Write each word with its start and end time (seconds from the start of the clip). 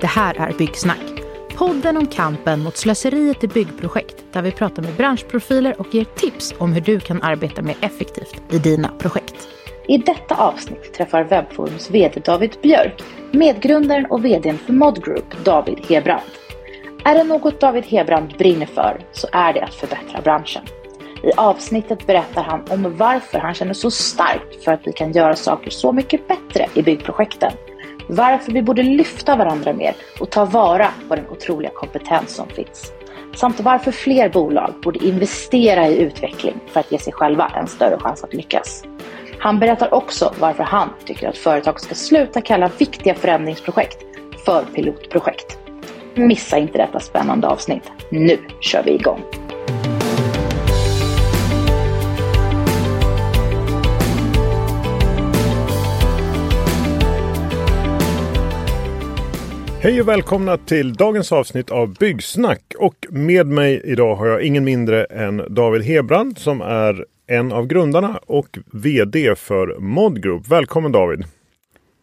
Det 0.00 0.06
här 0.06 0.34
är 0.34 0.52
Byggsnack. 0.52 1.22
Podden 1.56 1.96
om 1.96 2.06
kampen 2.06 2.60
mot 2.60 2.76
slöseriet 2.76 3.44
i 3.44 3.48
byggprojekt 3.48 4.24
där 4.32 4.42
vi 4.42 4.52
pratar 4.52 4.82
med 4.82 4.94
branschprofiler 4.94 5.80
och 5.80 5.94
ger 5.94 6.04
tips 6.04 6.54
om 6.58 6.72
hur 6.72 6.80
du 6.80 7.00
kan 7.00 7.22
arbeta 7.22 7.62
mer 7.62 7.76
effektivt 7.80 8.42
i 8.50 8.58
dina 8.58 8.88
projekt. 8.98 9.48
I 9.88 9.98
detta 9.98 10.34
avsnitt 10.34 10.94
träffar 10.94 11.24
Webforums 11.24 11.90
VD 11.90 12.20
David 12.24 12.56
Björk 12.62 13.02
medgrundaren 13.30 14.06
och 14.06 14.24
VDn 14.24 14.58
för 14.58 14.72
Mod 14.72 15.04
Group, 15.04 15.44
David 15.44 15.78
Hebrand. 15.88 16.30
Är 17.04 17.14
det 17.14 17.24
något 17.24 17.60
David 17.60 17.84
Hebrand 17.84 18.34
brinner 18.38 18.66
för 18.66 19.00
så 19.12 19.28
är 19.32 19.52
det 19.52 19.62
att 19.62 19.74
förbättra 19.74 20.20
branschen. 20.20 20.62
I 21.22 21.32
avsnittet 21.36 22.06
berättar 22.06 22.42
han 22.42 22.64
om 22.70 22.96
varför 22.96 23.38
han 23.38 23.54
känner 23.54 23.74
så 23.74 23.90
starkt 23.90 24.64
för 24.64 24.72
att 24.72 24.80
vi 24.84 24.92
kan 24.92 25.12
göra 25.12 25.36
saker 25.36 25.70
så 25.70 25.92
mycket 25.92 26.28
bättre 26.28 26.66
i 26.74 26.82
byggprojekten. 26.82 27.52
Varför 28.12 28.52
vi 28.52 28.62
borde 28.62 28.82
lyfta 28.82 29.36
varandra 29.36 29.72
mer 29.72 29.94
och 30.20 30.30
ta 30.30 30.44
vara 30.44 30.88
på 31.08 31.16
den 31.16 31.28
otroliga 31.28 31.70
kompetens 31.70 32.34
som 32.34 32.48
finns. 32.48 32.92
Samt 33.34 33.60
varför 33.60 33.92
fler 33.92 34.28
bolag 34.28 34.74
borde 34.82 35.04
investera 35.04 35.88
i 35.88 35.98
utveckling 35.98 36.54
för 36.66 36.80
att 36.80 36.92
ge 36.92 36.98
sig 36.98 37.12
själva 37.12 37.52
en 37.56 37.66
större 37.66 37.98
chans 37.98 38.24
att 38.24 38.34
lyckas. 38.34 38.84
Han 39.38 39.58
berättar 39.58 39.94
också 39.94 40.34
varför 40.40 40.62
han 40.62 40.88
tycker 41.04 41.28
att 41.28 41.38
företag 41.38 41.80
ska 41.80 41.94
sluta 41.94 42.40
kalla 42.40 42.70
viktiga 42.78 43.14
förändringsprojekt 43.14 44.04
för 44.44 44.64
pilotprojekt. 44.64 45.58
Missa 46.14 46.58
inte 46.58 46.78
detta 46.78 47.00
spännande 47.00 47.48
avsnitt. 47.48 47.90
Nu 48.10 48.38
kör 48.60 48.82
vi 48.82 48.90
igång! 48.90 49.20
Hej 59.82 60.00
och 60.00 60.08
välkomna 60.08 60.56
till 60.56 60.92
dagens 60.92 61.32
avsnitt 61.32 61.70
av 61.70 61.94
Byggsnack. 61.94 62.74
Och 62.78 63.06
med 63.10 63.46
mig 63.46 63.82
idag 63.84 64.14
har 64.16 64.26
jag 64.26 64.42
ingen 64.42 64.64
mindre 64.64 65.04
än 65.04 65.42
David 65.48 65.82
Hebrand 65.82 66.38
som 66.38 66.60
är 66.60 67.06
en 67.26 67.52
av 67.52 67.66
grundarna 67.66 68.20
och 68.26 68.58
VD 68.72 69.34
för 69.36 69.78
Mod 69.78 70.22
Group. 70.22 70.48
Välkommen 70.48 70.92
David! 70.92 71.24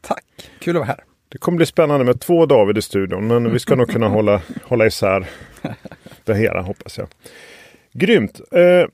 Tack, 0.01 0.23
kul 0.59 0.75
att 0.75 0.79
vara 0.79 0.87
här. 0.87 1.03
Det 1.29 1.37
kommer 1.37 1.55
bli 1.55 1.65
spännande 1.65 2.05
med 2.05 2.21
två 2.21 2.45
David 2.45 2.77
i 2.77 2.81
studion 2.81 3.27
men 3.27 3.53
vi 3.53 3.59
ska 3.59 3.75
nog 3.75 3.89
kunna 3.89 4.07
hålla, 4.17 4.41
hålla 4.63 4.85
isär 4.85 5.27
det 6.23 6.35
hela 6.35 6.61
hoppas 6.61 6.97
jag. 6.97 7.07
Grymt! 7.93 8.41
Eh, 8.51 8.89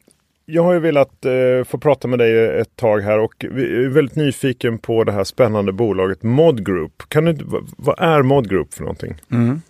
jag 0.45 0.63
har 0.63 0.73
ju 0.73 0.79
velat 0.79 1.25
eh, 1.25 1.63
få 1.65 1.77
prata 1.77 2.07
med 2.07 2.19
dig 2.19 2.59
ett 2.59 2.75
tag 2.75 3.01
här 3.01 3.19
och 3.19 3.45
vi 3.51 3.85
är 3.85 3.89
väldigt 3.89 4.15
nyfiken 4.15 4.77
på 4.77 5.03
det 5.03 5.11
här 5.11 5.23
spännande 5.23 5.71
bolaget 5.71 6.23
Mod 6.23 6.65
Group. 6.65 7.03
Kan 7.07 7.25
du, 7.25 7.37
vad 7.77 7.99
är 7.99 8.21
Mod 8.21 8.49
Group 8.49 8.73
för 8.73 8.81
någonting? 8.81 9.21
Mm. 9.31 9.61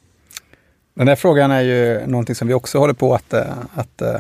Den 0.93 1.07
här 1.07 1.15
frågan 1.15 1.52
är 1.52 1.61
ju 1.61 2.07
någonting 2.07 2.35
som 2.35 2.47
vi 2.47 2.53
också 2.53 2.77
håller 2.77 2.93
på 2.93 3.13
att, 3.13 3.33
eh, 3.33 3.57
att, 3.73 4.02
äh, 4.02 4.19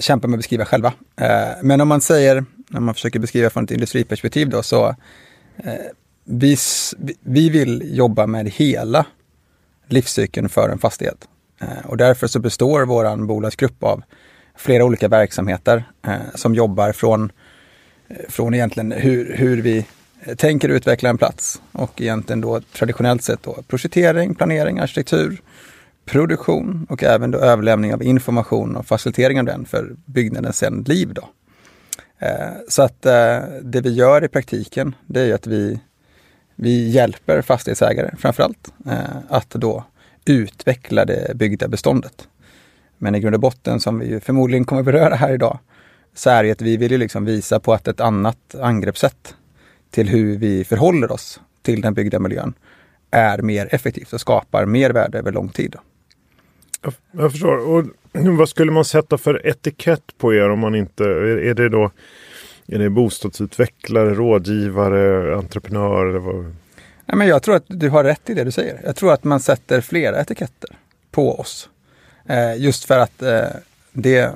kämpa 0.00 0.28
med 0.28 0.36
att 0.36 0.38
beskriva 0.38 0.64
själva. 0.64 0.92
Äh, 1.16 1.62
men 1.62 1.80
om 1.80 1.88
man 1.88 2.00
säger, 2.00 2.44
när 2.68 2.80
man 2.80 2.94
försöker 2.94 3.18
beskriva 3.18 3.50
från 3.50 3.64
ett 3.64 3.70
industriperspektiv 3.70 4.48
då, 4.48 4.62
så 4.62 4.88
äh, 5.56 5.74
vi, 6.24 6.56
vi 7.20 7.50
vill 7.50 7.96
jobba 7.96 8.26
med 8.26 8.48
hela 8.48 9.06
livscykeln 9.88 10.48
för 10.48 10.68
en 10.68 10.78
fastighet. 10.78 11.28
och 11.84 11.96
därför 11.96 12.26
så 12.26 12.38
består 12.38 12.82
vår 12.82 13.26
bolagsgrupp 13.26 13.82
av 13.82 14.02
flera 14.56 14.84
olika 14.84 15.08
verksamheter 15.08 15.84
eh, 16.06 16.14
som 16.34 16.54
jobbar 16.54 16.92
från, 16.92 17.32
eh, 18.08 18.16
från 18.28 18.54
egentligen 18.54 18.92
hur, 18.92 19.36
hur 19.36 19.62
vi 19.62 19.86
tänker 20.36 20.68
utveckla 20.68 21.08
en 21.08 21.18
plats 21.18 21.62
och 21.72 22.00
egentligen 22.00 22.40
då 22.40 22.60
traditionellt 22.60 23.22
sett 23.22 23.42
då 23.42 23.62
projektering, 23.68 24.34
planering, 24.34 24.78
arkitektur, 24.78 25.42
produktion 26.04 26.86
och 26.90 27.02
även 27.02 27.30
då 27.30 27.38
överlämning 27.38 27.94
av 27.94 28.02
information 28.02 28.76
och 28.76 28.86
facilitering 28.86 29.38
av 29.38 29.44
den 29.44 29.64
för 29.64 29.96
byggnadens 30.06 30.56
sen 30.56 30.82
liv. 30.82 31.14
Då. 31.14 31.28
Eh, 32.18 32.52
så 32.68 32.82
att 32.82 33.06
eh, 33.06 33.38
det 33.62 33.80
vi 33.80 33.92
gör 33.92 34.24
i 34.24 34.28
praktiken, 34.28 34.94
det 35.06 35.20
är 35.20 35.34
att 35.34 35.46
vi, 35.46 35.80
vi 36.54 36.88
hjälper 36.88 37.42
fastighetsägare 37.42 38.16
framförallt 38.18 38.72
eh, 38.86 39.16
att 39.28 39.50
då 39.50 39.84
utveckla 40.24 41.04
det 41.04 41.36
byggda 41.36 41.68
beståndet. 41.68 42.28
Men 42.98 43.14
i 43.14 43.20
grund 43.20 43.34
och 43.34 43.40
botten, 43.40 43.80
som 43.80 43.98
vi 43.98 44.20
förmodligen 44.20 44.64
kommer 44.64 44.82
beröra 44.82 45.14
här 45.14 45.32
idag, 45.32 45.58
så 46.14 46.30
är 46.30 46.44
det 46.44 46.50
att 46.50 46.62
vi 46.62 46.76
vill 46.76 46.92
ju 46.92 46.98
liksom 46.98 47.24
visa 47.24 47.60
på 47.60 47.72
att 47.72 47.88
ett 47.88 48.00
annat 48.00 48.54
angreppssätt 48.60 49.34
till 49.90 50.08
hur 50.08 50.38
vi 50.38 50.64
förhåller 50.64 51.12
oss 51.12 51.40
till 51.62 51.80
den 51.80 51.94
byggda 51.94 52.18
miljön 52.18 52.54
är 53.10 53.38
mer 53.38 53.68
effektivt 53.74 54.12
och 54.12 54.20
skapar 54.20 54.66
mer 54.66 54.90
värde 54.90 55.18
över 55.18 55.32
lång 55.32 55.48
tid. 55.48 55.76
Jag, 56.82 56.94
jag 57.12 57.32
förstår. 57.32 57.68
Och 57.68 57.84
vad 58.38 58.48
skulle 58.48 58.72
man 58.72 58.84
sätta 58.84 59.18
för 59.18 59.46
etikett 59.46 60.18
på 60.18 60.34
er 60.34 60.50
om 60.50 60.58
man 60.58 60.74
inte... 60.74 61.04
Är, 61.04 61.38
är 61.38 61.54
det 61.54 61.68
då 61.68 61.90
är 62.66 62.78
det 62.78 62.90
bostadsutvecklare, 62.90 64.14
rådgivare, 64.14 65.36
entreprenör? 65.36 66.06
Eller 66.06 66.18
vad? 66.18 66.44
Nej, 67.06 67.16
men 67.16 67.26
jag 67.26 67.42
tror 67.42 67.56
att 67.56 67.64
du 67.66 67.88
har 67.88 68.04
rätt 68.04 68.30
i 68.30 68.34
det 68.34 68.44
du 68.44 68.50
säger. 68.50 68.80
Jag 68.84 68.96
tror 68.96 69.12
att 69.12 69.24
man 69.24 69.40
sätter 69.40 69.80
flera 69.80 70.20
etiketter 70.20 70.70
på 71.10 71.40
oss. 71.40 71.68
Eh, 72.26 72.56
just 72.56 72.84
för 72.84 72.98
att 72.98 73.22
eh, 73.22 73.48
det, 73.92 74.32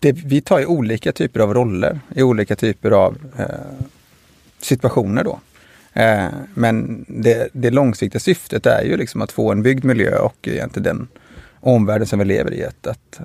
det, 0.00 0.12
vi 0.12 0.40
tar 0.40 0.58
ju 0.58 0.66
olika 0.66 1.12
typer 1.12 1.40
av 1.40 1.54
roller 1.54 2.00
i 2.14 2.22
olika 2.22 2.56
typer 2.56 2.90
av 2.90 3.18
eh, 3.38 3.46
situationer 4.60 5.24
då. 5.24 5.40
Eh, 5.92 6.26
men 6.54 7.04
det, 7.08 7.48
det 7.52 7.70
långsiktiga 7.70 8.20
syftet 8.20 8.66
är 8.66 8.84
ju 8.84 8.96
liksom 8.96 9.22
att 9.22 9.32
få 9.32 9.52
en 9.52 9.62
byggd 9.62 9.84
miljö 9.84 10.18
och 10.18 10.48
egentligen 10.48 10.84
den 10.84 11.08
omvärlden 11.60 12.06
som 12.06 12.18
vi 12.18 12.24
lever 12.24 12.54
i 12.54 12.64
att, 12.64 12.86
att 12.86 13.20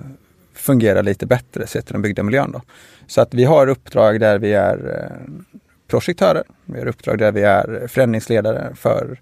fungera 0.54 1.02
lite 1.02 1.26
bättre 1.26 1.66
sett 1.66 1.86
till 1.86 1.92
den 1.92 2.02
byggda 2.02 2.22
miljön. 2.22 2.52
Då. 2.52 2.62
Så 3.06 3.20
att 3.20 3.34
vi 3.34 3.44
har 3.44 3.66
uppdrag 3.66 4.20
där 4.20 4.38
vi 4.38 4.52
är 4.52 5.00
eh, 5.00 5.32
projektörer. 5.88 6.42
Vi 6.64 6.78
har 6.78 6.86
uppdrag 6.86 7.18
där 7.18 7.32
vi 7.32 7.42
är 7.42 7.86
förändringsledare 7.88 8.74
för 8.74 9.20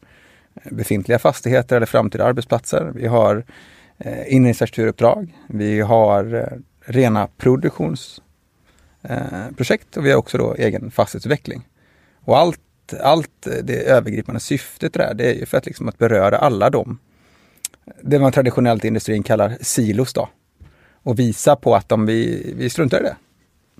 eh, 0.54 0.72
befintliga 0.72 1.18
fastigheter 1.18 1.76
eller 1.76 1.86
framtida 1.86 2.24
arbetsplatser. 2.24 2.92
Vi 2.94 3.06
har 3.06 3.36
eh, 3.36 3.42
Eh, 3.98 4.32
inredningsarkitekturuppdrag. 4.32 5.34
Vi 5.46 5.80
har 5.80 6.34
eh, 6.34 6.46
rena 6.80 7.28
produktionsprojekt 7.36 9.96
eh, 9.96 9.98
och 9.98 10.06
vi 10.06 10.10
har 10.10 10.18
också 10.18 10.38
då 10.38 10.54
egen 10.54 10.90
fastighetsutveckling. 10.90 11.68
Och 12.20 12.38
allt, 12.38 12.94
allt 13.00 13.46
eh, 13.46 13.52
det 13.62 13.88
övergripande 13.88 14.40
syftet 14.40 14.92
där, 14.92 15.14
det 15.14 15.30
är 15.30 15.34
ju 15.34 15.46
för 15.46 15.58
att, 15.58 15.66
liksom 15.66 15.88
att 15.88 15.98
beröra 15.98 16.38
alla 16.38 16.70
de, 16.70 16.98
det 18.02 18.18
man 18.18 18.32
traditionellt 18.32 18.84
i 18.84 18.88
industrin 18.88 19.22
kallar 19.22 19.56
silos 19.60 20.12
då. 20.12 20.28
Och 21.02 21.18
visa 21.18 21.56
på 21.56 21.74
att 21.74 21.92
om 21.92 22.06
vi, 22.06 22.52
vi 22.56 22.70
struntar 22.70 23.00
i 23.00 23.02
det. 23.02 23.16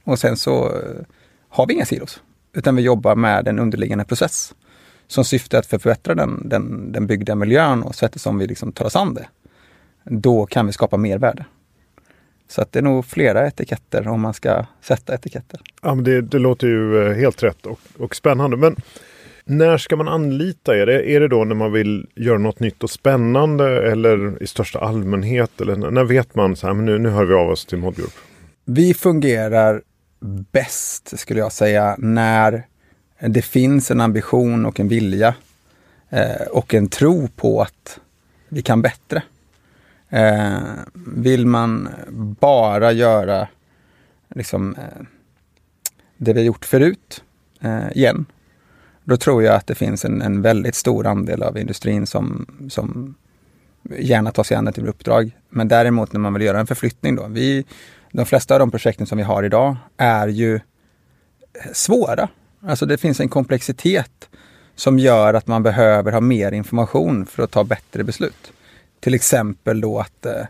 Och 0.05 0.19
sen 0.19 0.37
så 0.37 0.65
eh, 0.65 1.05
har 1.49 1.67
vi 1.67 1.75
inga 1.75 1.87
silos, 1.87 2.23
utan 2.53 2.77
vi 2.77 2.83
jobbar 2.83 3.15
med 3.15 3.49
en 3.49 3.59
underliggande 3.59 4.05
process 4.05 4.55
som 5.07 5.25
syftar 5.25 5.59
att 5.59 5.67
förbättra 5.67 6.15
den, 6.15 6.49
den, 6.49 6.93
den 6.93 7.07
byggda 7.07 7.35
miljön 7.35 7.83
och 7.83 7.95
sättet 7.95 8.23
som 8.23 8.39
vi 8.39 8.47
liksom 8.47 8.73
tar 8.73 8.85
oss 8.85 8.97
an 8.97 9.15
det 9.15 9.27
då 10.11 10.47
kan 10.47 10.67
vi 10.67 10.73
skapa 10.73 10.97
mervärde. 10.97 11.45
Så 12.49 12.63
att 12.63 12.73
det 12.73 12.79
är 12.79 12.83
nog 12.83 13.07
flera 13.07 13.47
etiketter 13.47 14.09
om 14.09 14.21
man 14.21 14.35
ska 14.35 14.67
sätta 14.81 15.15
etiketter. 15.15 15.61
Ja, 15.83 15.95
men 15.95 16.05
det, 16.05 16.21
det 16.21 16.39
låter 16.39 16.67
ju 16.67 17.07
eh, 17.07 17.17
helt 17.17 17.43
rätt 17.43 17.67
och, 17.67 17.81
och 17.99 18.17
spännande. 18.17 18.57
Men 18.57 18.77
när 19.45 19.79
ska 19.79 19.97
man 19.97 20.09
anlita 20.09 20.77
er? 20.77 20.89
Är 20.89 21.21
det 21.21 21.29
då 21.29 21.45
när 21.45 21.55
man 21.55 21.73
vill 21.73 22.07
göra 22.15 22.39
något 22.39 22.61
nytt 22.61 22.83
och 22.83 22.91
spännande 22.91 23.93
eller 23.93 24.43
i 24.43 24.47
största 24.47 24.79
allmänhet? 24.79 25.61
Eller 25.61 25.77
när 25.77 26.05
vet 26.05 26.35
man 26.35 26.57
så 26.57 26.67
här, 26.67 26.75
men 26.75 26.85
nu, 26.85 26.99
nu 26.99 27.09
hör 27.09 27.25
vi 27.25 27.35
av 27.35 27.51
oss 27.51 27.67
till 27.67 27.79
Modgroup? 27.79 28.15
Vi 28.65 28.95
fungerar 28.95 29.83
bäst, 30.53 31.19
skulle 31.19 31.41
jag 31.41 31.53
säga, 31.53 31.97
när 31.99 32.67
det 33.21 33.43
finns 33.43 33.91
en 33.91 34.01
ambition 34.01 34.67
och 34.67 34.81
en 34.81 34.89
vilja 34.89 35.35
eh, 36.11 36.47
och 36.51 36.75
en 36.75 36.89
tro 36.89 37.29
på 37.29 37.63
att 37.63 38.01
vi 38.49 38.63
kan 38.63 38.83
bättre. 38.83 39.23
Eh, 40.11 40.59
vill 40.95 41.47
man 41.47 41.89
bara 42.41 42.93
göra 42.93 43.49
liksom, 44.35 44.75
eh, 44.75 45.05
det 46.17 46.33
vi 46.33 46.41
har 46.41 46.47
gjort 46.47 46.65
förut 46.65 47.25
eh, 47.61 47.93
igen, 47.93 48.27
då 49.05 49.17
tror 49.17 49.43
jag 49.43 49.55
att 49.55 49.67
det 49.67 49.75
finns 49.75 50.05
en, 50.05 50.23
en 50.23 50.43
väldigt 50.43 50.75
stor 50.75 51.07
andel 51.07 51.43
av 51.43 51.59
industrin 51.59 52.07
som, 52.07 52.47
som 52.71 53.15
gärna 53.99 54.33
tar 54.33 54.43
sig 54.43 54.57
an 54.57 54.69
ett 54.69 54.79
uppdrag. 54.79 55.31
Men 55.49 55.69
däremot 55.69 56.13
när 56.13 56.21
man 56.21 56.35
vill 56.35 56.43
göra 56.43 56.61
en 56.61 56.67
förflyttning 56.67 57.17
då. 57.17 57.27
Vi, 57.27 57.65
de 58.13 58.27
flesta 58.27 58.55
av 58.55 58.61
de 58.61 58.71
projekten 58.71 59.07
som 59.07 59.19
vi 59.19 59.25
har 59.25 59.43
idag 59.43 59.77
är 59.97 60.29
ju 60.29 60.61
svåra. 61.73 62.29
Alltså 62.61 62.87
det 62.87 62.99
finns 62.99 63.21
en 63.21 63.29
komplexitet 63.29 64.29
som 64.75 64.99
gör 64.99 65.35
att 65.35 65.47
man 65.47 65.63
behöver 65.63 66.13
ha 66.13 66.21
mer 66.21 66.53
information 66.53 67.27
för 67.27 67.43
att 67.43 67.51
ta 67.51 67.65
bättre 67.65 68.05
beslut. 68.05 68.53
Till 69.01 69.15
exempel 69.15 69.81
då 69.81 69.99
att 69.99 70.27
eh, 70.27 70.45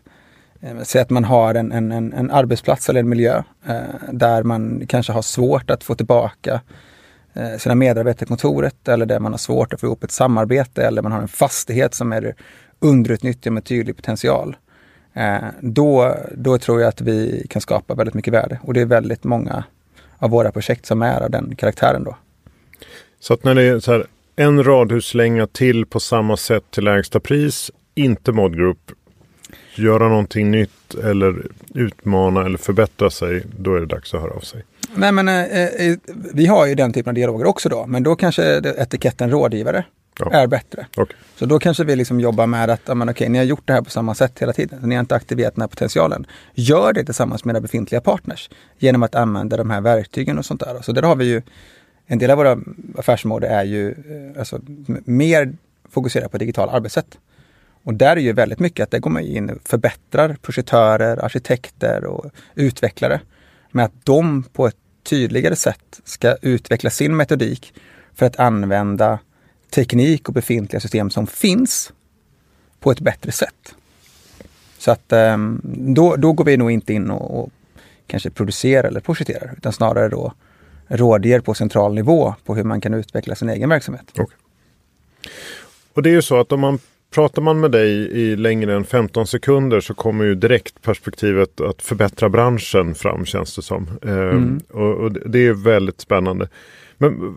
Säg 0.82 1.00
att 1.00 1.10
man 1.10 1.24
har 1.24 1.54
en, 1.54 1.72
en, 1.72 1.92
en, 1.92 2.30
arbetsplats 2.30 2.88
eller 2.88 3.00
en 3.00 3.08
miljö 3.08 3.42
eh, 3.66 3.80
där 4.12 4.42
man 4.42 4.86
kanske 4.88 5.12
har 5.12 5.22
svårt 5.22 5.70
att 5.70 5.84
få 5.84 5.94
tillbaka 5.94 6.60
eh, 7.34 7.56
sina 7.58 7.74
medarbetare 7.74 8.24
i 8.24 8.26
kontoret 8.26 8.88
eller 8.88 9.06
där 9.06 9.20
man 9.20 9.32
har 9.32 9.38
svårt 9.38 9.74
att 9.74 9.80
få 9.80 9.86
ihop 9.86 10.04
ett 10.04 10.10
samarbete 10.10 10.82
eller 10.82 11.02
man 11.02 11.12
har 11.12 11.22
en 11.22 11.28
fastighet 11.28 11.94
som 11.94 12.12
är 12.12 12.34
underutnyttjad 12.78 13.52
med 13.52 13.64
tydlig 13.64 13.96
potential. 13.96 14.56
Eh, 15.14 15.36
då, 15.60 16.16
då 16.34 16.58
tror 16.58 16.80
jag 16.80 16.88
att 16.88 17.00
vi 17.00 17.46
kan 17.50 17.62
skapa 17.62 17.94
väldigt 17.94 18.14
mycket 18.14 18.34
värde 18.34 18.60
och 18.62 18.74
det 18.74 18.80
är 18.80 18.86
väldigt 18.86 19.24
många 19.24 19.64
av 20.18 20.30
våra 20.30 20.52
projekt 20.52 20.86
som 20.86 21.02
är 21.02 21.20
av 21.20 21.30
den 21.30 21.56
karaktären 21.56 22.04
då. 22.04 22.16
Så 23.20 23.34
att 23.34 23.44
när 23.44 23.54
det 23.54 23.62
är 23.62 23.80
så 23.80 23.92
här, 23.92 24.06
en 24.36 24.64
radhuslänga 24.64 25.46
till 25.46 25.86
på 25.86 26.00
samma 26.00 26.36
sätt 26.36 26.64
till 26.70 26.84
lägsta 26.84 27.20
pris, 27.20 27.70
inte 27.96 28.32
Modgroup, 28.32 28.92
göra 29.74 30.08
någonting 30.08 30.50
nytt 30.50 30.94
eller 30.94 31.46
utmana 31.74 32.44
eller 32.44 32.58
förbättra 32.58 33.10
sig, 33.10 33.42
då 33.58 33.74
är 33.74 33.80
det 33.80 33.86
dags 33.86 34.14
att 34.14 34.20
höra 34.20 34.32
av 34.32 34.40
sig. 34.40 34.64
Nej 34.94 35.12
men 35.12 35.28
eh, 35.28 35.64
eh 35.64 35.96
vi 36.34 36.46
har 36.46 36.66
ju 36.66 36.74
den 36.74 36.92
typen 36.92 37.10
av 37.10 37.14
dialoger 37.14 37.46
också 37.46 37.68
då, 37.68 37.86
men 37.86 38.02
då 38.02 38.16
kanske 38.16 38.42
etiketten 38.78 39.30
rådgivare 39.30 39.84
ja. 40.18 40.30
är 40.30 40.46
bättre. 40.46 40.86
Okay. 40.96 41.16
Så 41.36 41.46
då 41.46 41.58
kanske 41.58 41.84
vi 41.84 41.96
liksom 41.96 42.20
jobbar 42.20 42.46
med 42.46 42.70
att, 42.70 42.96
men 42.96 43.08
okej, 43.08 43.28
ni 43.28 43.38
har 43.38 43.44
gjort 43.44 43.66
det 43.66 43.72
här 43.72 43.82
på 43.82 43.90
samma 43.90 44.14
sätt 44.14 44.42
hela 44.42 44.52
tiden. 44.52 44.78
Ni 44.82 44.94
har 44.94 45.00
inte 45.00 45.14
aktiverat 45.14 45.54
den 45.54 45.62
här 45.62 45.68
potentialen. 45.68 46.26
Gör 46.54 46.92
det 46.92 47.04
tillsammans 47.04 47.44
med 47.44 47.54
era 47.54 47.60
befintliga 47.60 48.00
partners 48.00 48.50
genom 48.78 49.02
att 49.02 49.14
använda 49.14 49.56
de 49.56 49.70
här 49.70 49.80
verktygen 49.80 50.38
och 50.38 50.44
sånt 50.44 50.60
där. 50.60 50.82
Så 50.82 50.92
där 50.92 51.02
har 51.02 51.16
vi 51.16 51.24
ju, 51.24 51.42
en 52.06 52.18
del 52.18 52.30
av 52.30 52.38
våra 52.38 52.58
affärsområden 52.98 53.50
är 53.50 53.64
ju 53.64 53.90
eh, 53.90 54.38
alltså, 54.38 54.60
mer 55.04 55.52
fokuserat 55.90 56.32
på 56.32 56.38
digitala 56.38 56.72
arbetssätt. 56.72 57.18
Och 57.86 57.94
där 57.94 58.16
är 58.16 58.20
ju 58.20 58.32
väldigt 58.32 58.58
mycket 58.58 58.84
att 58.84 58.90
det 58.90 58.98
går 58.98 59.10
man 59.10 59.22
in 59.22 59.50
och 59.50 59.58
förbättrar 59.64 60.36
projektörer, 60.42 61.24
arkitekter 61.24 62.04
och 62.04 62.30
utvecklare 62.54 63.20
med 63.70 63.84
att 63.84 64.04
de 64.04 64.42
på 64.42 64.66
ett 64.66 64.76
tydligare 65.02 65.56
sätt 65.56 66.00
ska 66.04 66.36
utveckla 66.42 66.90
sin 66.90 67.16
metodik 67.16 67.74
för 68.14 68.26
att 68.26 68.38
använda 68.38 69.18
teknik 69.70 70.28
och 70.28 70.34
befintliga 70.34 70.80
system 70.80 71.10
som 71.10 71.26
finns 71.26 71.92
på 72.80 72.90
ett 72.90 73.00
bättre 73.00 73.32
sätt. 73.32 73.74
Så 74.78 74.90
att 74.90 75.12
ehm, 75.12 75.60
då, 75.94 76.16
då 76.16 76.32
går 76.32 76.44
vi 76.44 76.56
nog 76.56 76.70
inte 76.70 76.92
in 76.92 77.10
och, 77.10 77.42
och 77.42 77.50
kanske 78.06 78.30
producerar 78.30 78.88
eller 78.88 79.00
projekterar 79.00 79.54
utan 79.56 79.72
snarare 79.72 80.08
då 80.08 80.32
rådger 80.86 81.40
på 81.40 81.54
central 81.54 81.94
nivå 81.94 82.34
på 82.44 82.54
hur 82.54 82.64
man 82.64 82.80
kan 82.80 82.94
utveckla 82.94 83.34
sin 83.34 83.48
egen 83.48 83.68
verksamhet. 83.68 84.10
Okay. 84.12 84.36
Och 85.92 86.02
det 86.02 86.10
är 86.10 86.14
ju 86.14 86.22
så 86.22 86.40
att 86.40 86.52
om 86.52 86.60
man 86.60 86.78
pratar 87.16 87.42
man 87.42 87.60
med 87.60 87.70
dig 87.70 87.90
i 87.92 88.36
längre 88.36 88.74
än 88.74 88.84
15 88.84 89.26
sekunder 89.26 89.80
så 89.80 89.94
kommer 89.94 90.24
ju 90.24 90.34
direkt 90.34 90.82
perspektivet 90.82 91.60
att 91.60 91.82
förbättra 91.82 92.28
branschen 92.28 92.94
fram 92.94 93.24
känns 93.24 93.56
det 93.56 93.62
som. 93.62 93.88
Ehm, 94.02 94.10
mm. 94.10 94.60
och, 94.70 94.94
och, 94.94 95.12
det 95.12 95.46
är 95.46 95.52
väldigt 95.52 96.00
spännande. 96.00 96.48
Men 96.98 97.36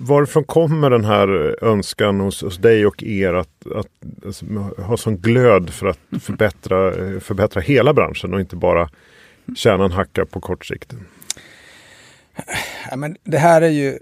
varifrån 0.00 0.44
kommer 0.44 0.90
den 0.90 1.04
här 1.04 1.56
önskan 1.64 2.20
hos, 2.20 2.42
hos 2.42 2.58
dig 2.58 2.86
och 2.86 3.02
er 3.02 3.34
att, 3.34 3.66
att 3.74 3.86
alltså, 4.26 4.46
ha 4.78 4.96
sån 4.96 5.16
glöd 5.16 5.70
för 5.70 5.86
att 5.86 5.98
förbättra, 6.20 6.92
förbättra 7.20 7.60
hela 7.60 7.94
branschen 7.94 8.34
och 8.34 8.40
inte 8.40 8.56
bara 8.56 8.88
tjäna 9.56 9.84
en 9.84 9.92
hacka 9.92 10.26
på 10.26 10.40
kort 10.40 10.66
sikt? 10.66 10.94
Ja, 12.90 12.96
men 12.96 13.16
det 13.24 13.38
här 13.38 13.62
är 13.62 13.70
ju... 13.70 13.98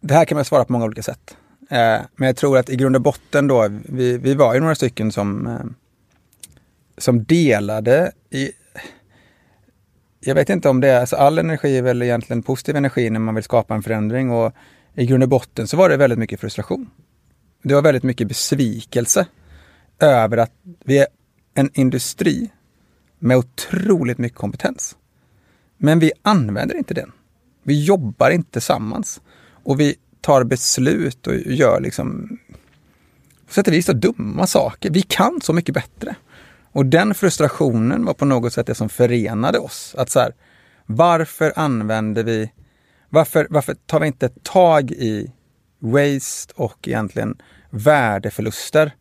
Det 0.00 0.14
här 0.14 0.24
kan 0.24 0.36
man 0.36 0.44
svara 0.44 0.64
på 0.64 0.72
många 0.72 0.84
olika 0.84 1.02
sätt. 1.02 1.36
Eh, 1.70 2.00
men 2.16 2.26
jag 2.26 2.36
tror 2.36 2.58
att 2.58 2.70
i 2.70 2.76
grund 2.76 2.96
och 2.96 3.02
botten 3.02 3.46
då, 3.46 3.68
vi, 3.84 4.18
vi 4.18 4.34
var 4.34 4.54
ju 4.54 4.60
några 4.60 4.74
stycken 4.74 5.12
som, 5.12 5.46
eh, 5.46 5.60
som 6.98 7.24
delade 7.24 8.12
i 8.30 8.52
jag 10.24 10.34
vet 10.34 10.50
inte 10.50 10.68
om 10.68 10.80
det 10.80 10.88
är, 10.88 11.00
alltså 11.00 11.16
all 11.16 11.38
energi 11.38 11.78
är 11.78 11.82
väl 11.82 12.02
egentligen 12.02 12.42
positiv 12.42 12.76
energi 12.76 13.10
när 13.10 13.20
man 13.20 13.34
vill 13.34 13.44
skapa 13.44 13.74
en 13.74 13.82
förändring 13.82 14.30
och 14.30 14.52
i 14.94 15.06
grund 15.06 15.22
och 15.22 15.28
botten 15.28 15.68
så 15.68 15.76
var 15.76 15.88
det 15.88 15.96
väldigt 15.96 16.18
mycket 16.18 16.40
frustration. 16.40 16.90
Det 17.62 17.74
var 17.74 17.82
väldigt 17.82 18.02
mycket 18.02 18.28
besvikelse 18.28 19.26
över 19.98 20.36
att 20.36 20.52
vi 20.84 20.98
är 20.98 21.06
en 21.54 21.70
industri 21.74 22.50
med 23.18 23.36
otroligt 23.36 24.18
mycket 24.18 24.38
kompetens. 24.38 24.96
Men 25.76 25.98
vi 25.98 26.12
använder 26.22 26.76
inte 26.76 26.94
den. 26.94 27.12
Vi 27.62 27.84
jobbar 27.84 28.30
inte 28.30 28.50
tillsammans 28.50 29.20
och 29.64 29.80
vi 29.80 29.96
tar 30.22 30.44
beslut 30.44 31.26
och 31.26 31.34
gör 31.34 31.80
liksom 31.80 32.38
på 33.46 33.52
sätt 33.54 33.68
och 33.68 33.72
vis 33.72 33.86
dumma 33.86 34.46
saker. 34.46 34.90
Vi 34.90 35.02
kan 35.02 35.40
så 35.40 35.52
mycket 35.52 35.74
bättre. 35.74 36.14
Och 36.72 36.86
den 36.86 37.14
frustrationen 37.14 38.04
var 38.04 38.14
på 38.14 38.24
något 38.24 38.52
sätt 38.52 38.66
det 38.66 38.74
som 38.74 38.88
förenade 38.88 39.58
oss. 39.58 39.94
Att 39.98 40.10
så 40.10 40.20
här, 40.20 40.34
varför 40.86 41.52
använder 41.56 42.24
vi, 42.24 42.52
varför, 43.08 43.46
varför 43.50 43.74
tar 43.86 44.00
vi 44.00 44.06
inte 44.06 44.28
tag 44.28 44.90
i 44.90 45.32
waste 45.78 46.52
och 46.56 46.88
egentligen 46.88 47.36
värdeförluster 47.70 48.92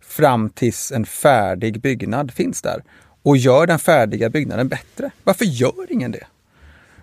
fram 0.00 0.50
tills 0.50 0.92
en 0.92 1.06
färdig 1.06 1.80
byggnad 1.80 2.30
finns 2.30 2.62
där 2.62 2.82
och 3.22 3.36
gör 3.36 3.66
den 3.66 3.78
färdiga 3.78 4.30
byggnaden 4.30 4.68
bättre. 4.68 5.10
Varför 5.24 5.44
gör 5.44 5.92
ingen 5.92 6.10
det? 6.10 6.26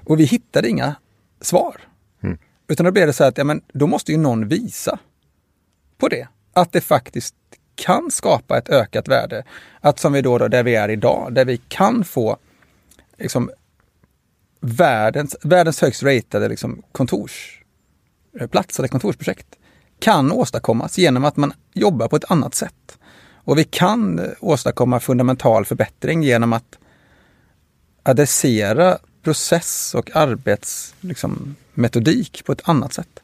Och 0.05 0.19
vi 0.19 0.23
hittade 0.23 0.69
inga 0.69 0.95
svar. 1.41 1.75
Mm. 2.23 2.37
Utan 2.69 2.85
då 2.85 2.91
blir 2.91 3.07
det 3.07 3.13
så 3.13 3.23
att 3.23 3.37
ja, 3.37 3.43
men, 3.43 3.61
då 3.73 3.87
måste 3.87 4.11
ju 4.11 4.17
någon 4.17 4.47
visa 4.47 4.99
på 5.97 6.07
det. 6.07 6.27
Att 6.53 6.71
det 6.71 6.81
faktiskt 6.81 7.35
kan 7.75 8.11
skapa 8.11 8.57
ett 8.57 8.69
ökat 8.69 9.07
värde. 9.07 9.43
Att 9.81 9.99
som 9.99 10.13
vi 10.13 10.21
då, 10.21 10.37
då 10.37 10.47
där 10.47 10.63
vi 10.63 10.75
är 10.75 10.89
idag, 10.89 11.33
där 11.33 11.45
vi 11.45 11.57
kan 11.57 12.03
få 12.03 12.37
liksom, 13.17 13.51
världens, 14.59 15.35
världens 15.41 15.81
högst 15.81 16.03
ratade 16.03 16.49
liksom, 16.49 16.83
kontorsplats 16.91 18.79
eh, 18.79 18.79
eller 18.79 18.87
kontorsprojekt 18.87 19.55
kan 19.99 20.31
åstadkommas 20.31 20.97
genom 20.97 21.25
att 21.25 21.37
man 21.37 21.53
jobbar 21.73 22.07
på 22.07 22.15
ett 22.15 22.31
annat 22.31 22.55
sätt. 22.55 22.97
Och 23.33 23.57
vi 23.57 23.63
kan 23.63 24.21
åstadkomma 24.39 24.99
fundamental 24.99 25.65
förbättring 25.65 26.23
genom 26.23 26.53
att 26.53 26.77
adressera 28.03 28.97
process 29.23 29.95
och 29.95 30.15
arbetsmetodik 30.15 32.31
liksom, 32.31 32.45
på 32.45 32.51
ett 32.51 32.69
annat 32.69 32.93
sätt. 32.93 33.19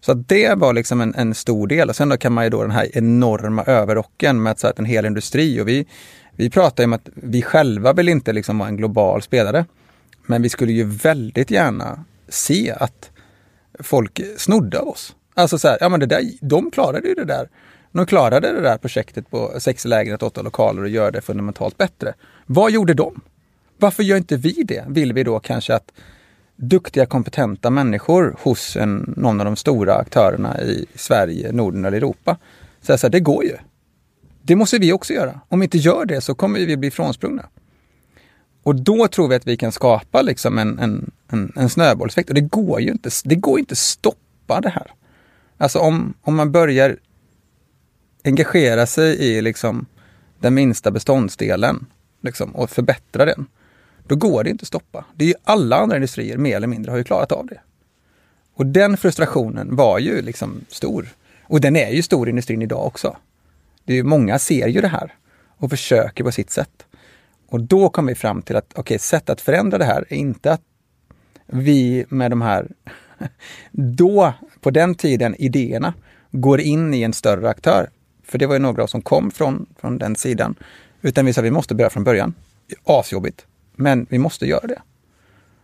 Så 0.00 0.14
det 0.14 0.54
var 0.54 0.72
liksom 0.72 1.00
en, 1.00 1.14
en, 1.14 1.34
stor 1.34 1.66
del. 1.66 1.88
Och 1.88 1.96
sen 1.96 2.08
då 2.08 2.16
kan 2.16 2.32
man 2.32 2.44
ju 2.44 2.50
då 2.50 2.62
den 2.62 2.70
här 2.70 2.88
enorma 2.92 3.64
överrocken 3.64 4.42
med 4.42 4.50
att, 4.50 4.64
att 4.64 4.78
en 4.78 4.84
hel 4.84 5.06
industri 5.06 5.60
och 5.60 5.68
vi, 5.68 5.86
vi 6.36 6.50
pratar 6.50 6.82
ju 6.82 6.84
om 6.84 6.92
att 6.92 7.08
vi 7.14 7.42
själva 7.42 7.92
vill 7.92 8.08
inte 8.08 8.32
liksom 8.32 8.58
vara 8.58 8.68
en 8.68 8.76
global 8.76 9.22
spelare. 9.22 9.64
Men 10.26 10.42
vi 10.42 10.48
skulle 10.48 10.72
ju 10.72 10.84
väldigt 10.84 11.50
gärna 11.50 12.04
se 12.28 12.74
att 12.80 13.10
folk 13.80 14.20
snodde 14.36 14.80
av 14.80 14.88
oss. 14.88 15.14
Alltså 15.34 15.58
så 15.58 15.68
här, 15.68 15.78
ja 15.80 15.88
men 15.88 16.00
det 16.00 16.06
där, 16.06 16.22
de 16.40 16.70
klarade 16.70 17.08
ju 17.08 17.14
det 17.14 17.24
där. 17.24 17.48
De 17.92 18.06
klarade 18.06 18.52
det 18.52 18.60
där 18.60 18.78
projektet 18.78 19.30
på 19.30 19.54
sex 19.58 19.84
lägenheter, 19.84 20.26
åtta 20.26 20.42
lokaler 20.42 20.82
och 20.82 20.88
gör 20.88 21.10
det 21.10 21.20
fundamentalt 21.20 21.76
bättre. 21.76 22.14
Vad 22.46 22.70
gjorde 22.70 22.94
de? 22.94 23.20
Varför 23.76 24.02
gör 24.02 24.16
inte 24.16 24.36
vi 24.36 24.52
det? 24.52 24.84
Vill 24.88 25.12
vi 25.12 25.22
då 25.22 25.40
kanske 25.40 25.74
att 25.74 25.92
duktiga, 26.56 27.06
kompetenta 27.06 27.70
människor 27.70 28.36
hos 28.42 28.76
en, 28.76 29.14
någon 29.16 29.40
av 29.40 29.44
de 29.44 29.56
stora 29.56 29.94
aktörerna 29.94 30.60
i 30.60 30.86
Sverige, 30.94 31.52
Norden 31.52 31.84
eller 31.84 31.96
Europa. 31.96 32.38
säger 32.80 32.98
så 32.98 33.06
här, 33.06 33.12
det 33.12 33.20
går 33.20 33.44
ju. 33.44 33.56
Det 34.42 34.56
måste 34.56 34.78
vi 34.78 34.92
också 34.92 35.12
göra. 35.12 35.40
Om 35.48 35.60
vi 35.60 35.64
inte 35.64 35.78
gör 35.78 36.04
det 36.04 36.20
så 36.20 36.34
kommer 36.34 36.60
vi 36.60 36.76
bli 36.76 36.90
frånsprungna. 36.90 37.48
Och 38.62 38.74
då 38.76 39.08
tror 39.08 39.28
vi 39.28 39.34
att 39.34 39.46
vi 39.46 39.56
kan 39.56 39.72
skapa 39.72 40.22
liksom 40.22 40.58
en, 40.58 40.78
en, 40.78 41.10
en, 41.28 41.52
en 41.56 41.68
snöbollseffekt. 41.68 42.28
Och 42.28 42.34
det 42.34 42.40
går 42.40 42.80
ju 42.80 42.90
inte. 42.90 43.10
Det 43.24 43.34
går 43.34 43.58
inte 43.58 43.76
stoppa 43.76 44.60
det 44.60 44.68
här. 44.68 44.92
Alltså 45.58 45.78
om, 45.78 46.14
om 46.22 46.36
man 46.36 46.52
börjar 46.52 46.96
engagera 48.24 48.86
sig 48.86 49.16
i 49.16 49.42
liksom 49.42 49.86
den 50.38 50.54
minsta 50.54 50.90
beståndsdelen 50.90 51.86
liksom, 52.20 52.50
och 52.56 52.70
förbättra 52.70 53.24
den 53.24 53.46
då 54.06 54.16
går 54.16 54.44
det 54.44 54.50
inte 54.50 54.62
att 54.62 54.68
stoppa. 54.68 55.04
Det 55.14 55.24
är 55.24 55.28
ju 55.28 55.34
alla 55.44 55.76
andra 55.76 55.96
industrier 55.96 56.36
mer 56.36 56.56
eller 56.56 56.66
mindre 56.66 56.90
har 56.90 56.98
ju 56.98 57.04
klarat 57.04 57.32
av 57.32 57.46
det. 57.46 57.60
Och 58.54 58.66
den 58.66 58.96
frustrationen 58.96 59.76
var 59.76 59.98
ju 59.98 60.22
liksom 60.22 60.64
stor. 60.68 61.08
Och 61.42 61.60
den 61.60 61.76
är 61.76 61.90
ju 61.90 62.02
stor 62.02 62.28
i 62.28 62.30
industrin 62.30 62.62
idag 62.62 62.86
också. 62.86 63.16
Det 63.84 63.98
är 63.98 64.02
många 64.02 64.38
ser 64.38 64.68
ju 64.68 64.80
det 64.80 64.88
här 64.88 65.14
och 65.58 65.70
försöker 65.70 66.24
på 66.24 66.32
sitt 66.32 66.50
sätt. 66.50 66.86
Och 67.48 67.60
då 67.60 67.88
kom 67.88 68.06
vi 68.06 68.14
fram 68.14 68.42
till 68.42 68.56
att 68.56 68.66
okej, 68.70 68.80
okay, 68.80 68.98
sätt 68.98 69.30
att 69.30 69.40
förändra 69.40 69.78
det 69.78 69.84
här 69.84 70.04
är 70.08 70.16
inte 70.16 70.52
att 70.52 70.60
vi 71.46 72.04
med 72.08 72.30
de 72.30 72.42
här, 72.42 72.68
då, 73.72 74.32
på 74.60 74.70
den 74.70 74.94
tiden, 74.94 75.34
idéerna, 75.38 75.94
går 76.30 76.60
in 76.60 76.94
i 76.94 77.02
en 77.02 77.12
större 77.12 77.48
aktör. 77.48 77.90
För 78.24 78.38
det 78.38 78.46
var 78.46 78.54
ju 78.54 78.60
några 78.60 78.86
som 78.86 79.02
kom 79.02 79.30
från, 79.30 79.66
från 79.80 79.98
den 79.98 80.16
sidan. 80.16 80.54
Utan 81.02 81.26
vi 81.26 81.32
sa 81.32 81.42
vi 81.42 81.50
måste 81.50 81.74
börja 81.74 81.90
från 81.90 82.04
början. 82.04 82.34
Asjobbigt. 82.84 83.46
Men 83.76 84.06
vi 84.10 84.18
måste 84.18 84.46
göra 84.46 84.66
det. 84.66 84.82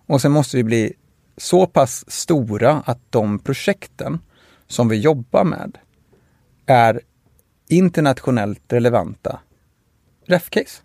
Och 0.06 0.20
sen 0.20 0.32
måste 0.32 0.56
vi 0.56 0.64
bli 0.64 0.92
så 1.36 1.66
pass 1.66 2.10
stora 2.10 2.82
att 2.86 2.98
de 3.10 3.38
projekten 3.38 4.18
som 4.66 4.88
vi 4.88 4.96
jobbar 4.96 5.44
med 5.44 5.78
är 6.66 7.00
internationellt 7.68 8.72
relevanta 8.72 9.40
refcase. 10.24 10.82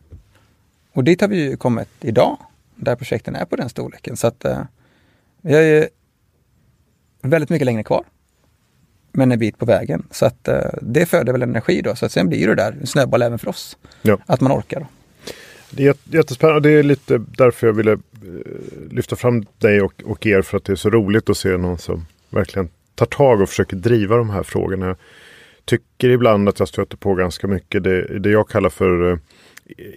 Och 0.93 1.03
dit 1.03 1.21
har 1.21 1.27
vi 1.27 1.41
ju 1.41 1.57
kommit 1.57 1.89
idag, 2.01 2.37
där 2.75 2.95
projekten 2.95 3.35
är 3.35 3.45
på 3.45 3.55
den 3.55 3.69
storleken. 3.69 4.17
Så 4.17 4.27
att 4.27 4.45
eh, 4.45 4.61
jag 5.41 5.63
är 5.63 5.89
väldigt 7.21 7.49
mycket 7.49 7.65
längre 7.65 7.83
kvar. 7.83 8.03
Men 9.11 9.31
en 9.31 9.39
bit 9.39 9.57
på 9.57 9.65
vägen. 9.65 10.07
Så 10.11 10.25
att 10.25 10.47
eh, 10.47 10.69
det 10.81 11.05
föder 11.05 11.31
väl 11.31 11.41
energi 11.41 11.81
då. 11.81 11.95
Så 11.95 12.05
att 12.05 12.11
sen 12.11 12.29
blir 12.29 12.47
det 12.47 12.55
där 12.55 12.71
en 12.71 12.87
snöboll 12.87 13.21
även 13.21 13.39
för 13.39 13.47
oss. 13.47 13.77
Ja. 14.01 14.17
Att 14.25 14.41
man 14.41 14.51
orkar. 14.51 14.87
Det 15.75 15.87
är 15.87 15.95
jättespännande. 16.03 16.69
Det 16.69 16.79
är 16.79 16.83
lite 16.83 17.17
därför 17.37 17.67
jag 17.67 17.73
ville 17.73 17.91
eh, 17.91 17.97
lyfta 18.91 19.15
fram 19.15 19.45
dig 19.57 19.81
och, 19.81 19.93
och 20.05 20.25
er. 20.25 20.41
För 20.41 20.57
att 20.57 20.63
det 20.65 20.71
är 20.71 20.75
så 20.75 20.89
roligt 20.89 21.29
att 21.29 21.37
se 21.37 21.57
någon 21.57 21.77
som 21.77 22.05
verkligen 22.29 22.69
tar 22.95 23.05
tag 23.05 23.41
och 23.41 23.49
försöker 23.49 23.75
driva 23.75 24.17
de 24.17 24.29
här 24.29 24.43
frågorna. 24.43 24.87
Jag 24.87 24.97
tycker 25.65 26.09
ibland 26.09 26.49
att 26.49 26.59
jag 26.59 26.67
stöter 26.67 26.97
på 26.97 27.13
ganska 27.13 27.47
mycket 27.47 27.83
det, 27.83 28.19
det 28.19 28.29
jag 28.29 28.49
kallar 28.49 28.69
för 28.69 29.11
eh, 29.11 29.17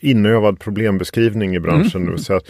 inövad 0.00 0.60
problembeskrivning 0.60 1.54
i 1.54 1.60
branschen. 1.60 2.02
Mm. 2.02 2.16
Det 2.16 2.40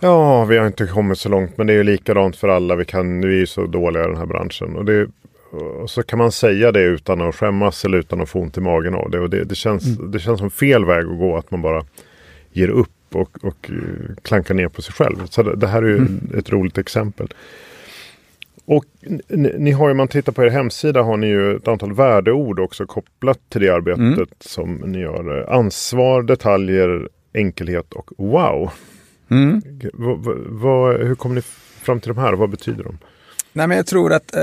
ja, 0.00 0.44
vi 0.44 0.58
har 0.58 0.66
inte 0.66 0.86
kommit 0.86 1.18
så 1.18 1.28
långt 1.28 1.58
men 1.58 1.66
det 1.66 1.72
är 1.72 1.84
likadant 1.84 2.36
för 2.36 2.48
alla. 2.48 2.76
Vi, 2.76 2.84
kan, 2.84 3.20
vi 3.20 3.42
är 3.42 3.46
så 3.46 3.66
dåliga 3.66 4.04
i 4.04 4.06
den 4.06 4.16
här 4.16 4.26
branschen. 4.26 4.76
Och, 4.76 4.84
det, 4.84 5.08
och 5.50 5.90
så 5.90 6.02
kan 6.02 6.18
man 6.18 6.32
säga 6.32 6.72
det 6.72 6.82
utan 6.82 7.20
att 7.20 7.34
skämmas 7.34 7.84
eller 7.84 7.98
utan 7.98 8.20
att 8.20 8.28
få 8.28 8.40
ont 8.40 8.58
i 8.58 8.60
magen 8.60 8.94
av 8.94 9.10
det. 9.10 9.20
Och 9.20 9.30
det, 9.30 9.44
det, 9.44 9.54
känns, 9.54 9.98
mm. 9.98 10.10
det 10.10 10.18
känns 10.18 10.38
som 10.38 10.50
fel 10.50 10.84
väg 10.84 11.06
att 11.06 11.18
gå 11.18 11.36
att 11.36 11.50
man 11.50 11.62
bara 11.62 11.84
ger 12.56 12.68
upp 12.68 12.90
och, 13.12 13.44
och 13.44 13.70
eh, 13.70 14.14
klankar 14.22 14.54
ner 14.54 14.68
på 14.68 14.82
sig 14.82 14.94
själv. 14.94 15.26
Så 15.30 15.42
det, 15.42 15.56
det 15.56 15.66
här 15.66 15.82
är 15.82 15.86
ju 15.86 15.96
mm. 15.96 16.30
ett 16.38 16.50
roligt 16.50 16.78
exempel. 16.78 17.28
Och 18.64 18.84
ni, 19.28 19.54
ni, 19.58 19.70
har 19.70 19.86
ju, 19.88 19.90
om 19.90 19.96
man 19.96 20.08
tittar 20.08 20.32
på 20.32 20.44
er 20.44 20.50
hemsida, 20.50 21.02
har 21.02 21.16
ni 21.16 21.26
ju 21.26 21.56
ett 21.56 21.68
antal 21.68 21.92
värdeord 21.92 22.60
också 22.60 22.86
kopplat 22.86 23.38
till 23.48 23.60
det 23.60 23.68
arbetet 23.68 23.98
mm. 23.98 24.26
som 24.40 24.74
ni 24.74 24.98
gör. 24.98 25.52
Ansvar, 25.52 26.22
detaljer, 26.22 27.08
enkelhet 27.34 27.92
och 27.92 28.10
wow. 28.18 28.72
Mm. 29.28 29.62
Va, 29.92 30.18
va, 30.46 30.92
hur 30.92 31.14
kommer 31.14 31.34
ni 31.34 31.42
fram 31.82 32.00
till 32.00 32.08
de 32.14 32.18
här 32.18 32.32
vad 32.32 32.50
betyder 32.50 32.84
de? 32.84 32.98
Nej, 33.52 33.66
men 33.66 33.76
jag 33.76 33.86
tror 33.86 34.12
att 34.12 34.34
eh, 34.34 34.40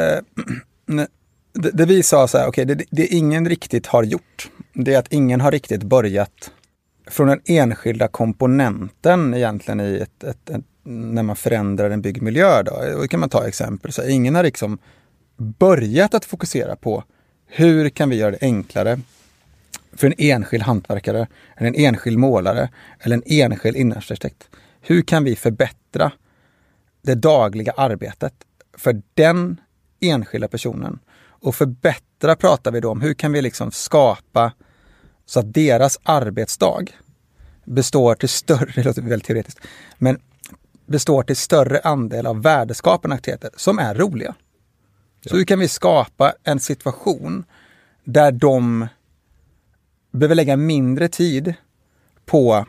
det, 1.54 1.72
det, 1.72 1.86
vi 1.86 2.04
sa 2.04 2.28
så 2.28 2.38
här, 2.38 2.48
okay, 2.48 2.66
det, 2.66 2.84
det 2.90 3.08
ingen 3.08 3.50
riktigt 3.50 3.88
har 3.88 4.04
gjort, 4.04 4.50
det 4.74 4.94
är 4.94 5.00
att 5.00 5.14
ingen 5.14 5.42
har 5.42 5.52
riktigt 5.52 5.84
börjat 5.84 6.52
från 7.08 7.28
den 7.28 7.42
enskilda 7.46 8.08
komponenten 8.08 9.34
egentligen 9.34 9.80
i 9.80 9.98
ett, 9.98 10.24
ett, 10.24 10.50
ett 10.50 10.62
när 10.84 11.24
man 11.24 11.36
förändrar 11.36 11.90
en 11.90 12.02
byggd 12.02 12.22
miljö. 12.22 12.64
Då. 12.64 12.84
då 13.02 13.08
kan 13.08 13.20
man 13.20 13.30
ta 13.30 13.48
exempel. 13.48 13.92
Så 13.92 14.08
ingen 14.08 14.36
har 14.36 14.44
liksom 14.44 14.78
börjat 15.38 16.14
att 16.14 16.26
fokusera 16.26 16.76
på 16.76 17.04
hur 17.46 17.90
kan 17.90 18.10
vi 18.10 18.16
göra 18.16 18.32
det 18.32 18.42
enklare 18.42 19.00
för 19.94 20.08
en 20.08 20.14
enskild 20.18 20.64
hantverkare, 20.64 21.28
eller 21.56 21.68
en 21.68 21.76
enskild 21.76 22.18
målare 22.18 22.70
eller 23.00 23.16
en 23.16 23.24
enskild 23.26 23.78
innerarkitekt. 23.78 24.50
Hur 24.82 25.02
kan 25.02 25.24
vi 25.24 25.36
förbättra 25.36 26.12
det 27.02 27.16
dagliga 27.16 27.74
arbetet 27.78 28.34
för 28.78 29.02
den 29.14 29.62
enskilda 30.00 30.48
personen? 30.48 31.00
Och 31.26 31.56
förbättra 31.56 32.36
pratar 32.36 32.72
vi 32.72 32.80
då 32.80 32.92
om 32.92 33.02
hur 33.02 33.14
kan 33.14 33.32
vi 33.32 33.42
liksom 33.42 33.72
skapa 33.72 34.52
så 35.26 35.40
att 35.40 35.54
deras 35.54 36.00
arbetsdag 36.04 36.86
består 37.66 38.16
till 38.16 38.30
större, 38.30 38.72
det 38.76 38.84
låter 38.84 39.02
väldigt 39.02 39.28
teoretiskt, 39.28 39.60
men 39.98 40.20
består 40.86 41.24
till 41.24 41.36
större 41.36 41.80
andel 41.80 42.26
av 42.26 42.42
värdeskapande 42.42 43.16
aktiviteter 43.16 43.52
som 43.58 43.80
är 43.80 43.96
roliga. 43.96 44.36
Ja. 45.22 45.30
Så 45.30 45.38
hur 45.38 45.44
kan 45.44 45.60
vi 45.60 45.68
skapa 45.68 46.34
en 46.44 46.60
situation 46.60 47.44
där 48.04 48.32
de 48.32 48.88
behöver 50.12 50.36
lägga 50.36 50.58
mindre 50.58 51.08
tid 51.08 51.54
på 52.26 52.66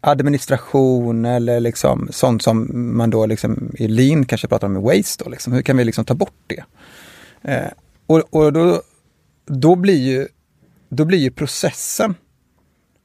administration 0.00 1.24
eller 1.24 1.60
liksom 1.60 2.08
sånt 2.12 2.42
som 2.42 2.68
man 2.96 3.10
då 3.10 3.26
liksom 3.26 3.72
i 3.78 3.88
lean 3.88 4.24
kanske 4.24 4.48
pratar 4.48 4.66
om 4.66 4.76
i 4.76 4.80
waste. 4.80 5.24
Då, 5.24 5.30
liksom. 5.30 5.52
Hur 5.52 5.62
kan 5.62 5.76
vi 5.76 5.84
liksom 5.84 6.04
ta 6.04 6.14
bort 6.14 6.42
det? 6.46 6.64
Eh, 7.42 7.70
och 8.06 8.22
och 8.30 8.52
då, 8.52 8.82
då, 9.46 9.76
blir 9.76 9.98
ju, 9.98 10.28
då 10.90 11.04
blir 11.04 11.18
ju 11.18 11.30
processen 11.30 12.14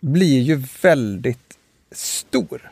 blir 0.02 0.42
ju 0.42 0.64
väldigt 0.82 1.58
stor. 1.92 2.72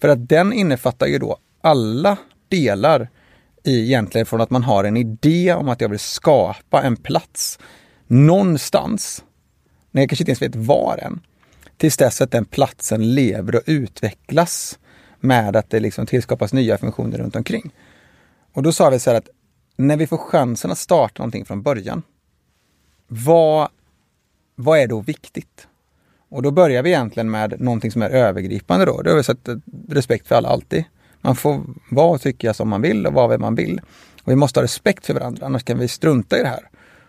För 0.00 0.08
att 0.08 0.28
den 0.28 0.52
innefattar 0.52 1.06
ju 1.06 1.18
då 1.18 1.38
alla 1.60 2.16
delar 2.48 3.08
i 3.64 3.84
egentligen 3.84 4.26
från 4.26 4.40
att 4.40 4.50
man 4.50 4.62
har 4.62 4.84
en 4.84 4.96
idé 4.96 5.54
om 5.54 5.68
att 5.68 5.80
jag 5.80 5.88
vill 5.88 5.98
skapa 5.98 6.82
en 6.82 6.96
plats 6.96 7.58
någonstans, 8.06 9.24
när 9.90 10.02
jag 10.02 10.10
kanske 10.10 10.22
inte 10.22 10.30
ens 10.30 10.42
vet 10.42 10.56
var 10.56 10.98
än, 11.02 11.20
tills 11.76 11.96
dess 11.96 12.20
att 12.20 12.30
den 12.30 12.44
platsen 12.44 13.14
lever 13.14 13.56
och 13.56 13.62
utvecklas 13.66 14.78
med 15.20 15.56
att 15.56 15.70
det 15.70 15.80
liksom 15.80 16.06
tillskapas 16.06 16.52
nya 16.52 16.78
funktioner 16.78 17.18
runt 17.18 17.36
omkring. 17.36 17.70
Och 18.52 18.62
då 18.62 18.72
sa 18.72 18.90
vi 18.90 18.98
så 18.98 19.10
här 19.10 19.16
att 19.16 19.28
när 19.76 19.96
vi 19.96 20.06
får 20.06 20.16
chansen 20.16 20.70
att 20.70 20.78
starta 20.78 21.22
någonting 21.22 21.44
från 21.44 21.62
början, 21.62 22.02
vad, 23.08 23.68
vad 24.60 24.78
är 24.78 24.86
då 24.86 25.00
viktigt? 25.00 25.66
Och 26.28 26.42
då 26.42 26.50
börjar 26.50 26.82
vi 26.82 26.90
egentligen 26.90 27.30
med 27.30 27.60
någonting 27.60 27.90
som 27.90 28.02
är 28.02 28.10
övergripande 28.10 28.84
då. 28.84 29.02
Det 29.02 29.10
har 29.10 29.16
vi 29.16 29.22
sett 29.22 29.48
eh, 29.48 29.56
respekt 29.88 30.28
för 30.28 30.34
alla 30.34 30.48
alltid. 30.48 30.84
Man 31.20 31.36
får 31.36 31.62
vara 31.90 32.10
och 32.10 32.20
tycka 32.20 32.54
som 32.54 32.68
man 32.68 32.82
vill 32.82 33.06
och 33.06 33.12
vara 33.12 33.28
vem 33.28 33.40
man 33.40 33.54
vill. 33.54 33.80
Och 34.22 34.32
vi 34.32 34.36
måste 34.36 34.60
ha 34.60 34.64
respekt 34.64 35.06
för 35.06 35.14
varandra, 35.14 35.46
annars 35.46 35.64
kan 35.64 35.78
vi 35.78 35.88
strunta 35.88 36.38
i 36.38 36.42
det 36.42 36.48
här. 36.48 36.68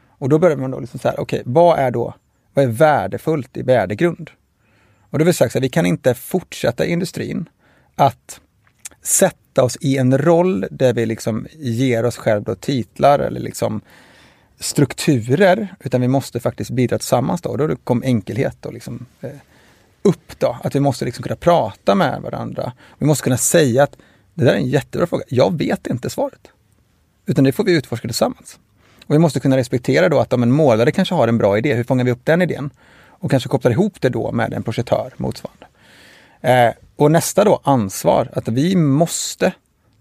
Och 0.10 0.30
då 0.30 0.40
börjar 0.40 0.58
man 0.58 0.72
då 0.72 0.80
liksom 0.80 1.00
så 1.00 1.08
här, 1.08 1.20
okej, 1.20 1.42
okay, 1.42 1.54
vad 1.54 1.80
är 1.80 1.92
då, 1.92 2.14
vad 2.54 2.66
är 2.66 2.70
värdefullt 2.70 3.58
i 3.58 3.62
värdegrund? 3.62 4.32
Och 5.10 5.20
då 5.20 5.24
har 5.24 5.28
vi 5.28 5.34
sagt 5.34 5.56
att 5.56 5.64
vi 5.64 5.70
kan 5.70 5.86
inte 5.86 6.14
fortsätta 6.14 6.86
i 6.86 6.92
industrin 6.92 7.50
att 7.96 8.42
sätta 9.02 9.64
oss 9.64 9.78
i 9.82 9.98
en 9.98 10.18
roll 10.18 10.66
där 10.72 10.94
vi 10.94 11.06
liksom 11.06 11.48
ger 11.54 12.06
oss 12.06 12.18
själva 12.18 12.56
titlar 12.56 13.20
eller 13.20 13.40
liksom 13.40 13.82
strukturer, 14.62 15.76
utan 15.80 16.02
vi 16.02 16.08
måste 16.08 16.40
faktiskt 16.40 16.72
bidra 16.72 16.98
tillsammans. 16.98 17.42
Då, 17.42 17.58
då 17.58 17.76
kom 17.76 18.04
enkelhet 18.04 18.66
och 18.66 18.74
liksom, 18.74 19.06
eh, 19.22 19.30
upp. 20.02 20.40
Då, 20.40 20.58
att 20.64 20.76
vi 20.76 20.80
måste 20.80 21.06
liksom 21.06 21.24
kunna 21.24 21.36
prata 21.36 21.96
med 21.96 22.22
varandra. 22.22 22.74
Vi 22.98 23.06
måste 23.06 23.24
kunna 23.24 23.38
säga 23.38 23.84
att 23.84 23.98
det 24.34 24.46
där 24.46 24.54
är 24.54 24.58
en 24.58 24.68
jättebra 24.68 25.08
fråga. 25.08 25.24
Jag 25.28 25.58
vet 25.58 25.88
inte 25.88 26.10
svaret. 26.10 26.48
Utan 27.26 27.44
det 27.44 27.52
får 27.52 27.64
vi 27.64 27.72
utforska 27.72 28.08
tillsammans. 28.08 28.60
Och 29.06 29.16
vi 29.16 29.20
måste 29.20 29.40
kunna 29.40 29.58
respektera 29.58 30.10
då 30.10 30.20
att 30.20 30.34
om 30.34 30.44
en 30.44 30.52
målare 30.52 30.92
kanske 30.92 31.16
har 31.16 31.28
en 31.28 31.38
bra 31.38 31.58
idé, 31.58 31.74
hur 31.74 31.84
fångar 31.84 32.06
vi 32.06 32.12
upp 32.12 32.26
den 32.26 32.42
idén? 32.42 32.70
Och 33.08 33.32
kanske 33.32 33.50
kopplar 33.50 33.72
ihop 33.72 34.02
det 34.02 34.10
då 34.10 34.32
med 34.32 34.54
en 34.54 34.64
projektör 34.64 35.14
motsvarande. 35.18 35.66
Eh, 36.42 36.74
och 36.96 37.12
nästa 37.12 37.44
då, 37.44 37.62
ansvar. 37.64 38.30
Att 38.34 38.48
vi 38.48 38.76
måste 38.76 39.54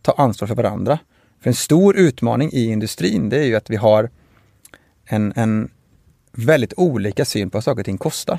ta 0.03 0.13
ansvar 0.13 0.49
för 0.49 0.55
varandra. 0.55 0.99
För 1.41 1.51
en 1.51 1.55
stor 1.55 1.97
utmaning 1.97 2.51
i 2.53 2.65
industrin, 2.65 3.29
det 3.29 3.39
är 3.39 3.45
ju 3.45 3.57
att 3.57 3.71
vi 3.71 3.77
har 3.77 4.11
en, 5.11 5.33
en 5.37 5.71
väldigt 6.33 6.75
olika 6.77 7.25
syn 7.25 7.51
på 7.51 7.57
vad 7.57 7.65
saker 7.65 7.81
och 7.81 7.85
ting 7.85 7.99
kostar. 7.99 8.39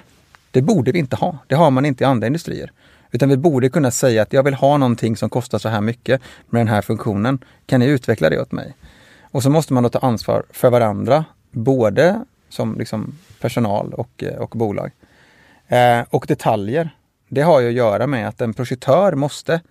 Det 0.52 0.62
borde 0.62 0.92
vi 0.92 1.00
inte 1.00 1.16
ha. 1.16 1.38
Det 1.48 1.56
har 1.56 1.72
man 1.72 1.86
inte 1.86 2.04
i 2.04 2.08
andra 2.08 2.28
industrier. 2.28 2.72
Utan 3.12 3.30
vi 3.30 3.38
borde 3.38 3.70
kunna 3.70 3.92
säga 3.92 4.22
att 4.22 4.34
jag 4.34 4.44
vill 4.44 4.54
ha 4.54 4.78
någonting 4.78 5.18
som 5.18 5.30
kostar 5.30 5.60
så 5.60 5.70
här 5.70 5.82
mycket 5.82 6.22
med 6.50 6.60
den 6.60 6.68
här 6.68 6.82
funktionen. 6.82 7.40
Kan 7.66 7.80
ni 7.80 7.86
utveckla 7.86 8.30
det 8.30 8.42
åt 8.42 8.52
mig? 8.52 8.76
Och 9.22 9.44
så 9.44 9.50
måste 9.50 9.74
man 9.74 9.84
då 9.84 9.90
ta 9.90 10.00
ansvar 10.00 10.44
för 10.50 10.70
varandra, 10.70 11.26
både 11.52 12.26
som 12.50 12.76
liksom 12.78 13.18
personal 13.40 13.94
och, 13.94 14.24
eh, 14.24 14.36
och 14.36 14.50
bolag. 14.50 14.92
Eh, 15.68 16.02
och 16.10 16.26
detaljer, 16.28 16.90
det 17.30 17.42
har 17.42 17.60
ju 17.60 17.68
att 17.68 17.74
göra 17.74 18.08
med 18.08 18.28
att 18.28 18.42
en 18.42 18.54
projektör 18.54 19.16
måste, 19.16 19.62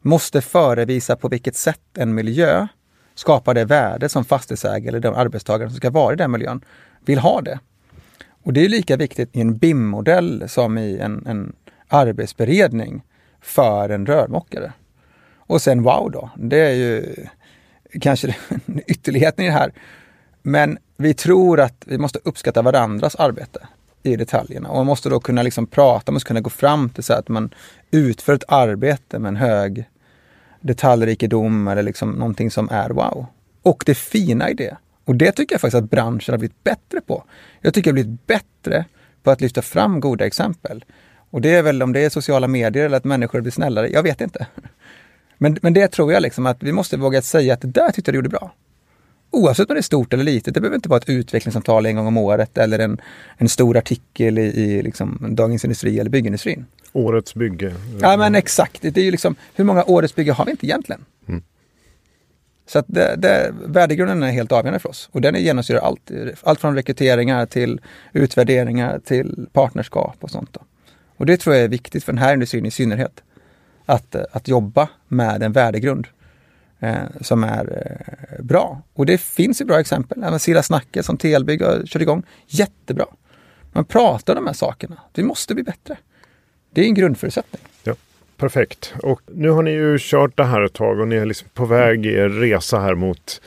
måste 0.00 0.40
förevisa 0.40 1.16
på 1.16 1.28
vilket 1.28 1.56
sätt 1.56 1.98
en 1.98 2.14
miljö 2.14 2.66
skapar 3.22 3.54
det 3.54 3.64
värde 3.64 4.08
som 4.08 4.24
fastighetsägare 4.24 4.88
eller 4.88 5.00
de 5.00 5.14
arbetstagare 5.14 5.68
som 5.68 5.76
ska 5.76 5.90
vara 5.90 6.12
i 6.12 6.16
den 6.16 6.30
miljön 6.30 6.64
vill 7.04 7.18
ha 7.18 7.40
det. 7.40 7.58
Och 8.42 8.52
det 8.52 8.64
är 8.64 8.68
lika 8.68 8.96
viktigt 8.96 9.36
i 9.36 9.40
en 9.40 9.58
BIM-modell 9.58 10.48
som 10.48 10.78
i 10.78 10.98
en, 10.98 11.26
en 11.26 11.52
arbetsberedning 11.88 13.02
för 13.40 13.88
en 13.88 14.06
rörmokare. 14.06 14.72
Och 15.36 15.62
sen 15.62 15.82
wow 15.82 16.10
då, 16.10 16.30
det 16.36 16.60
är 16.60 16.72
ju 16.72 17.14
kanske 18.00 18.36
ytterligheten 18.86 19.44
i 19.44 19.48
det 19.48 19.54
här. 19.54 19.72
Men 20.42 20.78
vi 20.96 21.14
tror 21.14 21.60
att 21.60 21.84
vi 21.86 21.98
måste 21.98 22.18
uppskatta 22.24 22.62
varandras 22.62 23.14
arbete 23.14 23.68
i 24.02 24.16
detaljerna 24.16 24.68
och 24.68 24.76
man 24.76 24.86
måste 24.86 25.08
då 25.08 25.20
kunna 25.20 25.42
liksom 25.42 25.66
prata, 25.66 26.12
man 26.12 26.14
måste 26.14 26.28
kunna 26.28 26.40
gå 26.40 26.50
fram 26.50 26.90
till 26.90 27.04
så 27.04 27.14
att 27.14 27.28
man 27.28 27.54
utför 27.90 28.34
ett 28.34 28.44
arbete 28.48 29.18
med 29.18 29.28
en 29.28 29.36
hög 29.36 29.84
detaljrikedom 30.62 31.68
eller 31.68 31.82
liksom 31.82 32.10
någonting 32.10 32.50
som 32.50 32.68
är 32.70 32.90
wow. 32.90 33.26
Och 33.62 33.82
det 33.86 33.94
fina 33.94 34.50
i 34.50 34.54
det. 34.54 34.76
Och 35.04 35.16
det 35.16 35.32
tycker 35.32 35.54
jag 35.54 35.60
faktiskt 35.60 35.82
att 35.82 35.90
branschen 35.90 36.32
har 36.32 36.38
blivit 36.38 36.64
bättre 36.64 37.00
på. 37.06 37.24
Jag 37.60 37.74
tycker 37.74 37.90
jag 37.90 37.92
har 37.92 38.02
blivit 38.02 38.26
bättre 38.26 38.84
på 39.22 39.30
att 39.30 39.40
lyfta 39.40 39.62
fram 39.62 40.00
goda 40.00 40.26
exempel. 40.26 40.84
Och 41.30 41.40
det 41.40 41.54
är 41.54 41.62
väl 41.62 41.82
om 41.82 41.92
det 41.92 42.00
är 42.00 42.10
sociala 42.10 42.48
medier 42.48 42.84
eller 42.84 42.96
att 42.96 43.04
människor 43.04 43.40
blir 43.40 43.52
snällare, 43.52 43.88
jag 43.88 44.02
vet 44.02 44.20
inte. 44.20 44.46
Men, 45.38 45.58
men 45.62 45.74
det 45.74 45.88
tror 45.88 46.12
jag 46.12 46.22
liksom 46.22 46.46
att 46.46 46.62
vi 46.62 46.72
måste 46.72 46.96
våga 46.96 47.22
säga 47.22 47.54
att 47.54 47.60
det 47.60 47.68
där 47.68 47.90
tyckte 47.90 48.08
jag 48.08 48.14
du 48.14 48.18
gjorde 48.18 48.28
bra. 48.28 48.52
Oavsett 49.30 49.70
om 49.70 49.74
det 49.74 49.80
är 49.80 49.82
stort 49.82 50.12
eller 50.12 50.24
litet. 50.24 50.54
Det 50.54 50.60
behöver 50.60 50.76
inte 50.76 50.88
vara 50.88 51.00
ett 51.00 51.08
utvecklingssamtal 51.08 51.86
en 51.86 51.96
gång 51.96 52.06
om 52.06 52.16
året 52.16 52.58
eller 52.58 52.78
en, 52.78 53.00
en 53.36 53.48
stor 53.48 53.76
artikel 53.76 54.38
i, 54.38 54.42
i 54.42 54.82
liksom 54.82 55.28
Dagens 55.30 55.64
Industri 55.64 55.98
eller 55.98 56.10
byggindustrin. 56.10 56.66
Årets 56.92 57.34
bygge. 57.34 57.74
Ja 58.00 58.16
men 58.16 58.34
exakt. 58.34 58.82
Det 58.82 58.96
är 58.96 59.04
ju 59.04 59.10
liksom, 59.10 59.34
hur 59.54 59.64
många 59.64 59.84
årets 59.84 60.14
bygge 60.14 60.32
har 60.32 60.44
vi 60.44 60.50
inte 60.50 60.66
egentligen? 60.66 61.04
Mm. 61.28 61.42
Så 62.66 62.78
att 62.78 62.84
det, 62.88 63.14
det, 63.18 63.54
värdegrunden 63.66 64.22
är 64.22 64.30
helt 64.30 64.52
avgörande 64.52 64.78
för 64.78 64.88
oss 64.88 65.08
och 65.12 65.20
den 65.20 65.34
genomsyrar 65.34 65.80
allt. 65.80 66.10
Allt 66.42 66.60
från 66.60 66.74
rekryteringar 66.74 67.46
till 67.46 67.80
utvärderingar 68.12 68.98
till 68.98 69.46
partnerskap 69.52 70.16
och 70.20 70.30
sånt. 70.30 70.52
Då. 70.52 70.60
Och 71.16 71.26
det 71.26 71.36
tror 71.36 71.54
jag 71.54 71.64
är 71.64 71.68
viktigt 71.68 72.04
för 72.04 72.12
den 72.12 72.22
här 72.22 72.34
industrin 72.34 72.66
i 72.66 72.70
synnerhet. 72.70 73.22
Att, 73.86 74.14
att 74.14 74.48
jobba 74.48 74.88
med 75.08 75.42
en 75.42 75.52
värdegrund 75.52 76.06
eh, 76.80 76.94
som 77.20 77.44
är 77.44 77.82
eh, 78.38 78.44
bra. 78.44 78.82
Och 78.94 79.06
det 79.06 79.18
finns 79.18 79.60
ju 79.60 79.64
bra 79.64 79.80
exempel. 79.80 80.22
Även 80.22 80.38
Silla 80.38 80.62
Snacke 80.62 81.02
som 81.02 81.16
Telbygg 81.16 81.62
har 81.62 81.86
kört 81.86 82.02
igång. 82.02 82.22
Jättebra. 82.46 83.06
Man 83.72 83.84
pratar 83.84 84.36
om 84.36 84.44
de 84.44 84.46
här 84.46 84.54
sakerna. 84.54 84.96
Vi 85.14 85.22
måste 85.22 85.54
bli 85.54 85.64
bättre. 85.64 85.96
Det 86.74 86.80
är 86.80 86.84
en 86.84 86.94
grundförutsättning. 86.94 87.62
Ja, 87.84 87.94
perfekt. 88.36 88.94
Och 89.02 89.20
nu 89.26 89.50
har 89.50 89.62
ni 89.62 89.70
ju 89.70 89.98
kört 90.00 90.36
det 90.36 90.44
här 90.44 90.62
ett 90.62 90.72
tag 90.72 91.00
och 91.00 91.08
ni 91.08 91.16
är 91.16 91.26
liksom 91.26 91.48
på 91.54 91.64
väg 91.64 92.06
i 92.06 92.14
er 92.14 92.28
resa 92.28 92.80
här 92.80 92.94
mot 92.94 93.40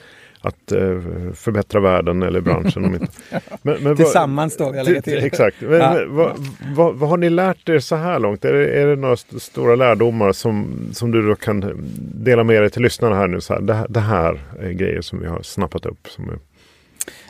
att 0.45 0.71
eh, 0.71 1.01
förbättra 1.33 1.79
världen 1.79 2.23
eller 2.23 2.41
branschen. 2.41 2.85
Om 2.85 2.93
inte. 2.93 3.07
Men, 3.61 3.83
men 3.83 3.95
Tillsammans 3.95 4.57
då, 4.57 4.63
jag 4.75 4.85
lägger 4.85 5.01
till. 5.01 5.23
Exakt. 5.23 5.61
Men, 5.61 5.79
ja. 5.79 5.93
men, 5.93 6.15
vad, 6.15 6.47
vad, 6.75 6.95
vad, 6.95 7.09
har 7.09 7.17
ni 7.17 7.29
lärt 7.29 7.69
er 7.69 7.79
så 7.79 7.95
här 7.95 8.19
långt? 8.19 8.45
Är 8.45 8.53
det, 8.53 8.81
är 8.81 8.87
det 8.87 8.95
några 8.95 9.13
st 9.13 9.39
stora 9.39 9.75
lärdomar 9.75 10.31
som, 10.31 10.77
som 10.93 11.11
du 11.11 11.27
då 11.27 11.35
kan 11.35 11.73
dela 12.13 12.43
med 12.43 12.61
dig 12.61 12.69
till 12.69 12.81
lyssnarna 12.81 13.15
här 13.15 13.27
nu? 13.27 13.41
Så 13.41 13.53
här, 13.53 13.61
det, 13.61 13.85
det 13.89 13.99
här 13.99 14.43
är 14.59 14.71
grejer 14.71 15.01
som 15.01 15.19
vi 15.19 15.27
har 15.27 15.41
snappat 15.41 15.85
upp. 15.85 16.07
Som 16.07 16.29
är... 16.29 16.39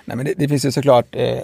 Nej, 0.06 0.18
men 0.18 0.26
det, 0.26 0.34
det 0.38 0.48
finns 0.48 0.66
ju 0.66 0.72
såklart 0.72 1.06
eh, 1.12 1.40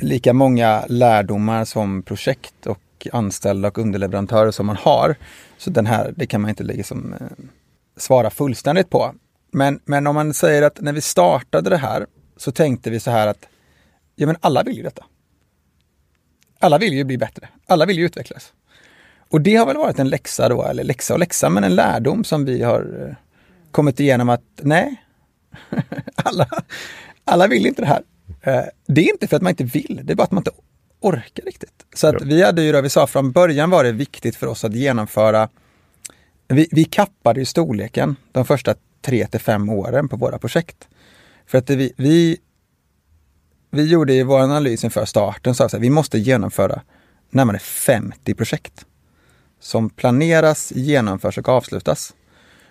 lika 0.00 0.32
många 0.32 0.84
lärdomar 0.88 1.64
som 1.64 2.02
projekt 2.02 2.66
och 2.66 2.80
anställda 3.12 3.68
och 3.68 3.78
underleverantörer 3.78 4.50
som 4.50 4.66
man 4.66 4.76
har. 4.76 5.16
Så 5.58 5.70
den 5.70 5.86
här, 5.86 6.14
det 6.16 6.26
kan 6.26 6.40
man 6.40 6.50
inte 6.50 6.64
liksom, 6.64 7.12
eh, 7.12 7.26
svara 7.96 8.30
fullständigt 8.30 8.90
på. 8.90 9.14
Men, 9.50 9.80
men 9.84 10.06
om 10.06 10.14
man 10.14 10.34
säger 10.34 10.62
att 10.62 10.80
när 10.80 10.92
vi 10.92 11.00
startade 11.00 11.70
det 11.70 11.76
här 11.76 12.06
så 12.36 12.52
tänkte 12.52 12.90
vi 12.90 13.00
så 13.00 13.10
här 13.10 13.26
att 13.26 13.48
ja, 14.16 14.26
men 14.26 14.36
alla 14.40 14.62
vill 14.62 14.76
ju 14.76 14.82
detta. 14.82 15.04
Alla 16.58 16.78
vill 16.78 16.92
ju 16.92 17.04
bli 17.04 17.18
bättre. 17.18 17.48
Alla 17.66 17.86
vill 17.86 17.98
ju 17.98 18.04
utvecklas. 18.04 18.52
Och 19.30 19.40
det 19.40 19.56
har 19.56 19.66
väl 19.66 19.76
varit 19.76 19.98
en 19.98 20.08
läxa 20.08 20.48
då, 20.48 20.62
eller 20.62 20.84
läxa 20.84 21.14
och 21.14 21.20
läxa, 21.20 21.50
men 21.50 21.64
en 21.64 21.74
lärdom 21.74 22.24
som 22.24 22.44
vi 22.44 22.62
har 22.62 23.06
eh, 23.08 23.14
kommit 23.70 24.00
igenom 24.00 24.28
att 24.28 24.44
nej, 24.62 25.02
alla, 26.14 26.48
alla 27.24 27.46
vill 27.46 27.66
inte 27.66 27.82
det 27.82 27.88
här. 27.88 28.02
Eh, 28.42 28.64
det 28.86 29.00
är 29.00 29.12
inte 29.12 29.26
för 29.28 29.36
att 29.36 29.42
man 29.42 29.50
inte 29.50 29.64
vill, 29.64 30.00
det 30.04 30.12
är 30.12 30.14
bara 30.14 30.22
att 30.22 30.30
man 30.30 30.40
inte 30.40 30.50
orkar 31.00 31.44
riktigt. 31.44 31.86
Så 31.94 32.06
att 32.06 32.22
vi 32.22 32.42
hade 32.42 32.62
ju, 32.62 32.72
då, 32.72 32.80
vi 32.80 32.90
sa 32.90 33.06
från 33.06 33.32
början 33.32 33.70
var 33.70 33.84
det 33.84 33.92
viktigt 33.92 34.36
för 34.36 34.46
oss 34.46 34.64
att 34.64 34.74
genomföra, 34.74 35.48
vi, 36.48 36.68
vi 36.70 36.84
kappade 36.84 37.40
ju 37.40 37.46
storleken 37.46 38.16
de 38.32 38.44
första 38.44 38.74
tre 39.02 39.26
till 39.26 39.40
fem 39.40 39.68
åren 39.68 40.08
på 40.08 40.16
våra 40.16 40.38
projekt. 40.38 40.88
För 41.46 41.58
att 41.58 41.70
vi, 41.70 41.92
vi, 41.96 42.38
vi 43.70 43.84
gjorde 43.84 44.14
i 44.14 44.22
vår 44.22 44.40
analys 44.40 44.84
inför 44.84 45.04
starten, 45.04 45.54
så 45.54 45.64
att 45.64 45.74
vi 45.74 45.90
måste 45.90 46.18
genomföra 46.18 46.82
närmare 47.30 47.58
50 47.58 48.34
projekt 48.34 48.84
som 49.60 49.90
planeras, 49.90 50.72
genomförs 50.72 51.38
och 51.38 51.48
avslutas. 51.48 52.14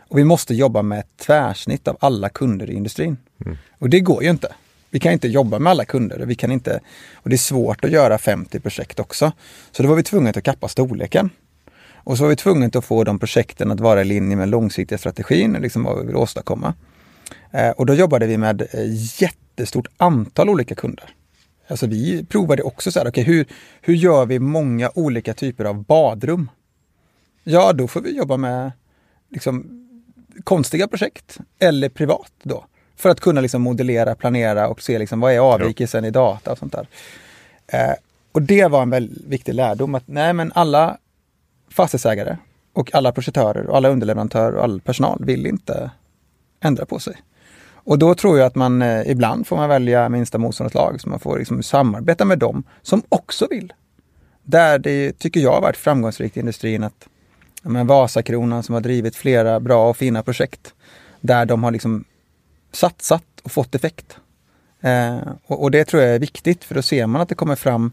Och 0.10 0.18
vi 0.18 0.24
måste 0.24 0.54
jobba 0.54 0.82
med 0.82 1.00
ett 1.00 1.18
tvärsnitt 1.18 1.88
av 1.88 1.98
alla 2.00 2.30
kunder 2.30 2.70
i 2.70 2.74
industrin. 2.74 3.18
Mm. 3.46 3.58
Och 3.80 3.90
det 3.90 4.00
går 4.00 4.24
ju 4.24 4.30
inte. 4.30 4.56
Vi 4.98 5.02
kan 5.02 5.14
inte 5.14 5.28
jobba 5.28 5.60
med 5.60 5.72
alla 5.72 5.86
kunder. 5.86 6.26
Vi 6.26 6.36
kan 6.36 6.52
inte, 6.52 6.80
och 7.14 7.30
det 7.30 7.36
är 7.36 7.38
svårt 7.38 7.86
att 7.86 7.92
göra 7.92 8.18
50 8.18 8.60
projekt 8.60 9.00
också. 9.00 9.32
Så 9.72 9.84
då 9.84 9.90
var 9.90 9.96
vi 9.96 10.04
tvungna 10.04 10.30
att 10.30 10.44
kappa 10.44 10.68
storleken. 10.68 11.30
Och 11.94 12.18
så 12.18 12.24
var 12.24 12.30
vi 12.30 12.36
tvungna 12.36 12.70
att 12.74 12.86
få 12.86 13.04
de 13.04 13.20
projekten 13.20 13.72
att 13.72 13.80
vara 13.80 14.02
i 14.02 14.06
linje 14.06 14.36
med 14.36 14.50
långsiktiga 14.50 14.98
strategin, 14.98 15.54
liksom 15.54 15.84
vad 15.84 16.00
vi 16.00 16.06
vill 16.06 16.16
åstadkomma. 16.16 16.74
Eh, 17.52 17.70
och 17.70 17.86
då 17.86 17.94
jobbade 17.94 18.28
vi 18.28 18.38
med 18.38 18.62
eh, 18.62 18.68
jättestort 19.22 19.88
antal 19.98 20.50
olika 20.50 20.76
kunder. 20.76 21.10
Alltså 21.68 21.88
vi 21.88 22.26
provade 22.26 22.64
också 22.64 22.92
så 22.92 23.00
här, 23.00 23.08
okay, 23.08 23.24
hur, 23.24 23.46
hur 23.82 23.94
gör 23.94 24.26
vi 24.26 24.40
många 24.40 24.92
olika 24.96 25.34
typer 25.34 25.66
av 25.66 25.84
badrum? 25.84 26.50
Ja, 27.44 27.74
då 27.74 27.88
får 27.88 28.02
vi 28.02 28.18
jobba 28.18 28.38
med 28.38 28.72
liksom, 29.30 29.88
konstiga 30.44 30.88
projekt 30.88 31.38
eller 31.60 31.90
privat 31.90 32.32
då. 32.44 32.66
För 32.98 33.10
att 33.10 33.20
kunna 33.20 33.42
liksom 33.42 33.62
modellera, 33.62 34.16
planera 34.16 34.68
och 34.68 34.82
se 34.82 35.00
liksom, 35.00 35.20
vad 35.20 35.34
är 35.34 35.40
avvikelsen 35.40 36.06
i 36.06 36.12
data 36.12 36.52
och 36.52 36.58
sånt 36.58 36.74
där. 36.74 36.88
Eh, 37.68 37.94
och 38.32 38.42
det 38.42 38.68
var 38.68 38.82
en 38.82 38.90
väldigt 38.90 39.26
viktig 39.26 39.54
lärdom 39.54 39.96
att 39.96 40.04
nej 40.06 40.34
men 40.34 40.52
alla 40.56 40.98
fastighetsägare 41.70 42.38
och 42.74 42.96
alla 42.96 43.12
projektörer 43.12 43.68
och 43.68 43.78
alla 43.78 43.90
underleverantörer 43.90 44.56
och 44.56 44.64
all 44.64 44.82
personal 44.82 45.26
vill 45.26 45.46
inte 45.46 45.92
ändra 46.60 46.86
på 46.86 47.00
sig. 47.00 47.16
Och 47.70 48.00
då 48.00 48.16
tror 48.16 48.38
jag 48.38 48.48
att 48.48 48.56
man 48.56 48.82
eh, 48.82 49.12
ibland 49.12 49.48
får 49.48 49.56
man 49.56 49.70
välja 49.70 50.10
minsta 50.10 50.38
motståndets 50.38 50.76
lag, 50.76 51.02
så 51.02 51.10
man 51.10 51.20
får 51.20 51.38
liksom 51.38 51.64
samarbeta 51.64 52.26
med 52.26 52.40
dem 52.40 52.64
som 52.82 53.02
också 53.10 53.48
vill. 53.50 53.74
Där 54.44 54.80
det 54.80 55.20
tycker 55.20 55.40
jag 55.40 55.54
har 55.54 55.62
varit 55.62 55.78
framgångsrikt 55.78 56.38
i 56.38 56.40
industrin 56.40 56.84
att 56.84 57.08
men 57.62 57.88
Vasakronan 57.88 58.64
som 58.64 58.74
har 58.74 58.82
drivit 58.82 59.16
flera 59.16 59.60
bra 59.60 59.90
och 59.90 59.98
fina 59.98 60.24
projekt 60.24 60.74
där 61.22 61.46
de 61.46 61.64
har 61.64 61.72
liksom 61.72 62.06
satsat 62.72 63.24
och 63.44 63.52
fått 63.52 63.76
effekt. 63.76 64.18
Eh, 64.82 65.18
och, 65.46 65.64
och, 65.64 65.72
det 65.72 65.86
tror 65.86 66.04
jag 66.04 66.16
är 66.16 66.20
viktigt 66.20 66.64
för 66.64 66.76
då 66.76 66.82
ser 66.82 67.08
man 67.08 67.22
att 67.22 67.30
det 67.30 67.36
kommer 67.36 67.56
fram 67.56 67.92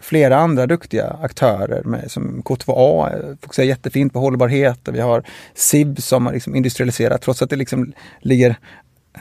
flera 0.00 0.36
andra 0.36 0.66
duktiga 0.66 1.16
aktörer 1.22 1.82
med, 1.82 2.10
som 2.10 2.42
K2A 2.42 3.36
fokuserar 3.42 3.66
jättefint 3.66 4.12
på 4.12 4.18
hållbarhet 4.18 4.88
och 4.88 4.94
vi 4.94 5.00
har 5.00 5.22
SIB 5.54 6.02
som 6.02 6.26
har 6.26 6.32
liksom 6.32 6.54
industrialiserat 6.54 7.22
trots 7.22 7.42
att 7.42 7.50
det 7.50 7.56
liksom 7.56 7.92
ligger 8.20 8.56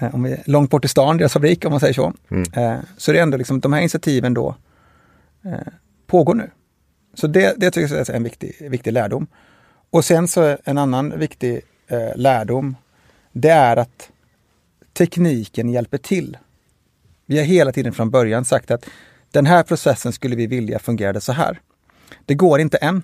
eh, 0.02 0.16
om 0.16 0.24
vi 0.24 0.38
långt 0.46 0.70
bort 0.70 0.86
i 0.86 0.88
stan, 0.88 1.18
deras 1.18 1.34
fabrik 1.34 1.66
om 1.66 1.72
man 1.72 1.80
säger 1.80 1.94
så. 1.94 2.14
Mm. 2.32 2.44
Eh, 2.54 2.80
så 2.98 3.12
det 3.12 3.20
är 3.20 3.24
ändå 3.24 3.38
liksom 3.38 3.60
de 3.60 3.74
här 3.74 3.80
initiativen 3.80 4.34
då 4.34 4.56
eh, 5.46 5.74
pågår 6.08 6.34
nu. 6.34 6.50
Så 7.14 7.28
det, 7.28 7.54
det 7.58 7.72
tycker 7.72 7.96
jag 7.96 8.10
är 8.10 8.16
en 8.16 8.24
viktig, 8.24 8.56
viktig 8.70 8.94
lärdom. 8.94 9.28
Och 9.90 10.06
sen 10.06 10.28
så 10.28 10.58
en 10.64 10.78
annan 10.78 11.20
viktig 11.20 11.62
eh, 11.88 12.16
lärdom, 12.16 12.76
det 13.32 13.50
är 13.50 13.78
att 13.78 14.10
tekniken 14.98 15.70
hjälper 15.70 15.98
till. 15.98 16.38
Vi 17.26 17.38
har 17.38 17.46
hela 17.46 17.72
tiden 17.72 17.94
från 17.94 18.10
början 18.10 18.46
sagt 18.46 18.72
att 18.72 18.86
den 19.32 19.46
här 19.46 19.64
processen 19.64 20.14
skulle 20.14 20.36
vi 20.36 20.48
vilja 20.48 20.80
fungerade 20.80 21.22
så 21.22 21.32
här. 21.32 21.62
Det 22.26 22.36
går 22.36 22.60
inte 22.60 22.78
än. 22.78 23.04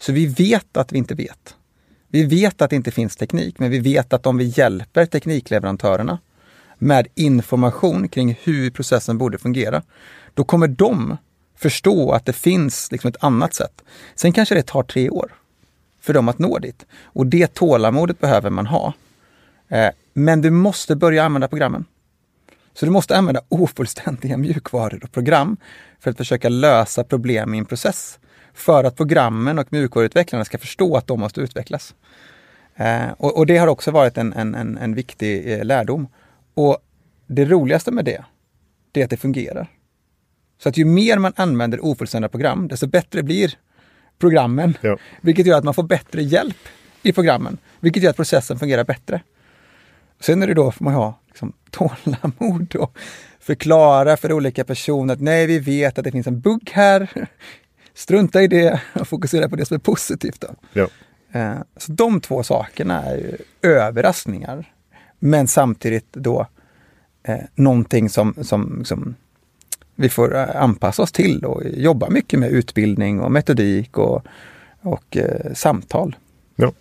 Så 0.00 0.12
vi 0.12 0.26
vet 0.26 0.76
att 0.76 0.92
vi 0.92 0.98
inte 0.98 1.14
vet. 1.14 1.54
Vi 2.08 2.24
vet 2.24 2.62
att 2.62 2.70
det 2.70 2.76
inte 2.76 2.90
finns 2.90 3.16
teknik, 3.16 3.58
men 3.58 3.70
vi 3.70 3.78
vet 3.78 4.12
att 4.12 4.26
om 4.26 4.38
vi 4.38 4.44
hjälper 4.44 5.06
teknikleverantörerna 5.06 6.18
med 6.78 7.08
information 7.14 8.08
kring 8.08 8.38
hur 8.42 8.70
processen 8.70 9.18
borde 9.18 9.38
fungera, 9.38 9.82
då 10.34 10.44
kommer 10.44 10.68
de 10.68 11.16
förstå 11.56 12.12
att 12.12 12.26
det 12.26 12.32
finns 12.32 12.92
liksom 12.92 13.08
ett 13.08 13.24
annat 13.24 13.54
sätt. 13.54 13.82
Sen 14.14 14.32
kanske 14.32 14.54
det 14.54 14.62
tar 14.66 14.82
tre 14.82 15.10
år 15.10 15.34
för 16.00 16.14
dem 16.14 16.28
att 16.28 16.38
nå 16.38 16.58
dit. 16.58 16.86
Och 17.02 17.26
det 17.26 17.54
tålamodet 17.54 18.20
behöver 18.20 18.50
man 18.50 18.66
ha. 18.66 18.94
Eh, 19.68 19.90
men 20.12 20.40
du 20.40 20.50
måste 20.50 20.96
börja 20.96 21.24
använda 21.24 21.48
programmen. 21.48 21.84
Så 22.74 22.86
du 22.86 22.92
måste 22.92 23.16
använda 23.16 23.42
ofullständiga 23.48 24.36
mjukvaror 24.36 25.04
och 25.04 25.12
program 25.12 25.56
för 26.00 26.10
att 26.10 26.16
försöka 26.16 26.48
lösa 26.48 27.04
problem 27.04 27.54
i 27.54 27.58
en 27.58 27.64
process. 27.64 28.18
För 28.54 28.84
att 28.84 28.96
programmen 28.96 29.58
och 29.58 29.72
mjukvaruutvecklarna 29.72 30.44
ska 30.44 30.58
förstå 30.58 30.96
att 30.96 31.06
de 31.06 31.20
måste 31.20 31.40
utvecklas. 31.40 31.94
Eh, 32.76 33.10
och, 33.16 33.36
och, 33.36 33.46
det 33.46 33.58
har 33.58 33.66
också 33.66 33.90
varit 33.90 34.18
en, 34.18 34.32
en, 34.32 34.54
en, 34.54 34.78
en 34.78 34.94
viktig 34.94 35.52
eh, 35.52 35.64
lärdom. 35.64 36.08
Och 36.54 36.78
det 37.26 37.44
roligaste 37.44 37.90
med 37.90 38.04
det, 38.04 38.24
det 38.92 39.00
är 39.00 39.04
att 39.04 39.10
det 39.10 39.16
fungerar. 39.16 39.68
Så 40.58 40.68
att 40.68 40.76
ju 40.76 40.84
mer 40.84 41.18
man 41.18 41.32
använder 41.36 41.84
ofullständiga 41.84 42.28
program, 42.28 42.68
desto 42.68 42.86
bättre 42.86 43.22
blir 43.22 43.54
programmen. 44.18 44.74
Ja. 44.80 44.96
Vilket 45.20 45.46
gör 45.46 45.58
att 45.58 45.64
man 45.64 45.74
får 45.74 45.82
bättre 45.82 46.22
hjälp 46.22 46.68
i 47.02 47.12
programmen, 47.12 47.58
vilket 47.80 48.02
gör 48.02 48.10
att 48.10 48.16
processen 48.16 48.58
fungerar 48.58 48.84
bättre. 48.84 49.20
Sen 50.20 50.42
är 50.42 50.46
det 50.46 50.54
då, 50.54 50.72
får 50.72 50.84
man 50.84 50.94
ha 50.94 51.18
liksom, 51.26 51.52
tålamod 51.70 52.76
och 52.76 52.98
förklara 53.40 54.16
för 54.16 54.32
olika 54.32 54.64
personer 54.64 55.14
att 55.14 55.20
nej, 55.20 55.46
vi 55.46 55.58
vet 55.58 55.98
att 55.98 56.04
det 56.04 56.12
finns 56.12 56.26
en 56.26 56.40
bugg 56.40 56.70
här. 56.74 57.08
Strunta 57.94 58.42
i 58.42 58.46
det 58.46 58.80
och 58.92 59.08
fokusera 59.08 59.48
på 59.48 59.56
det 59.56 59.66
som 59.66 59.74
är 59.74 59.78
positivt. 59.78 60.40
Då. 60.40 60.48
Ja. 60.72 60.88
Eh, 61.32 61.58
så 61.76 61.92
de 61.92 62.20
två 62.20 62.42
sakerna 62.42 63.04
är 63.04 63.40
överraskningar. 63.62 64.72
Men 65.18 65.48
samtidigt 65.48 66.12
då 66.12 66.46
eh, 67.22 67.38
någonting 67.54 68.08
som, 68.08 68.34
som, 68.42 68.84
som 68.84 69.14
vi 69.94 70.08
får 70.08 70.36
eh, 70.36 70.62
anpassa 70.62 71.02
oss 71.02 71.12
till 71.12 71.44
och 71.44 71.62
jobba 71.64 72.10
mycket 72.10 72.40
med 72.40 72.50
utbildning 72.50 73.20
och 73.20 73.32
metodik 73.32 73.98
och, 73.98 74.22
och 74.80 75.16
eh, 75.16 75.52
samtal. 75.54 76.16
Ja. 76.56 76.72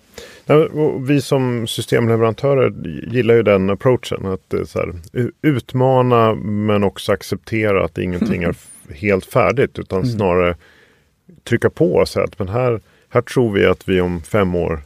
Vi 0.99 1.21
som 1.21 1.67
systemleverantörer 1.67 2.73
gillar 3.11 3.35
ju 3.35 3.43
den 3.43 3.69
approachen. 3.69 4.25
Att 4.25 4.53
eh, 4.53 4.59
här, 4.75 4.93
utmana 5.41 6.35
men 6.35 6.83
också 6.83 7.11
acceptera 7.11 7.85
att 7.85 7.97
ingenting 7.97 8.43
är 8.43 8.55
helt 8.93 9.25
färdigt. 9.25 9.79
Utan 9.79 10.05
snarare 10.05 10.55
trycka 11.43 11.69
på 11.69 11.93
och 11.93 12.09
säga 12.09 12.23
att 12.23 12.39
men 12.39 12.49
här, 12.49 12.79
här 13.09 13.21
tror 13.21 13.51
vi 13.51 13.65
att 13.65 13.89
vi 13.89 14.01
om 14.01 14.21
fem 14.21 14.55
år 14.55 14.79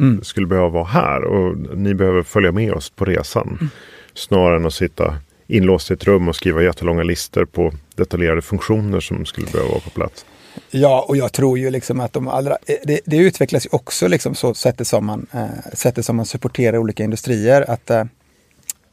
mm. 0.00 0.22
skulle 0.22 0.46
behöva 0.46 0.68
vara 0.68 0.84
här 0.84 1.24
och 1.24 1.56
ni 1.76 1.94
behöver 1.94 2.22
följa 2.22 2.52
med 2.52 2.72
oss 2.72 2.90
på 2.90 3.04
resan. 3.04 3.56
Mm. 3.60 3.70
Snarare 4.14 4.56
än 4.56 4.66
att 4.66 4.74
sitta 4.74 5.16
inlåst 5.46 5.90
i 5.90 5.94
ett 5.94 6.04
rum 6.04 6.28
och 6.28 6.36
skriva 6.36 6.62
jättelånga 6.62 7.02
listor 7.02 7.44
på 7.44 7.72
detaljerade 7.94 8.42
funktioner 8.42 9.00
som 9.00 9.24
skulle 9.24 9.46
behöva 9.46 9.70
vara 9.70 9.80
på 9.80 9.90
plats. 9.90 10.26
Ja, 10.70 11.04
och 11.08 11.16
jag 11.16 11.32
tror 11.32 11.58
ju 11.58 11.70
liksom 11.70 12.00
att 12.00 12.12
de 12.12 12.28
allra, 12.28 12.56
eh, 12.66 12.76
det, 12.84 13.00
det 13.04 13.16
utvecklas 13.16 13.66
ju 13.66 13.68
också 13.72 14.08
liksom 14.08 14.34
så 14.34 14.54
sättet 14.54 14.86
som 14.86 15.06
man, 15.06 15.26
eh, 15.32 15.72
sättet 15.72 16.04
som 16.04 16.16
man 16.16 16.26
supporterar 16.26 16.78
olika 16.78 17.04
industrier. 17.04 17.70
Att 17.70 17.90
eh, 17.90 18.04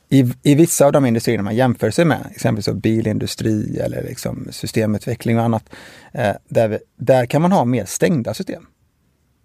i, 0.10 0.34
i 0.44 0.56
vissa 0.56 0.86
av 0.86 0.92
de 0.92 1.06
industrierna 1.06 1.44
man 1.44 1.56
jämför 1.56 1.92
sig 1.92 2.06
med, 2.06 2.26
exempelvis 2.32 2.82
bilindustri 2.82 3.80
eller 3.80 4.04
liksom 4.04 4.48
systemutveckling 4.52 5.38
och 5.38 5.44
annat, 5.44 5.70
eh, 6.14 6.36
där, 6.48 6.68
vi, 6.68 6.80
där 6.98 7.26
kan 7.26 7.42
man 7.42 7.52
ha 7.52 7.66
mer 7.66 7.86
stängda 7.86 8.34
system. 8.34 8.66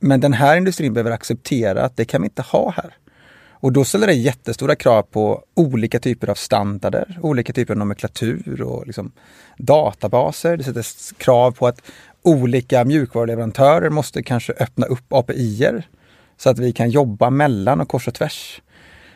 Men 0.00 0.20
den 0.20 0.32
här 0.32 0.56
industrin 0.56 0.92
behöver 0.92 1.10
acceptera 1.10 1.82
att 1.82 1.96
det 1.96 2.04
kan 2.04 2.22
vi 2.22 2.26
inte 2.26 2.42
ha 2.42 2.70
här. 2.70 2.94
Och 3.64 3.72
då 3.72 3.84
ställer 3.84 4.06
det 4.06 4.12
jättestora 4.12 4.76
krav 4.76 5.02
på 5.02 5.44
olika 5.54 6.00
typer 6.00 6.30
av 6.30 6.34
standarder, 6.34 7.18
olika 7.22 7.52
typer 7.52 7.74
av 7.74 7.78
nomenklatur 7.78 8.62
och 8.62 8.86
liksom 8.86 9.12
databaser. 9.56 10.56
Det 10.56 10.64
sätter 10.64 11.14
krav 11.14 11.52
på 11.52 11.66
att 11.66 11.82
olika 12.22 12.84
mjukvaruleverantörer 12.84 13.90
måste 13.90 14.22
kanske 14.22 14.52
öppna 14.52 14.86
upp 14.86 15.12
API-er 15.12 15.88
så 16.36 16.50
att 16.50 16.58
vi 16.58 16.72
kan 16.72 16.90
jobba 16.90 17.30
mellan 17.30 17.80
och 17.80 17.88
kors 17.88 18.08
och 18.08 18.14
tvärs. 18.14 18.62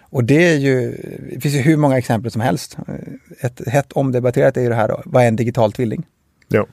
Och 0.00 0.24
det 0.24 0.52
är 0.52 0.56
ju, 0.56 0.90
det 1.32 1.40
finns 1.40 1.54
ju 1.54 1.60
hur 1.60 1.76
många 1.76 1.98
exempel 1.98 2.30
som 2.30 2.40
helst. 2.40 2.76
Ett 3.40 3.68
hett 3.68 3.92
omdebatterat 3.92 4.56
är 4.56 4.60
ju 4.60 4.68
det 4.68 4.74
här 4.74 4.88
då, 4.88 5.02
vad 5.04 5.22
är 5.22 5.28
en 5.28 5.36
digital 5.36 5.72
tvilling? 5.72 6.06
Ja. 6.48 6.66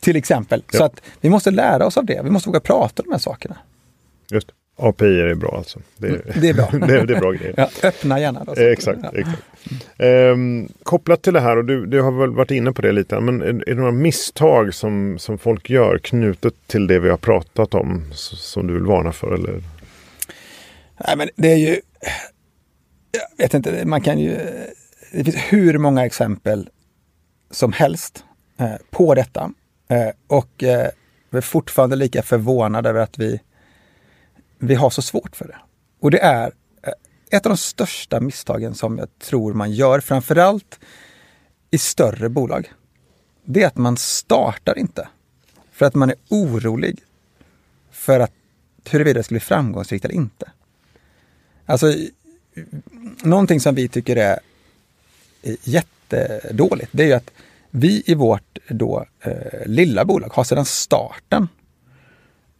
Till 0.00 0.16
exempel. 0.16 0.64
Ja. 0.72 0.78
Så 0.78 0.84
att 0.84 1.02
vi 1.20 1.30
måste 1.30 1.50
lära 1.50 1.86
oss 1.86 1.96
av 1.96 2.06
det. 2.06 2.20
Vi 2.24 2.30
måste 2.30 2.48
våga 2.48 2.60
prata 2.60 3.02
om 3.02 3.08
de 3.08 3.12
här 3.12 3.20
sakerna. 3.20 3.56
Just 4.30 4.48
API 4.76 5.20
är 5.20 5.34
bra 5.34 5.54
alltså. 5.56 5.78
Det 5.96 6.06
är, 6.06 6.40
det 6.40 6.48
är 6.48 6.54
bra. 6.54 6.70
det, 6.86 6.98
är, 6.98 7.06
det 7.06 7.14
är 7.14 7.20
bra 7.20 7.32
grejer. 7.32 7.54
Ja, 7.56 7.70
öppna 7.82 8.20
gärna. 8.20 8.44
Då, 8.44 8.52
eh, 8.52 8.66
exakt. 8.66 8.98
Ja. 9.02 9.12
exakt. 9.14 9.42
Ehm, 9.98 10.68
kopplat 10.82 11.22
till 11.22 11.32
det 11.32 11.40
här, 11.40 11.56
och 11.56 11.64
du, 11.64 11.86
du, 11.86 12.02
har 12.02 12.12
väl 12.12 12.30
varit 12.30 12.50
inne 12.50 12.72
på 12.72 12.82
det 12.82 12.92
lite, 12.92 13.20
men 13.20 13.42
är, 13.42 13.46
är 13.46 13.74
det 13.74 13.74
några 13.74 13.92
misstag 13.92 14.74
som, 14.74 15.18
som 15.18 15.38
folk 15.38 15.70
gör 15.70 15.98
knutet 15.98 16.54
till 16.66 16.86
det 16.86 16.98
vi 16.98 17.10
har 17.10 17.16
pratat 17.16 17.74
om 17.74 18.04
som 18.14 18.66
du 18.66 18.74
vill 18.74 18.82
varna 18.82 19.12
för? 19.12 19.34
Eller? 19.34 19.62
Nej, 21.06 21.16
men 21.16 21.28
det 21.36 21.52
är 21.52 21.56
ju 21.56 21.80
jag 23.12 23.44
vet 23.44 23.54
inte, 23.54 23.84
man 23.84 24.00
kan 24.00 24.18
ju... 24.18 24.38
Det 25.12 25.24
finns 25.24 25.36
hur 25.36 25.78
många 25.78 26.06
exempel 26.06 26.68
som 27.50 27.72
helst 27.72 28.24
eh, 28.58 28.74
på 28.90 29.14
detta. 29.14 29.52
Eh, 29.88 30.08
och 30.26 30.62
eh, 30.62 30.88
vi 31.30 31.38
är 31.38 31.42
fortfarande 31.42 31.96
lika 31.96 32.22
förvånade 32.22 32.88
över 32.88 33.00
att 33.00 33.18
vi, 33.18 33.40
vi 34.62 34.74
har 34.74 34.90
så 34.90 35.02
svårt 35.02 35.36
för 35.36 35.48
det. 35.48 35.56
Och 36.00 36.10
det 36.10 36.18
är 36.18 36.52
eh, 36.82 36.92
ett 37.30 37.46
av 37.46 37.50
de 37.50 37.56
största 37.56 38.20
misstagen 38.20 38.74
som 38.74 38.98
jag 38.98 39.18
tror 39.18 39.54
man 39.54 39.72
gör, 39.72 40.00
framförallt 40.00 40.80
i 41.70 41.78
större 41.78 42.28
bolag. 42.28 42.72
Det 43.44 43.62
är 43.62 43.66
att 43.66 43.76
man 43.76 43.96
startar 43.96 44.78
inte 44.78 45.08
för 45.72 45.86
att 45.86 45.94
man 45.94 46.10
är 46.10 46.16
orolig 46.28 46.98
för 47.90 48.20
att 48.20 48.32
huruvida 48.90 49.18
det 49.18 49.24
ska 49.24 49.32
bli 49.32 49.40
framgångsrikt 49.40 50.04
eller 50.04 50.14
inte. 50.14 50.50
Alltså, 51.66 51.94
någonting 53.22 53.60
som 53.60 53.74
vi 53.74 53.88
tycker 53.88 54.16
är 54.16 54.38
jättedåligt, 55.62 56.88
det 56.92 57.02
är 57.02 57.06
ju 57.06 57.12
att 57.12 57.30
vi 57.70 58.02
i 58.06 58.14
vårt 58.14 58.58
då, 58.68 59.06
eh, 59.20 59.66
lilla 59.66 60.04
bolag 60.04 60.32
har 60.32 60.44
sedan 60.44 60.64
starten 60.64 61.48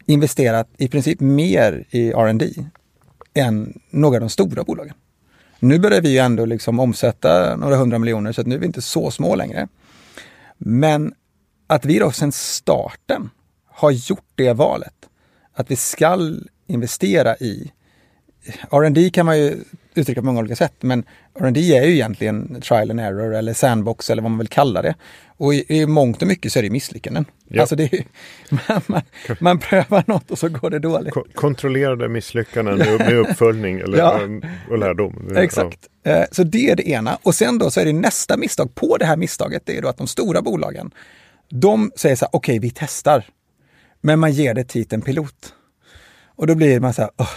investerat 0.07 0.69
i 0.77 0.89
princip 0.89 1.21
mer 1.21 1.85
i 1.91 2.11
R&D 2.11 2.55
än 3.35 3.81
några 3.91 4.17
av 4.17 4.21
de 4.21 4.29
stora 4.29 4.65
bolagen. 4.65 4.95
Nu 5.59 5.79
börjar 5.79 6.01
vi 6.01 6.13
ju 6.13 6.19
ändå 6.19 6.45
liksom 6.45 6.81
omsätta 6.81 7.57
några 7.57 7.77
hundra 7.77 7.99
miljoner 7.99 8.33
så 8.33 8.41
att 8.41 8.47
nu 8.47 8.55
är 8.55 8.59
vi 8.59 8.67
inte 8.67 8.83
så 8.83 9.11
små 9.11 9.35
längre. 9.35 9.69
Men 10.59 11.15
att 11.67 11.85
vi 11.85 11.99
då 11.99 12.11
sedan 12.11 12.33
starten 12.33 13.31
har 13.67 13.91
gjort 13.91 14.31
det 14.35 14.53
valet 14.53 14.95
att 15.53 15.71
vi 15.71 15.77
skall 15.77 16.49
investera 16.67 17.37
i 17.37 17.73
R&D 18.71 19.11
kan 19.11 19.27
man 19.27 19.39
ju 19.39 19.65
uttrycka 19.95 20.21
på 20.21 20.27
många 20.27 20.41
olika 20.41 20.57
sätt, 20.57 20.75
men 20.81 21.05
R&D 21.41 21.77
är 21.77 21.85
ju 21.85 21.93
egentligen 21.93 22.61
trial 22.61 22.91
and 22.91 23.01
error 23.01 23.35
eller 23.35 23.55
sandbox 23.55 24.11
eller 24.11 24.23
vad 24.23 24.31
man 24.31 24.39
vill 24.39 24.49
kalla 24.49 24.83
det. 24.83 24.95
Och 25.37 25.55
i, 25.55 25.65
i 25.69 25.87
mångt 25.87 26.23
och 26.23 26.29
mycket 26.29 26.53
så 26.53 26.59
är 26.59 26.63
det 26.63 26.71
misslyckanden. 26.71 27.25
Ja. 27.49 27.61
Alltså 27.61 27.77
det 27.77 27.93
är, 27.93 28.05
man, 28.69 28.83
man, 28.87 29.03
man, 29.41 29.59
prövar 29.59 30.05
något 30.07 30.31
och 30.31 30.39
så 30.39 30.49
går 30.49 30.71
det 30.71 30.79
dåligt. 30.79 31.15
Ko 31.15 31.25
kontrollerade 31.35 32.09
misslyckanden 32.09 32.79
med 32.79 33.19
uppföljning 33.19 33.79
eller, 33.79 33.99
ja. 33.99 34.21
och 34.71 34.79
lärdom. 34.79 35.35
Exakt. 35.37 35.89
Ja. 36.03 36.11
Eh, 36.11 36.25
så 36.31 36.45
det 36.45 36.71
är 36.71 36.77
det 36.77 36.89
ena. 36.89 37.19
Och 37.23 37.35
sen 37.35 37.59
då 37.59 37.71
så 37.71 37.81
är 37.81 37.85
det 37.85 37.93
nästa 37.93 38.37
misstag 38.37 38.75
på 38.75 38.97
det 38.97 39.05
här 39.05 39.17
misstaget, 39.17 39.63
det 39.67 39.77
är 39.77 39.83
då 39.83 39.89
att 39.89 39.99
de 39.99 40.07
stora 40.07 40.43
bolagen, 40.43 40.91
de 41.51 41.93
säger 41.97 42.17
så 42.17 42.25
här, 42.25 42.31
okej 42.33 42.59
okay, 42.59 42.69
vi 42.69 42.73
testar. 42.75 43.25
Men 44.01 44.19
man 44.19 44.33
ger 44.33 44.55
det 44.55 44.65
titeln 44.65 45.03
pilot. 45.03 45.55
Och 46.37 46.47
då 46.47 46.55
blir 46.55 46.81
man 46.81 46.95
så 46.95 47.03
här, 47.03 47.11
oh, 47.19 47.31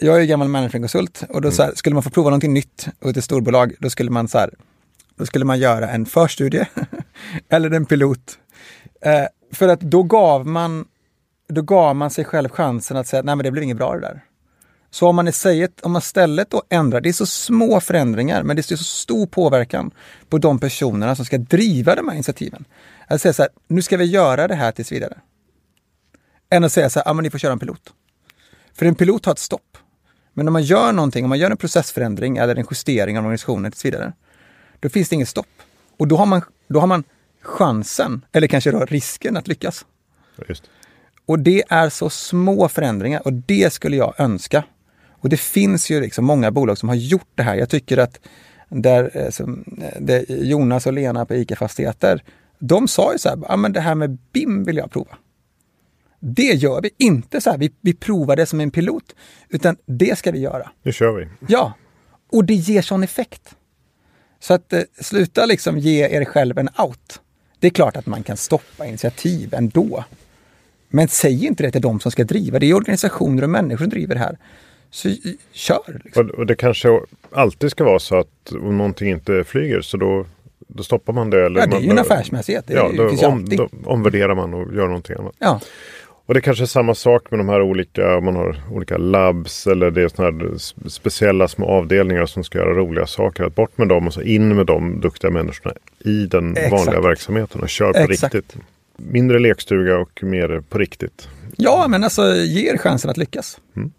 jag 0.00 0.20
är 0.20 0.24
gammal 0.24 0.48
managementkonsult 0.48 1.24
och 1.28 1.40
då 1.40 1.50
så 1.50 1.62
här, 1.62 1.72
skulle 1.74 1.94
man 1.94 2.02
få 2.02 2.10
prova 2.10 2.30
någonting 2.30 2.54
nytt 2.54 2.88
hos 3.00 3.16
ett 3.16 3.24
storbolag, 3.24 3.74
då 3.78 3.90
skulle 3.90 4.10
man 4.10 4.28
så 4.28 4.38
här, 4.38 4.50
då 5.16 5.26
skulle 5.26 5.44
man 5.44 5.58
göra 5.58 5.90
en 5.90 6.06
förstudie 6.06 6.66
eller 7.48 7.70
en 7.70 7.86
pilot. 7.86 8.38
Eh, 9.00 9.24
för 9.52 9.68
att 9.68 9.80
då 9.80 10.02
gav 10.02 10.46
man 10.46 10.84
då 11.48 11.62
gav 11.62 11.96
man 11.96 12.10
sig 12.10 12.24
själv 12.24 12.48
chansen 12.48 12.96
att 12.96 13.06
säga 13.06 13.22
nej 13.22 13.36
men 13.36 13.44
det 13.44 13.50
blir 13.50 13.62
inget 13.62 13.76
bra 13.76 13.94
det 13.94 14.00
där. 14.00 14.24
Så 14.90 15.08
om 15.08 15.16
man, 15.16 15.32
säger, 15.32 15.68
om 15.82 15.92
man 15.92 16.00
istället 16.00 16.50
då 16.50 16.62
ändrar, 16.68 17.00
det 17.00 17.08
är 17.08 17.12
så 17.12 17.26
små 17.26 17.80
förändringar 17.80 18.42
men 18.42 18.56
det 18.56 18.70
är 18.70 18.76
så 18.76 18.84
stor 18.84 19.26
påverkan 19.26 19.90
på 20.28 20.38
de 20.38 20.58
personerna 20.58 21.16
som 21.16 21.24
ska 21.24 21.38
driva 21.38 21.94
de 21.94 22.08
här 22.08 22.14
initiativen. 22.14 22.64
Att 23.06 23.20
säga 23.20 23.32
så 23.32 23.42
här, 23.42 23.50
nu 23.68 23.82
ska 23.82 23.96
vi 23.96 24.04
göra 24.04 24.48
det 24.48 24.54
här 24.54 24.72
tills 24.72 24.92
vidare. 24.92 25.18
Än 26.50 26.64
att 26.64 26.72
säga 26.72 26.90
så 26.90 26.98
här, 26.98 27.06
ja 27.06 27.12
men 27.12 27.22
ni 27.22 27.30
får 27.30 27.38
köra 27.38 27.52
en 27.52 27.58
pilot. 27.58 27.92
För 28.74 28.86
en 28.86 28.94
pilot 28.94 29.24
har 29.26 29.32
ett 29.32 29.38
stopp. 29.38 29.78
Men 30.32 30.48
om 30.48 30.52
man 30.52 30.62
gör 30.62 30.92
någonting, 30.92 31.24
om 31.24 31.28
man 31.28 31.38
gör 31.38 31.50
en 31.50 31.56
processförändring 31.56 32.36
eller 32.36 32.56
en 32.56 32.66
justering 32.70 33.18
av 33.18 33.24
organisationen 33.24 33.72
tills 33.72 33.84
vidare, 33.84 34.12
då 34.80 34.88
finns 34.88 35.08
det 35.08 35.14
inget 35.14 35.28
stopp. 35.28 35.46
Och 35.98 36.08
då 36.08 36.16
har 36.16 36.26
man, 36.26 36.42
då 36.68 36.80
har 36.80 36.86
man 36.86 37.04
chansen, 37.42 38.24
eller 38.32 38.46
kanske 38.46 38.70
då 38.70 38.84
risken 38.84 39.36
att 39.36 39.48
lyckas. 39.48 39.84
Just. 40.48 40.70
Och 41.26 41.38
det 41.38 41.62
är 41.68 41.88
så 41.88 42.10
små 42.10 42.68
förändringar 42.68 43.22
och 43.24 43.32
det 43.32 43.72
skulle 43.72 43.96
jag 43.96 44.14
önska. 44.18 44.64
Och 45.10 45.28
det 45.28 45.36
finns 45.36 45.90
ju 45.90 46.00
liksom 46.00 46.24
många 46.24 46.50
bolag 46.50 46.78
som 46.78 46.88
har 46.88 46.96
gjort 46.96 47.28
det 47.34 47.42
här. 47.42 47.54
Jag 47.54 47.68
tycker 47.68 47.98
att 47.98 48.20
där, 48.68 49.10
eh, 49.14 49.22
eh, 49.24 50.00
där 50.00 50.24
Jonas 50.28 50.86
och 50.86 50.92
Lena 50.92 51.26
på 51.26 51.34
ICA 51.34 51.56
Fastigheter, 51.56 52.22
de 52.58 52.88
sa 52.88 53.12
ju 53.12 53.18
så 53.18 53.28
här, 53.28 53.38
ah, 53.48 53.56
men 53.56 53.72
det 53.72 53.80
här 53.80 53.94
med 53.94 54.18
BIM 54.32 54.64
vill 54.64 54.76
jag 54.76 54.90
prova. 54.90 55.16
Det 56.26 56.42
gör 56.42 56.80
vi 56.80 56.90
inte 56.98 57.40
så 57.40 57.50
här, 57.50 57.58
vi, 57.58 57.72
vi 57.80 57.94
provar 57.94 58.36
det 58.36 58.46
som 58.46 58.60
en 58.60 58.70
pilot, 58.70 59.14
utan 59.48 59.76
det 59.86 60.18
ska 60.18 60.32
vi 60.32 60.38
göra. 60.38 60.70
Nu 60.82 60.92
kör 60.92 61.12
vi. 61.12 61.28
Ja, 61.48 61.72
och 62.32 62.44
det 62.44 62.54
ger 62.54 62.82
sån 62.82 63.02
effekt. 63.02 63.54
Så 64.40 64.54
att 64.54 64.72
eh, 64.72 64.80
sluta 65.00 65.46
liksom 65.46 65.78
ge 65.78 66.08
er 66.08 66.24
själv 66.24 66.58
en 66.58 66.68
out. 66.78 67.20
Det 67.58 67.66
är 67.66 67.70
klart 67.70 67.96
att 67.96 68.06
man 68.06 68.22
kan 68.22 68.36
stoppa 68.36 68.86
initiativ 68.86 69.54
ändå. 69.54 70.04
Men 70.88 71.08
säg 71.08 71.46
inte 71.46 71.62
det 71.62 71.70
till 71.70 71.80
de 71.80 72.00
som 72.00 72.10
ska 72.10 72.24
driva. 72.24 72.58
Det 72.58 72.66
är 72.66 72.74
organisationer 72.74 73.42
och 73.42 73.50
människor 73.50 73.84
som 73.84 73.90
driver 73.90 74.14
det 74.14 74.20
här. 74.20 74.38
Så 74.90 75.08
kör! 75.52 76.00
Liksom. 76.04 76.26
Och, 76.26 76.34
och, 76.34 76.46
det 76.46 76.56
kanske 76.56 77.00
alltid 77.32 77.70
ska 77.70 77.84
vara 77.84 77.98
så 77.98 78.16
att 78.16 78.52
om 78.52 78.78
någonting 78.78 79.10
inte 79.10 79.44
flyger 79.44 79.80
så 79.80 79.96
då, 79.96 80.26
då 80.58 80.82
stoppar 80.82 81.12
man 81.12 81.30
det. 81.30 81.46
Eller 81.46 81.60
ja, 81.60 81.66
det 81.66 81.76
är 81.76 81.80
ju 81.80 81.90
en 81.90 81.98
affärsmässighet. 81.98 82.66
Det 82.66 82.74
ja, 82.74 82.90
då, 82.96 83.26
om, 83.26 83.44
då 83.44 83.68
omvärderar 83.84 84.34
man 84.34 84.54
och 84.54 84.74
gör 84.74 84.86
någonting 84.86 85.16
annat. 85.18 85.34
Ja. 85.38 85.60
Och 86.26 86.34
det 86.34 86.40
kanske 86.40 86.64
är 86.64 86.66
samma 86.66 86.94
sak 86.94 87.30
med 87.30 87.40
de 87.40 87.48
här 87.48 87.62
olika, 87.62 88.20
man 88.20 88.36
har 88.36 88.56
olika 88.70 88.96
labs 88.96 89.66
eller 89.66 89.90
det 89.90 90.02
är 90.02 90.08
sådana 90.08 90.38
här 90.38 90.58
speciella 90.88 91.48
små 91.48 91.66
avdelningar 91.66 92.26
som 92.26 92.44
ska 92.44 92.58
göra 92.58 92.74
roliga 92.74 93.06
saker. 93.06 93.44
Att 93.44 93.54
bort 93.54 93.78
med 93.78 93.88
dem 93.88 94.06
och 94.06 94.14
så 94.14 94.22
in 94.22 94.56
med 94.56 94.66
de 94.66 95.00
duktiga 95.00 95.30
människorna 95.30 95.74
i 95.98 96.26
den 96.26 96.56
Exakt. 96.56 96.72
vanliga 96.72 97.00
verksamheten 97.00 97.60
och 97.60 97.68
kör 97.68 97.92
på 97.92 97.98
Exakt. 97.98 98.34
riktigt. 98.34 98.56
Mindre 98.96 99.38
lekstuga 99.38 99.98
och 99.98 100.22
mer 100.22 100.62
på 100.68 100.78
riktigt. 100.78 101.28
Ja, 101.56 101.86
men 101.88 102.04
alltså 102.04 102.34
ger 102.34 102.76
chansen 102.76 103.10
att 103.10 103.16
lyckas. 103.16 103.60
Mm. 103.76 103.92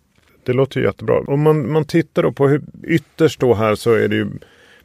Det 0.43 0.53
låter 0.53 0.79
ju 0.79 0.85
jättebra. 0.85 1.19
Om 1.19 1.41
man, 1.41 1.71
man 1.71 1.85
tittar 1.85 2.23
då 2.23 2.31
på 2.31 2.47
hur 2.47 2.61
ytterst 2.83 3.39
då 3.39 3.53
här 3.53 3.75
så 3.75 3.93
är 3.93 4.07
det 4.07 4.15
ju 4.15 4.27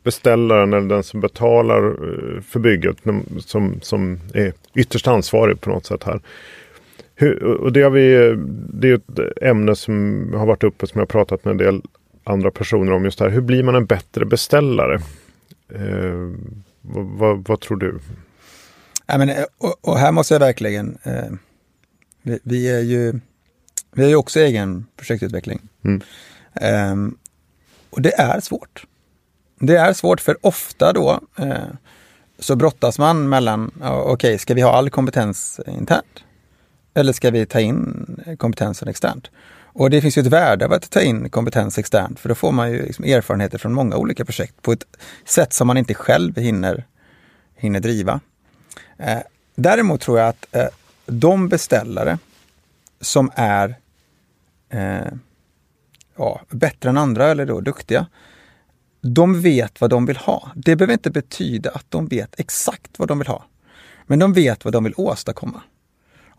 beställaren 0.02 0.72
eller 0.72 0.88
den 0.88 1.02
som 1.02 1.20
betalar 1.20 1.86
eh, 1.86 2.42
för 2.42 2.60
bygget 2.60 2.96
som, 3.46 3.80
som 3.82 4.20
är 4.34 4.52
ytterst 4.74 5.08
ansvarig 5.08 5.60
på 5.60 5.70
något 5.70 5.86
sätt 5.86 6.04
här. 6.04 6.20
Hur, 7.20 7.42
och 7.44 7.72
det, 7.72 7.82
har 7.82 7.90
vi, 7.90 8.34
det 8.72 8.90
är 8.90 8.94
ett 8.94 9.42
ämne 9.42 9.76
som 9.76 10.26
har 10.34 10.46
varit 10.46 10.64
uppe 10.64 10.86
som 10.86 10.98
jag 10.98 11.08
pratat 11.08 11.44
med 11.44 11.52
en 11.52 11.58
del 11.58 11.82
andra 12.24 12.50
personer 12.50 12.92
om 12.92 13.04
just 13.04 13.18
det 13.18 13.24
här. 13.24 13.30
Hur 13.30 13.40
blir 13.40 13.62
man 13.62 13.74
en 13.74 13.86
bättre 13.86 14.24
beställare? 14.24 14.94
Eh, 15.74 16.30
vad, 16.80 17.04
vad, 17.04 17.48
vad, 17.48 17.60
tror 17.60 17.76
du? 17.76 17.98
Ja, 19.06 19.18
men, 19.18 19.30
och, 19.58 19.88
och, 19.88 19.98
här 19.98 20.12
måste 20.12 20.34
jag 20.34 20.40
verkligen... 20.40 20.98
Eh, 21.02 21.32
vi, 22.22 22.38
vi, 22.42 22.70
är 22.70 22.80
ju... 22.80 23.20
Vi 23.92 24.02
har 24.02 24.08
ju 24.08 24.16
också 24.16 24.40
egen 24.40 24.86
projektutveckling. 24.96 25.60
Mm. 25.84 26.02
Um, 26.92 27.18
och 27.90 28.02
det 28.02 28.20
är 28.20 28.40
svårt. 28.40 28.84
Det 29.58 29.76
är 29.76 29.92
svårt 29.92 30.20
för 30.20 30.36
ofta 30.40 30.92
då 30.92 31.20
eh, 31.38 31.54
så 32.38 32.56
brottas 32.56 32.98
man 32.98 33.28
mellan, 33.28 33.70
okej, 33.80 34.12
okay, 34.12 34.38
ska 34.38 34.54
vi 34.54 34.60
ha 34.60 34.72
all 34.72 34.90
kompetens 34.90 35.60
internt? 35.66 36.24
Eller 36.94 37.12
ska 37.12 37.30
vi 37.30 37.46
ta 37.46 37.60
in 37.60 38.06
kompetensen 38.38 38.88
externt? 38.88 39.30
Och 39.72 39.90
det 39.90 40.00
finns 40.00 40.18
ju 40.18 40.20
ett 40.20 40.26
värde 40.26 40.64
av 40.64 40.72
att 40.72 40.90
ta 40.90 41.00
in 41.00 41.30
kompetens 41.30 41.78
externt 41.78 42.20
för 42.20 42.28
då 42.28 42.34
får 42.34 42.52
man 42.52 42.72
ju 42.72 42.82
liksom 42.82 43.04
erfarenheter 43.04 43.58
från 43.58 43.72
många 43.72 43.96
olika 43.96 44.24
projekt 44.24 44.62
på 44.62 44.72
ett 44.72 44.84
sätt 45.24 45.52
som 45.52 45.66
man 45.66 45.76
inte 45.76 45.94
själv 45.94 46.36
hinner, 46.36 46.84
hinner 47.56 47.80
driva. 47.80 48.20
Eh, 48.98 49.18
däremot 49.54 50.00
tror 50.00 50.18
jag 50.18 50.28
att 50.28 50.46
eh, 50.52 50.68
de 51.06 51.48
beställare 51.48 52.18
som 53.00 53.30
är 53.34 53.74
eh, 54.68 55.12
ja, 56.16 56.40
bättre 56.48 56.88
än 56.88 56.96
andra 56.96 57.26
eller 57.26 57.46
då 57.46 57.60
duktiga, 57.60 58.06
de 59.00 59.42
vet 59.42 59.80
vad 59.80 59.90
de 59.90 60.06
vill 60.06 60.16
ha. 60.16 60.50
Det 60.54 60.76
behöver 60.76 60.92
inte 60.92 61.10
betyda 61.10 61.70
att 61.70 61.86
de 61.88 62.06
vet 62.06 62.40
exakt 62.40 62.98
vad 62.98 63.08
de 63.08 63.18
vill 63.18 63.28
ha. 63.28 63.44
Men 64.06 64.18
de 64.18 64.32
vet 64.32 64.64
vad 64.64 64.72
de 64.72 64.84
vill 64.84 64.94
åstadkomma. 64.96 65.62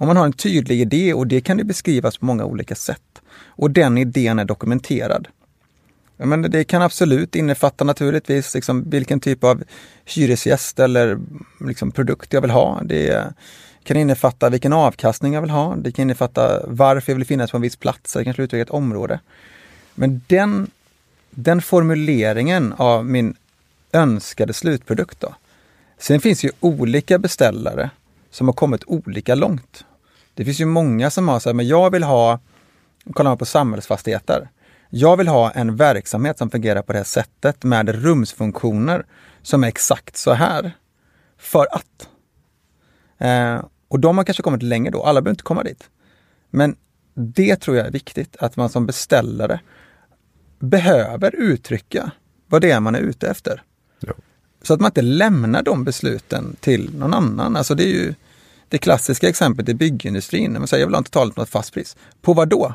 Om 0.01 0.07
man 0.07 0.17
har 0.17 0.25
en 0.25 0.33
tydlig 0.33 0.81
idé 0.81 1.13
och 1.13 1.27
det 1.27 1.41
kan 1.41 1.57
det 1.57 1.63
beskrivas 1.63 2.17
på 2.17 2.25
många 2.25 2.45
olika 2.45 2.75
sätt. 2.75 3.21
Och 3.33 3.71
den 3.71 3.97
idén 3.97 4.39
är 4.39 4.45
dokumenterad. 4.45 5.27
Men 6.17 6.41
det 6.41 6.63
kan 6.63 6.81
absolut 6.81 7.35
innefatta 7.35 7.83
naturligtvis 7.83 8.55
liksom 8.55 8.89
vilken 8.89 9.19
typ 9.19 9.43
av 9.43 9.63
hyresgäst 10.05 10.79
eller 10.79 11.19
liksom 11.59 11.91
produkt 11.91 12.33
jag 12.33 12.41
vill 12.41 12.51
ha. 12.51 12.81
Det 12.83 13.33
kan 13.83 13.97
innefatta 13.97 14.49
vilken 14.49 14.73
avkastning 14.73 15.33
jag 15.33 15.41
vill 15.41 15.49
ha. 15.49 15.75
Det 15.75 15.91
kan 15.91 16.03
innefatta 16.03 16.65
varför 16.67 17.11
jag 17.11 17.17
vill 17.17 17.27
finnas 17.27 17.51
på 17.51 17.57
en 17.57 17.61
viss 17.61 17.75
plats 17.75 18.15
eller 18.15 18.23
kanske 18.23 18.43
utveckla 18.43 18.61
ett 18.61 18.69
område. 18.69 19.19
Men 19.95 20.21
den, 20.27 20.71
den 21.29 21.61
formuleringen 21.61 22.73
av 22.77 23.05
min 23.05 23.35
önskade 23.91 24.53
slutprodukt 24.53 25.19
då. 25.19 25.35
Sen 25.97 26.21
finns 26.21 26.43
ju 26.43 26.51
olika 26.59 27.19
beställare 27.19 27.89
som 28.31 28.47
har 28.47 28.53
kommit 28.53 28.83
olika 28.85 29.35
långt. 29.35 29.85
Det 30.33 30.45
finns 30.45 30.61
ju 30.61 30.65
många 30.65 31.09
som 31.09 31.27
har 31.27 31.39
sagt, 31.39 31.55
men 31.55 31.67
jag 31.67 31.91
vill 31.91 32.03
ha, 32.03 32.39
kollar 33.13 33.31
man 33.31 33.37
på 33.37 33.45
samhällsfastigheter, 33.45 34.49
jag 34.89 35.17
vill 35.17 35.27
ha 35.27 35.51
en 35.51 35.75
verksamhet 35.75 36.37
som 36.37 36.49
fungerar 36.49 36.81
på 36.81 36.91
det 36.91 36.99
här 36.99 37.03
sättet 37.03 37.63
med 37.63 37.89
rumsfunktioner 37.89 39.05
som 39.41 39.63
är 39.63 39.67
exakt 39.67 40.17
så 40.17 40.33
här. 40.33 40.71
För 41.37 41.67
att. 41.71 42.09
Eh, 43.17 43.65
och 43.87 43.99
de 43.99 44.17
har 44.17 44.23
kanske 44.23 44.43
kommit 44.43 44.63
längre 44.63 44.91
då, 44.91 45.03
alla 45.03 45.21
behöver 45.21 45.33
inte 45.33 45.43
komma 45.43 45.63
dit. 45.63 45.89
Men 46.49 46.75
det 47.13 47.55
tror 47.55 47.77
jag 47.77 47.87
är 47.87 47.91
viktigt, 47.91 48.35
att 48.39 48.55
man 48.55 48.69
som 48.69 48.85
beställare 48.85 49.59
behöver 50.59 51.35
uttrycka 51.35 52.11
vad 52.47 52.61
det 52.61 52.71
är 52.71 52.79
man 52.79 52.95
är 52.95 52.99
ute 52.99 53.27
efter. 53.27 53.63
Ja. 53.99 54.13
Så 54.61 54.73
att 54.73 54.79
man 54.79 54.89
inte 54.89 55.01
lämnar 55.01 55.63
de 55.63 55.83
besluten 55.83 56.55
till 56.59 56.97
någon 56.97 57.13
annan. 57.13 57.55
Alltså 57.55 57.75
det 57.75 57.83
är 57.83 57.93
ju 57.93 58.13
det 58.71 58.77
klassiska 58.77 59.29
exemplet 59.29 59.69
i 59.69 59.73
byggindustrin. 59.73 60.53
Man 60.53 60.67
säger 60.67 60.81
jag 60.81 60.88
vill 60.88 60.95
ha 61.15 61.23
en 61.23 61.31
något 61.36 61.49
fast 61.49 61.73
pris. 61.73 61.97
På 62.21 62.34
vad 62.34 62.47
då? 62.47 62.73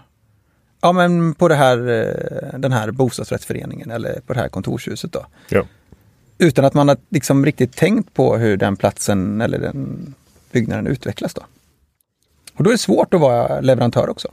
Ja 0.80 0.92
men 0.92 1.34
på 1.34 1.48
det 1.48 1.54
här, 1.54 1.78
eh, 1.78 2.58
den 2.58 2.72
här 2.72 2.90
bostadsrättsföreningen 2.90 3.90
eller 3.90 4.20
på 4.26 4.32
det 4.32 4.40
här 4.40 4.48
kontorshuset 4.48 5.12
då. 5.12 5.26
Ja. 5.48 5.62
Utan 6.38 6.64
att 6.64 6.74
man 6.74 6.88
har 6.88 6.96
liksom 7.08 7.44
riktigt 7.44 7.76
tänkt 7.76 8.14
på 8.14 8.36
hur 8.36 8.56
den 8.56 8.76
platsen 8.76 9.40
eller 9.40 9.58
den 9.58 10.14
byggnaden 10.52 10.86
utvecklas 10.86 11.34
då. 11.34 11.42
Och 12.54 12.64
då 12.64 12.70
är 12.70 12.74
det 12.74 12.78
svårt 12.78 13.14
att 13.14 13.20
vara 13.20 13.60
leverantör 13.60 14.08
också. 14.08 14.28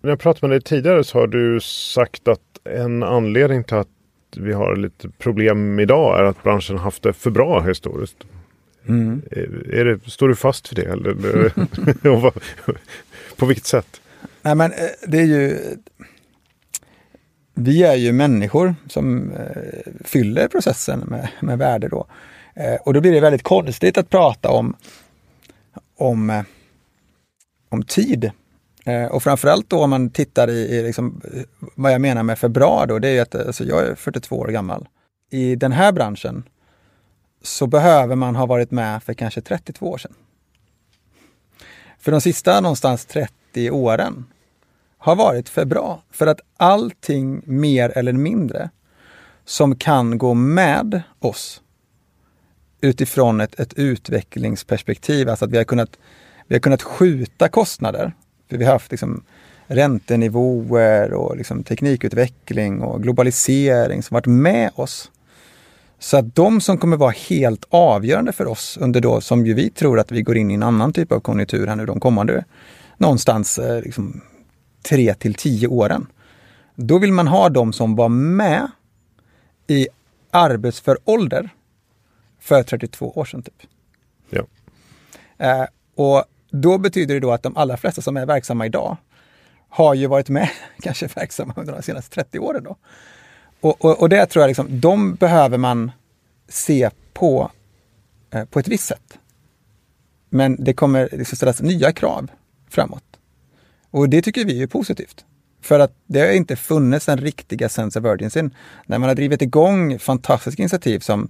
När 0.00 0.10
jag 0.10 0.18
pratade 0.18 0.48
med 0.48 0.54
dig 0.54 0.62
tidigare 0.62 1.04
så 1.04 1.18
har 1.18 1.26
du 1.26 1.60
sagt 1.60 2.28
att 2.28 2.40
en 2.64 3.02
anledning 3.02 3.64
till 3.64 3.76
att 3.76 3.88
vi 4.36 4.52
har 4.52 4.76
lite 4.76 5.08
problem 5.08 5.80
idag 5.80 6.18
är 6.18 6.22
att 6.24 6.42
branschen 6.42 6.78
haft 6.78 7.02
det 7.02 7.12
för 7.12 7.30
bra 7.30 7.60
historiskt. 7.60 8.16
Mm. 8.88 9.22
Är 9.72 9.84
det, 9.84 10.10
står 10.10 10.28
du 10.28 10.36
fast 10.36 10.68
för 10.68 10.74
det? 10.74 10.82
Eller, 10.82 11.52
på 13.36 13.46
vilket 13.46 13.66
sätt? 13.66 14.00
Nej 14.42 14.54
men 14.54 14.72
eh, 14.72 14.88
det 15.06 15.18
är 15.18 15.24
ju... 15.24 15.58
Vi 17.54 17.82
är 17.82 17.94
ju 17.94 18.12
människor 18.12 18.74
som 18.86 19.30
eh, 19.30 19.92
fyller 20.04 20.48
processen 20.48 21.00
med, 21.00 21.28
med 21.40 21.58
värde 21.58 21.88
då. 21.88 22.06
Och 22.80 22.94
då 22.94 23.00
blir 23.00 23.12
det 23.12 23.20
väldigt 23.20 23.42
konstigt 23.42 23.98
att 23.98 24.10
prata 24.10 24.50
om, 24.50 24.76
om, 25.96 26.44
om 27.68 27.82
tid 27.82 28.30
och 29.10 29.22
framförallt 29.22 29.70
då 29.70 29.82
om 29.82 29.90
man 29.90 30.10
tittar 30.10 30.50
i, 30.50 30.76
i 30.76 30.82
liksom, 30.82 31.20
vad 31.74 31.92
jag 31.92 32.00
menar 32.00 32.22
med 32.22 32.38
för 32.38 32.48
bra 32.48 32.86
då, 32.86 32.98
det 32.98 33.08
är 33.08 33.22
att 33.22 33.34
alltså 33.34 33.64
jag 33.64 33.86
är 33.86 33.94
42 33.94 34.38
år 34.38 34.48
gammal. 34.48 34.88
I 35.30 35.56
den 35.56 35.72
här 35.72 35.92
branschen 35.92 36.44
så 37.46 37.66
behöver 37.66 38.16
man 38.16 38.36
ha 38.36 38.46
varit 38.46 38.70
med 38.70 39.02
för 39.02 39.14
kanske 39.14 39.40
32 39.40 39.90
år 39.90 39.98
sedan. 39.98 40.14
För 41.98 42.12
de 42.12 42.20
sista 42.20 42.60
någonstans 42.60 43.04
30 43.06 43.70
åren 43.70 44.24
har 44.98 45.16
varit 45.16 45.48
för 45.48 45.64
bra. 45.64 46.02
För 46.10 46.26
att 46.26 46.40
allting 46.56 47.42
mer 47.44 47.98
eller 47.98 48.12
mindre 48.12 48.70
som 49.44 49.76
kan 49.76 50.18
gå 50.18 50.34
med 50.34 51.02
oss 51.18 51.62
utifrån 52.80 53.40
ett, 53.40 53.60
ett 53.60 53.74
utvecklingsperspektiv, 53.74 55.28
alltså 55.28 55.44
att 55.44 55.50
vi 55.50 55.56
har 55.56 55.64
kunnat, 55.64 55.98
vi 56.48 56.54
har 56.54 56.60
kunnat 56.60 56.82
skjuta 56.82 57.48
kostnader 57.48 58.12
för 58.50 58.56
vi 58.56 58.64
har 58.64 58.72
haft 58.72 58.90
liksom 58.90 59.24
räntenivåer 59.66 61.12
och 61.12 61.36
liksom 61.36 61.64
teknikutveckling 61.64 62.82
och 62.82 63.02
globalisering 63.02 64.02
som 64.02 64.14
varit 64.14 64.26
med 64.26 64.70
oss. 64.74 65.10
Så 65.98 66.16
att 66.16 66.34
de 66.34 66.60
som 66.60 66.78
kommer 66.78 66.96
vara 66.96 67.10
helt 67.10 67.64
avgörande 67.70 68.32
för 68.32 68.46
oss 68.46 68.78
under 68.80 69.00
då, 69.00 69.20
som 69.20 69.46
ju 69.46 69.54
vi 69.54 69.70
tror 69.70 69.98
att 69.98 70.12
vi 70.12 70.22
går 70.22 70.36
in 70.36 70.50
i 70.50 70.54
en 70.54 70.62
annan 70.62 70.92
typ 70.92 71.12
av 71.12 71.20
konjunktur 71.20 71.66
här 71.66 71.76
nu 71.76 71.86
de 71.86 72.00
kommande 72.00 72.44
någonstans 72.96 73.58
eh, 73.58 73.82
liksom, 73.82 74.20
tre 74.82 75.14
till 75.14 75.34
tio 75.34 75.68
åren. 75.68 76.06
Då 76.74 76.98
vill 76.98 77.12
man 77.12 77.28
ha 77.28 77.48
de 77.48 77.72
som 77.72 77.96
var 77.96 78.08
med 78.08 78.70
i 79.66 79.88
arbetsför 80.30 80.98
ålder 81.04 81.50
för 82.40 82.62
32 82.62 83.12
år 83.12 83.24
sedan. 83.24 83.42
Typ. 83.42 83.62
Ja. 84.30 84.46
Eh, 85.38 85.66
och 85.94 86.24
då 86.50 86.78
betyder 86.78 87.14
det 87.14 87.20
då 87.20 87.32
att 87.32 87.42
de 87.42 87.56
allra 87.56 87.76
flesta 87.76 88.02
som 88.02 88.16
är 88.16 88.26
verksamma 88.26 88.66
idag 88.66 88.96
har 89.68 89.94
ju 89.94 90.06
varit 90.06 90.28
med, 90.28 90.50
kanske 90.82 91.06
verksamma 91.06 91.54
under 91.56 91.72
de 91.72 91.82
senaste 91.82 92.14
30 92.14 92.38
åren. 92.38 92.64
Då. 92.64 92.76
Och, 93.64 93.84
och, 93.84 94.00
och 94.00 94.08
det 94.08 94.26
tror 94.26 94.42
jag, 94.42 94.48
liksom, 94.48 94.80
de 94.80 95.14
behöver 95.14 95.58
man 95.58 95.92
se 96.48 96.90
på, 97.12 97.50
eh, 98.30 98.44
på 98.44 98.58
ett 98.58 98.68
visst 98.68 98.86
sätt. 98.86 99.18
Men 100.30 100.64
det 100.64 100.72
kommer 100.72 101.08
liksom 101.12 101.36
ställas 101.36 101.62
nya 101.62 101.92
krav 101.92 102.30
framåt. 102.70 103.04
Och 103.90 104.08
det 104.08 104.22
tycker 104.22 104.44
vi 104.44 104.62
är 104.62 104.66
positivt. 104.66 105.24
För 105.62 105.80
att 105.80 105.92
det 106.06 106.20
har 106.20 106.32
inte 106.32 106.56
funnits 106.56 107.06
den 107.06 107.18
riktiga 107.18 107.68
sense 107.68 107.98
of 107.98 108.04
urgency. 108.04 108.42
När 108.86 108.98
man 108.98 109.08
har 109.08 109.14
drivit 109.14 109.42
igång 109.42 109.98
fantastiska 109.98 110.62
initiativ 110.62 110.98
som 110.98 111.28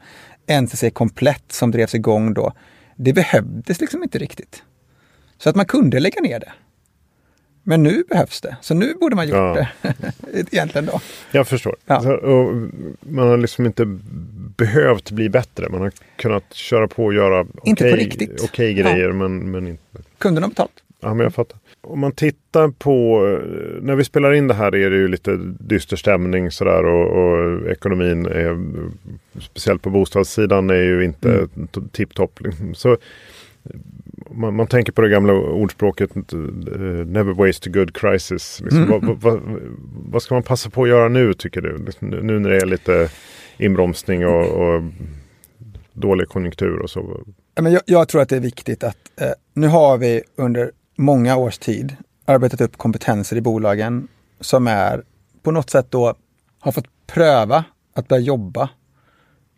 NCC 0.63 0.85
Komplett 0.93 1.53
som 1.53 1.71
drevs 1.71 1.95
igång 1.95 2.35
då. 2.35 2.53
Det 2.97 3.13
behövdes 3.13 3.81
liksom 3.81 4.03
inte 4.03 4.19
riktigt. 4.19 4.63
Så 5.39 5.51
att 5.51 5.57
man 5.57 5.67
kunde 5.67 6.01
lägga 6.01 6.21
ner 6.21 6.41
det. 6.41 6.53
Men 7.65 7.83
nu 7.83 8.05
behövs 8.09 8.41
det, 8.41 8.57
så 8.61 8.75
nu 8.75 8.95
borde 8.95 9.17
man 9.17 9.29
gjort 9.29 9.37
ja. 9.37 9.67
det. 9.83 9.95
Egentligen 10.53 10.87
då. 10.87 11.01
Jag 11.31 11.49
förstår. 11.49 11.77
Ja. 11.87 12.01
Så, 12.01 12.69
man 13.01 13.29
har 13.29 13.37
liksom 13.37 13.67
inte 13.67 13.99
behövt 14.57 15.11
bli 15.11 15.29
bättre. 15.29 15.69
Man 15.69 15.81
har 15.81 15.93
kunnat 16.17 16.55
köra 16.55 16.89
på 16.89 17.05
och 17.05 17.15
göra 17.15 17.41
okej 17.41 17.73
okay, 17.73 18.29
okay 18.43 18.75
grejer. 18.75 19.09
Ja. 19.09 19.15
Men, 19.15 19.51
men 19.51 19.69
inte. 19.69 19.83
Kunderna 20.19 20.45
har 20.45 20.51
betalt. 20.51 20.83
Ja, 21.01 21.15
men 21.15 21.25
jag 21.25 21.35
fattar. 21.35 21.59
Om 21.81 22.01
man 22.01 22.13
tittar 22.13 22.69
på, 22.69 23.21
när 23.83 23.95
vi 23.95 24.05
spelar 24.05 24.33
in 24.33 24.49
det 24.49 24.55
här 24.55 24.75
är 24.75 24.91
det 24.91 24.97
ju 24.97 25.09
lite 25.09 25.37
dyster 25.61 25.97
stämning 25.97 26.51
sådär 26.51 26.85
och, 26.85 27.07
och 27.07 27.67
ekonomin 27.71 28.27
är, 28.27 28.59
speciellt 29.41 29.83
på 29.83 29.91
bostadssidan 29.91 30.71
är 30.71 30.83
ju 30.83 31.05
inte 31.05 31.29
mm. 31.31 31.69
tipptopp. 31.93 32.41
Så 32.75 32.97
man, 34.31 34.57
man, 34.57 34.67
tänker 34.67 34.93
på 34.93 35.03
det 35.03 35.09
gamla 35.09 35.33
ordspråket 35.33 36.11
uh, 36.35 36.41
Never 37.07 37.35
waste 37.35 37.71
a 37.71 37.73
good 37.75 37.97
crisis. 37.97 38.61
Liksom, 38.61 38.83
mm. 38.83 39.01
vad, 39.01 39.21
vad, 39.21 39.41
vad, 40.11 40.23
ska 40.23 40.35
man 40.35 40.43
passa 40.43 40.71
på 40.71 40.83
att 40.83 40.89
göra 40.89 41.09
nu 41.09 41.35
tycker 41.35 41.61
du? 41.61 41.79
Liksom, 41.79 42.09
nu 42.09 42.39
när 42.39 42.51
det 42.51 42.57
är 42.57 42.67
lite 42.67 43.09
inbromsning 43.59 44.27
och, 44.27 44.47
och 44.47 44.83
dålig 45.93 46.29
konjunktur 46.29 46.79
och 46.79 46.91
så. 46.91 47.21
Men 47.61 47.73
jag, 47.73 47.83
jag 47.87 48.09
tror 48.09 48.23
att 48.23 48.29
det 48.29 48.37
är 48.37 48.41
viktigt 48.41 48.85
att 48.85 48.97
eh, 49.21 49.29
nu 49.55 49.67
har 49.67 49.99
vi 49.99 50.23
under 50.37 50.71
många 50.97 51.37
års 51.37 51.59
tid 51.59 51.97
arbetat 52.25 52.61
upp 52.61 52.77
kompetenser 52.77 53.37
i 53.37 53.41
bolagen 53.41 54.09
som 54.41 54.67
är 54.67 55.03
på 55.43 55.51
något 55.51 55.71
sätt 55.71 55.87
då 55.91 56.15
har 56.61 56.73
fått 56.73 56.87
pröva 57.07 57.65
att 57.95 58.09
börja 58.09 58.23
jobba 58.23 58.69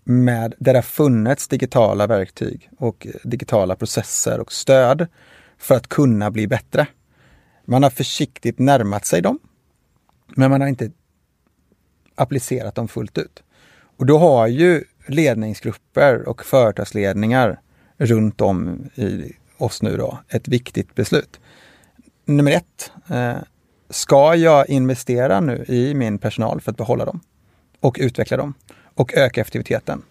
med 0.08 0.54
där 0.58 0.72
det 0.72 0.78
har 0.78 0.82
funnits 0.82 1.48
digitala 1.48 2.06
verktyg 2.06 2.70
och 2.78 3.06
digitala 3.24 3.76
processer 3.76 4.40
och 4.40 4.52
stöd 4.52 5.06
för 5.58 5.74
att 5.74 5.88
kunna 5.88 6.30
bli 6.30 6.46
bättre. 6.46 6.86
Man 7.64 7.82
har 7.82 7.90
försiktigt 7.90 8.58
närmat 8.58 9.06
sig 9.06 9.22
dem, 9.22 9.38
men 10.36 10.50
man 10.50 10.60
har 10.60 10.68
inte 10.68 10.90
applicerat 12.14 12.74
dem 12.74 12.88
fullt 12.88 13.18
ut. 13.18 13.42
Och 13.96 14.06
då 14.06 14.18
har 14.18 14.46
ju 14.46 14.84
ledningsgrupper 15.06 16.28
och 16.28 16.44
företagsledningar 16.44 17.60
runt 17.96 18.40
om 18.40 18.88
i 18.94 19.32
oss 19.58 19.82
nu 19.82 19.96
då 19.96 20.18
ett 20.28 20.48
viktigt 20.48 20.94
beslut. 20.94 21.40
Nummer 22.24 22.52
ett, 22.52 22.92
eh, 23.08 23.36
ska 23.90 24.34
jag 24.34 24.68
investera 24.68 25.40
nu 25.40 25.64
i 25.68 25.94
min 25.94 26.18
personal 26.18 26.60
för 26.60 26.70
att 26.70 26.76
behålla 26.76 27.04
dem 27.04 27.20
och 27.80 27.96
utveckla 28.00 28.36
dem 28.36 28.54
och 28.96 29.14
öka 29.14 29.40
effektiviteten? 29.40 30.02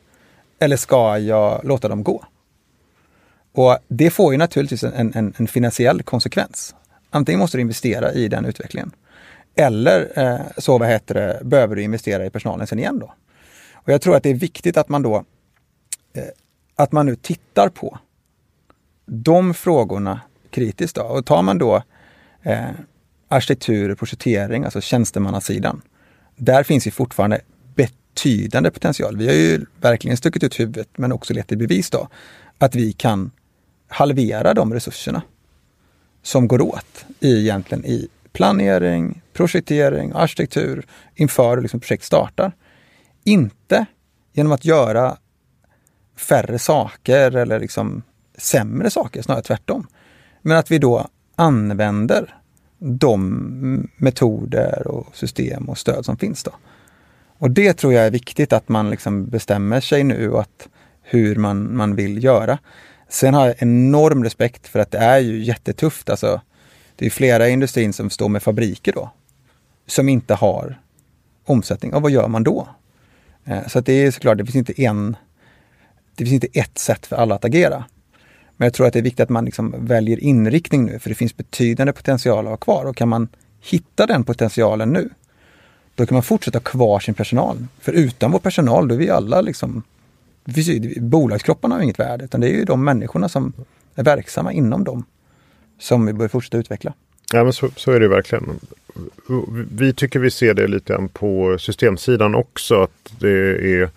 Eller 0.59 0.77
ska 0.77 1.17
jag 1.17 1.61
låta 1.63 1.87
dem 1.87 2.03
gå? 2.03 2.23
Och 3.51 3.77
det 3.87 4.09
får 4.09 4.33
ju 4.33 4.37
naturligtvis 4.37 4.83
en, 4.83 5.13
en, 5.15 5.33
en 5.37 5.47
finansiell 5.47 6.03
konsekvens. 6.03 6.75
Antingen 7.09 7.39
måste 7.39 7.57
du 7.57 7.61
investera 7.61 8.13
i 8.13 8.27
den 8.27 8.45
utvecklingen. 8.45 8.91
Eller 9.55 10.11
eh, 10.15 10.39
så 10.57 10.77
vad 10.77 10.89
heter 10.89 11.13
det, 11.13 11.39
behöver 11.43 11.75
du 11.75 11.81
investera 11.81 12.25
i 12.25 12.29
personalen 12.29 12.67
sen 12.67 12.79
igen 12.79 12.99
då. 12.99 13.13
Och 13.73 13.89
jag 13.93 14.01
tror 14.01 14.15
att 14.15 14.23
det 14.23 14.29
är 14.29 14.33
viktigt 14.33 14.77
att 14.77 14.89
man 14.89 15.01
då 15.01 15.15
eh, 16.13 16.23
att 16.75 16.91
man 16.91 17.05
nu 17.05 17.15
tittar 17.15 17.69
på 17.69 17.99
de 19.05 19.53
frågorna 19.53 20.21
kritiskt. 20.49 20.95
Då. 20.95 21.01
Och 21.01 21.25
tar 21.25 21.41
man 21.41 21.57
då 21.57 21.83
eh, 22.43 22.69
arkitektur 23.27 23.91
och 23.91 23.97
projektering, 23.97 24.63
alltså 24.63 24.81
tjänstemannasidan. 24.81 25.81
Där 26.35 26.63
finns 26.63 26.87
ju 26.87 26.91
fortfarande 26.91 27.41
betydande 28.15 28.71
potential. 28.71 29.17
Vi 29.17 29.27
har 29.27 29.33
ju 29.33 29.65
verkligen 29.81 30.17
stuckit 30.17 30.43
ut 30.43 30.59
huvudet 30.59 30.89
men 30.95 31.11
också 31.11 31.33
lett 31.33 31.51
i 31.51 31.55
bevis 31.55 31.89
då 31.89 32.07
att 32.57 32.75
vi 32.75 32.93
kan 32.93 33.31
halvera 33.87 34.53
de 34.53 34.73
resurserna 34.73 35.21
som 36.23 36.47
går 36.47 36.61
åt 36.61 37.05
i, 37.19 37.39
egentligen 37.39 37.85
i 37.85 38.07
planering, 38.31 39.21
projektering, 39.33 40.11
arkitektur 40.15 40.85
inför 41.15 41.61
liksom 41.61 41.79
projekt 41.79 42.03
startar. 42.03 42.51
Inte 43.23 43.85
genom 44.33 44.51
att 44.51 44.65
göra 44.65 45.17
färre 46.15 46.59
saker 46.59 47.35
eller 47.35 47.59
liksom 47.59 48.03
sämre 48.37 48.89
saker, 48.89 49.21
snarare 49.21 49.43
tvärtom. 49.43 49.87
Men 50.41 50.57
att 50.57 50.71
vi 50.71 50.77
då 50.79 51.07
använder 51.35 52.35
de 52.79 53.89
metoder 53.97 54.87
och 54.87 55.15
system 55.15 55.69
och 55.69 55.77
stöd 55.77 56.05
som 56.05 56.17
finns. 56.17 56.43
då. 56.43 56.51
Och 57.37 57.51
det 57.51 57.73
tror 57.73 57.93
jag 57.93 58.05
är 58.05 58.11
viktigt 58.11 58.53
att 58.53 58.69
man 58.69 58.89
liksom 58.89 59.25
bestämmer 59.25 59.79
sig 59.79 60.03
nu 60.03 60.37
att 60.37 60.67
hur 61.01 61.35
man, 61.35 61.75
man 61.75 61.95
vill 61.95 62.23
göra. 62.23 62.57
Sen 63.09 63.33
har 63.33 63.47
jag 63.47 63.55
enorm 63.59 64.23
respekt 64.23 64.67
för 64.67 64.79
att 64.79 64.91
det 64.91 64.97
är 64.97 65.19
ju 65.19 65.43
jättetufft. 65.43 66.09
Alltså, 66.09 66.41
det 66.95 67.05
är 67.05 67.09
flera 67.09 67.47
i 67.47 67.51
industrin 67.51 67.93
som 67.93 68.09
står 68.09 68.29
med 68.29 68.43
fabriker 68.43 68.93
då, 68.93 69.09
som 69.87 70.09
inte 70.09 70.33
har 70.33 70.79
omsättning. 71.45 71.93
Och 71.93 72.01
vad 72.01 72.11
gör 72.11 72.27
man 72.27 72.43
då? 72.43 72.67
Eh, 73.45 73.67
så 73.67 73.79
att 73.79 73.85
det 73.85 73.93
är 73.93 74.11
såklart, 74.11 74.37
det 74.37 74.45
finns 74.45 74.55
inte 74.55 74.81
en, 74.81 75.15
det 76.15 76.25
finns 76.25 76.43
inte 76.43 76.59
ett 76.59 76.77
sätt 76.77 77.05
för 77.05 77.15
alla 77.15 77.35
att 77.35 77.45
agera. 77.45 77.85
Men 78.57 78.65
jag 78.65 78.73
tror 78.73 78.87
att 78.87 78.93
det 78.93 78.99
är 78.99 79.03
viktigt 79.03 79.19
att 79.19 79.29
man 79.29 79.45
liksom 79.45 79.85
väljer 79.85 80.19
inriktning 80.19 80.85
nu, 80.85 80.99
för 80.99 81.09
det 81.09 81.15
finns 81.15 81.37
betydande 81.37 81.93
potential 81.93 82.45
att 82.45 82.51
ha 82.51 82.57
kvar. 82.57 82.85
Och 82.85 82.95
kan 82.95 83.09
man 83.09 83.27
hitta 83.61 84.05
den 84.05 84.23
potentialen 84.23 84.89
nu, 84.93 85.09
då 85.95 86.05
kan 86.05 86.15
man 86.15 86.23
fortsätta 86.23 86.57
ha 86.57 86.63
kvar 86.63 86.99
sin 86.99 87.13
personal. 87.13 87.57
För 87.79 87.91
utan 87.91 88.31
vår 88.31 88.39
personal, 88.39 88.87
då 88.87 88.95
är 88.95 88.99
vi 88.99 89.09
alla 89.09 89.41
liksom... 89.41 89.83
Bolagskropparna 90.97 91.75
har 91.75 91.81
inget 91.81 91.99
värde, 91.99 92.25
utan 92.25 92.41
det 92.41 92.47
är 92.47 92.53
ju 92.53 92.65
de 92.65 92.83
människorna 92.83 93.29
som 93.29 93.53
är 93.95 94.03
verksamma 94.03 94.53
inom 94.53 94.83
dem 94.83 95.05
som 95.79 96.05
vi 96.05 96.13
bör 96.13 96.27
fortsätta 96.27 96.57
utveckla. 96.57 96.93
Ja, 97.33 97.43
men 97.43 97.53
så, 97.53 97.69
så 97.75 97.91
är 97.91 97.99
det 97.99 98.07
verkligen. 98.07 98.59
Vi 99.71 99.93
tycker 99.93 100.19
vi 100.19 100.31
ser 100.31 100.53
det 100.53 100.67
lite 100.67 100.93
grann 100.93 101.09
på 101.09 101.57
systemsidan 101.59 102.35
också. 102.35 102.81
Att 102.81 103.13
det 103.19 103.29
är 103.81 103.89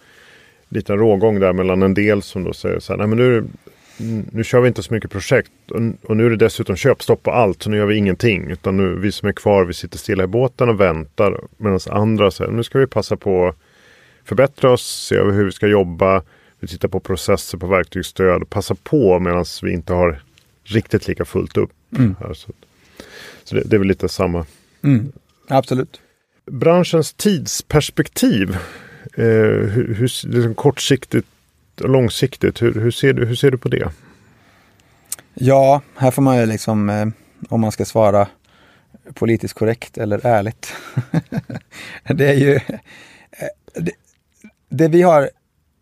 lite 0.69 0.93
rågång 0.93 1.41
där 1.41 1.53
mellan 1.53 1.83
en 1.83 1.95
del 1.95 2.23
som 2.23 2.45
då 2.45 2.53
säger 2.53 2.81
så 2.81 2.93
här, 2.93 2.99
nej 2.99 3.07
men 3.07 3.19
nu, 3.19 3.45
nu 4.33 4.45
kör 4.45 4.61
vi 4.61 4.69
inte 4.69 4.83
så 4.83 4.95
mycket 4.95 5.11
projekt 5.11 5.51
och, 5.71 5.81
och, 6.03 6.17
nu 6.17 6.27
är 6.27 6.31
det 6.31 6.37
dessutom 6.37 6.77
köpstopp 6.77 7.23
på 7.23 7.31
allt 7.31 7.63
så 7.63 7.71
nu 7.71 7.77
gör 7.77 7.87
vi 7.87 7.97
ingenting. 7.97 8.51
Utan 8.51 8.77
nu, 8.77 8.99
vi 8.99 9.13
som 9.13 9.29
är 9.29 9.33
kvar, 9.33 9.65
vi 9.65 9.75
sitter 9.75 9.99
stilla 9.99 10.25
i 10.25 10.27
båten 10.27 10.69
och 10.69 10.81
väntar. 10.81 11.41
Medan 11.57 11.81
andra 11.91 12.31
säger, 12.31 12.51
nu 12.51 12.63
ska 12.63 12.79
vi 12.79 12.87
passa 12.87 13.17
på 13.17 13.49
att 13.49 13.57
förbättra 14.25 14.71
oss, 14.71 15.07
se 15.09 15.15
över 15.15 15.33
hur 15.33 15.45
vi 15.45 15.53
ska 15.53 15.67
jobba. 15.67 16.23
Vi 16.61 16.69
tittar 16.69 16.89
på 16.89 17.01
processer, 17.01 17.59
på 17.59 17.67
verktygsstöd, 17.67 18.51
passa 18.51 18.75
på 18.75 19.19
medan 19.19 19.45
vi 19.63 19.73
inte 19.73 19.93
har 19.93 20.23
riktigt 20.65 21.09
lika 21.09 21.25
fullt 21.25 21.57
upp. 21.57 21.71
Mm. 21.97 22.17
Här, 22.21 22.35
så 22.35 22.53
så 23.45 23.55
det, 23.55 23.63
det, 23.65 23.77
är 23.77 23.79
väl 23.79 23.89
lite 23.89 24.09
samma. 24.09 24.47
Mm. 24.83 25.13
Absolut. 25.49 26.01
Branschens 26.51 27.13
tidsperspektiv. 27.13 28.57
Eh, 29.15 29.25
hur, 29.25 29.95
hur, 29.95 30.29
liksom 30.29 30.55
kortsiktigt 30.55 31.27
och 31.81 31.89
långsiktigt. 31.89 32.63
Hur, 32.63 32.75
hur, 32.75 32.91
ser 32.91 33.13
du, 33.13 33.27
hur 33.27 33.35
ser 33.35 33.51
du 33.51 33.59
på 33.59 33.69
det? 33.69 33.93
Ja, 35.35 35.81
här 35.97 36.11
får 36.11 36.23
man 36.23 36.37
ju 36.39 36.47
liksom, 36.47 36.91
eh, 36.91 37.07
om 37.49 37.61
man 37.61 37.73
ska 37.73 37.85
svara 37.85 38.29
politiskt 39.15 39.55
korrekt 39.55 39.99
eller 39.99 40.27
ärligt. 40.27 40.73
det 42.09 42.29
är 42.29 42.35
ju, 42.35 42.55
eh, 42.55 43.49
det, 43.75 43.93
det, 44.69 44.89
vi 44.89 45.03
har 45.03 45.31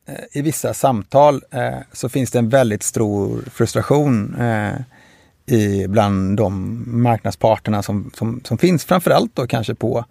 eh, 0.08 0.24
i 0.32 0.42
vissa 0.42 0.74
samtal 0.74 1.42
eh, 1.50 1.78
så 1.92 2.08
finns 2.08 2.30
det 2.30 2.38
en 2.38 2.48
väldigt 2.48 2.82
stor 2.82 3.42
frustration 3.52 4.36
eh, 4.40 4.74
i, 5.46 5.88
bland 5.88 6.36
de 6.36 6.84
marknadsparterna 6.86 7.82
som, 7.82 8.10
som, 8.14 8.40
som 8.44 8.58
finns, 8.58 8.84
framförallt 8.84 9.36
då 9.36 9.46
kanske 9.46 9.74
på 9.74 9.98
eh, 9.98 10.04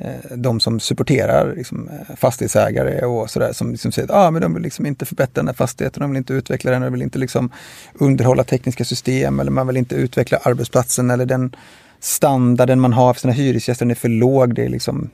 Eh, 0.00 0.36
de 0.36 0.60
som 0.60 0.80
supporterar 0.80 1.54
liksom, 1.56 1.88
eh, 1.88 2.16
fastighetsägare 2.16 3.04
och 3.06 3.30
sådär 3.30 3.52
som 3.52 3.70
liksom 3.70 3.92
säger 3.92 4.08
att 4.08 4.14
ah, 4.14 4.30
men 4.30 4.42
de 4.42 4.54
vill 4.54 4.62
liksom 4.62 4.86
inte 4.86 5.06
förbättra 5.06 5.42
den 5.42 5.46
här 5.46 5.54
fastigheten, 5.54 6.00
de 6.00 6.10
vill 6.10 6.16
inte 6.16 6.32
utveckla 6.32 6.70
den, 6.70 6.82
de 6.82 6.92
vill 6.92 7.02
inte 7.02 7.18
liksom 7.18 7.50
underhålla 7.94 8.44
tekniska 8.44 8.84
system 8.84 9.40
eller 9.40 9.50
man 9.50 9.66
vill 9.66 9.76
inte 9.76 9.94
utveckla 9.94 10.38
arbetsplatsen 10.42 11.10
eller 11.10 11.26
den 11.26 11.56
standarden 12.00 12.80
man 12.80 12.92
har 12.92 13.14
för 13.14 13.20
sina 13.20 13.32
hyresgäster, 13.32 13.84
den 13.84 13.90
är 13.90 13.94
för 13.94 14.08
låg. 14.08 14.54
Det 14.54 14.64
är 14.64 14.68
liksom 14.68 15.10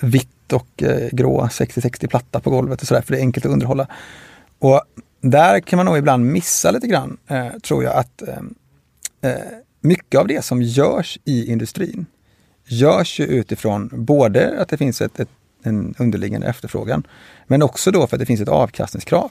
vitt 0.00 0.52
och 0.52 0.82
eh, 0.82 1.08
grå 1.12 1.46
60-60 1.46 2.06
platta 2.06 2.40
på 2.40 2.50
golvet 2.50 2.82
och 2.82 2.88
sådär 2.88 3.02
för 3.02 3.12
det 3.12 3.18
är 3.18 3.22
enkelt 3.22 3.46
att 3.46 3.52
underhålla. 3.52 3.86
Och 4.58 4.82
där 5.20 5.60
kan 5.60 5.76
man 5.76 5.86
nog 5.86 5.98
ibland 5.98 6.26
missa 6.26 6.70
lite 6.70 6.86
grann, 6.86 7.16
eh, 7.26 7.48
tror 7.62 7.84
jag, 7.84 7.94
att 7.94 8.22
eh, 8.22 9.30
eh 9.30 9.38
mycket 9.80 10.20
av 10.20 10.26
det 10.26 10.44
som 10.44 10.62
görs 10.62 11.18
i 11.24 11.52
industrin 11.52 12.06
görs 12.66 13.20
ju 13.20 13.24
utifrån 13.24 13.90
både 13.92 14.60
att 14.60 14.68
det 14.68 14.76
finns 14.76 15.00
ett, 15.00 15.20
ett, 15.20 15.28
en 15.62 15.94
underliggande 15.98 16.46
efterfrågan, 16.46 17.06
men 17.46 17.62
också 17.62 17.90
då 17.90 18.06
för 18.06 18.16
att 18.16 18.20
det 18.20 18.26
finns 18.26 18.40
ett 18.40 18.48
avkastningskrav 18.48 19.30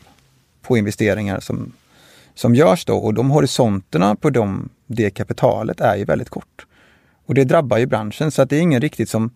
på 0.61 0.77
investeringar 0.77 1.39
som, 1.39 1.73
som 2.35 2.55
görs 2.55 2.85
då 2.85 2.97
och 2.97 3.13
de 3.13 3.31
horisonterna 3.31 4.15
på 4.15 4.29
de, 4.29 4.69
det 4.87 5.09
kapitalet 5.09 5.81
är 5.81 5.95
ju 5.95 6.05
väldigt 6.05 6.29
kort. 6.29 6.65
Och 7.25 7.33
det 7.33 7.43
drabbar 7.43 7.77
ju 7.77 7.85
branschen 7.85 8.31
så 8.31 8.41
att 8.41 8.49
det 8.49 8.55
är 8.55 8.61
ingen 8.61 8.81
riktigt 8.81 9.09
som 9.09 9.29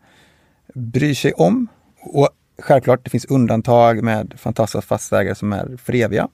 bryr 0.74 1.14
sig 1.14 1.34
om. 1.34 1.68
Och 2.00 2.30
självklart, 2.62 3.04
det 3.04 3.10
finns 3.10 3.26
undantag 3.26 4.04
med 4.04 4.34
fantastiska 4.38 4.82
fastighetsägare 4.82 5.36
som 5.36 5.54
är 5.54 5.78
för 5.78 5.96
eviga. 5.96 6.28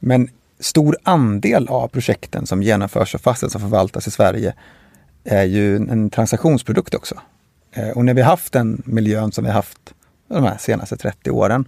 Men 0.00 0.28
stor 0.60 0.96
andel 1.02 1.68
av 1.68 1.88
projekten 1.88 2.46
som 2.46 2.62
genomförs 2.62 3.14
och 3.14 3.20
fastställs 3.20 3.54
och 3.54 3.60
förvaltas 3.60 4.06
i 4.06 4.10
Sverige 4.10 4.54
är 5.24 5.44
ju 5.44 5.76
en 5.76 6.10
transaktionsprodukt 6.10 6.94
också. 6.94 7.14
Eh, 7.72 7.88
och 7.88 8.04
när 8.04 8.14
vi 8.14 8.22
haft 8.22 8.52
den 8.52 8.82
miljön 8.86 9.32
som 9.32 9.44
vi 9.44 9.50
haft 9.50 9.94
de 10.28 10.44
här 10.44 10.56
senaste 10.58 10.96
30 10.96 11.30
åren, 11.30 11.64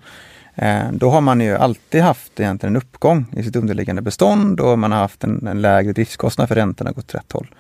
eh, 0.54 0.92
då 0.92 1.10
har 1.10 1.20
man 1.20 1.40
ju 1.40 1.56
alltid 1.56 2.02
haft 2.02 2.40
egentligen 2.40 2.76
en 2.76 2.82
uppgång 2.82 3.26
i 3.36 3.42
sitt 3.42 3.56
underliggande 3.56 4.02
bestånd 4.02 4.60
och 4.60 4.78
man 4.78 4.92
har 4.92 4.98
haft 4.98 5.24
en, 5.24 5.46
en 5.46 5.62
lägre 5.62 5.92
driftskostnad 5.92 6.48
för 6.48 6.54
räntorna 6.54 6.90
har 6.90 6.94
gått 6.94 7.14
rätt 7.14 7.32
håll. 7.32 7.54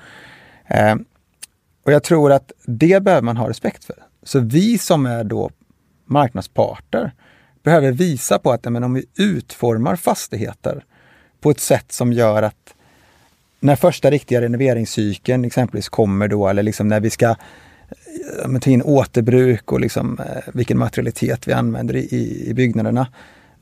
Eh, 0.66 0.94
och 1.84 1.92
jag 1.92 2.02
tror 2.02 2.32
att 2.32 2.52
det 2.64 3.02
behöver 3.02 3.22
man 3.22 3.36
ha 3.36 3.48
respekt 3.48 3.84
för. 3.84 3.96
Så 4.22 4.38
vi 4.38 4.78
som 4.78 5.06
är 5.06 5.24
då 5.24 5.50
marknadsparter 6.06 7.12
behöver 7.62 7.92
visa 7.92 8.38
på 8.38 8.52
att 8.52 8.64
men 8.64 8.84
om 8.84 8.94
vi 8.94 9.04
utformar 9.18 9.96
fastigheter 9.96 10.84
på 11.40 11.50
ett 11.50 11.60
sätt 11.60 11.92
som 11.92 12.12
gör 12.12 12.42
att 12.42 12.73
när 13.64 13.76
första 13.76 14.10
riktiga 14.10 14.40
renoveringscykeln 14.40 15.44
exempelvis 15.44 15.88
kommer 15.88 16.28
då, 16.28 16.48
eller 16.48 16.62
liksom 16.62 16.88
när 16.88 17.00
vi 17.00 17.10
ska 17.10 17.28
eh, 17.28 18.58
ta 18.60 18.70
in 18.70 18.82
återbruk 18.82 19.72
och 19.72 19.80
liksom, 19.80 20.18
eh, 20.18 20.42
vilken 20.54 20.78
materialitet 20.78 21.48
vi 21.48 21.52
använder 21.52 21.96
i, 21.96 22.44
i 22.46 22.54
byggnaderna. 22.54 23.06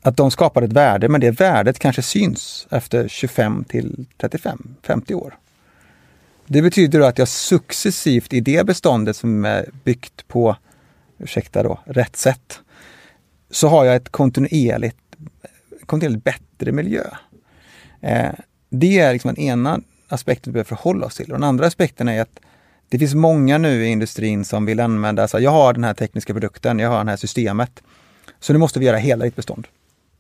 Att 0.02 0.16
de 0.16 0.30
skapar 0.30 0.62
ett 0.62 0.72
värde, 0.72 1.08
men 1.08 1.20
det 1.20 1.30
värdet 1.30 1.78
kanske 1.78 2.02
syns 2.02 2.66
efter 2.70 3.08
25 3.08 3.64
till 3.64 4.06
35, 4.18 4.74
50 4.82 5.14
år. 5.14 5.38
Det 6.46 6.62
betyder 6.62 6.98
då 6.98 7.04
att 7.04 7.18
jag 7.18 7.28
successivt 7.28 8.32
i 8.32 8.40
det 8.40 8.66
beståndet 8.66 9.16
som 9.16 9.44
är 9.44 9.68
byggt 9.84 10.28
på, 10.28 10.56
ursäkta 11.18 11.62
då, 11.62 11.80
rätt 11.84 12.16
sätt, 12.16 12.60
så 13.50 13.68
har 13.68 13.84
jag 13.84 13.96
ett 13.96 14.08
kontinuerligt, 14.08 14.96
kontinuerligt 15.86 16.24
bättre 16.24 16.72
miljö. 16.72 17.04
Eh, 18.00 18.32
det 18.70 18.98
är 18.98 19.12
liksom 19.12 19.34
den 19.34 19.44
ena 19.44 19.80
aspekten 20.12 20.50
vi 20.50 20.52
behöver 20.52 20.68
förhålla 20.68 21.06
oss 21.06 21.16
till. 21.16 21.32
Och 21.32 21.38
den 21.38 21.48
andra 21.48 21.66
aspekten 21.66 22.08
är 22.08 22.22
att 22.22 22.40
det 22.88 22.98
finns 22.98 23.14
många 23.14 23.58
nu 23.58 23.84
i 23.84 23.88
industrin 23.88 24.44
som 24.44 24.66
vill 24.66 24.80
använda, 24.80 25.28
så 25.28 25.40
jag 25.40 25.50
har 25.50 25.72
den 25.72 25.84
här 25.84 25.94
tekniska 25.94 26.32
produkten, 26.32 26.78
jag 26.78 26.90
har 26.90 27.04
det 27.04 27.10
här 27.10 27.16
systemet. 27.16 27.82
Så 28.40 28.52
nu 28.52 28.58
måste 28.58 28.78
vi 28.78 28.86
göra 28.86 28.96
hela 28.96 29.24
ditt 29.24 29.36
bestånd. 29.36 29.68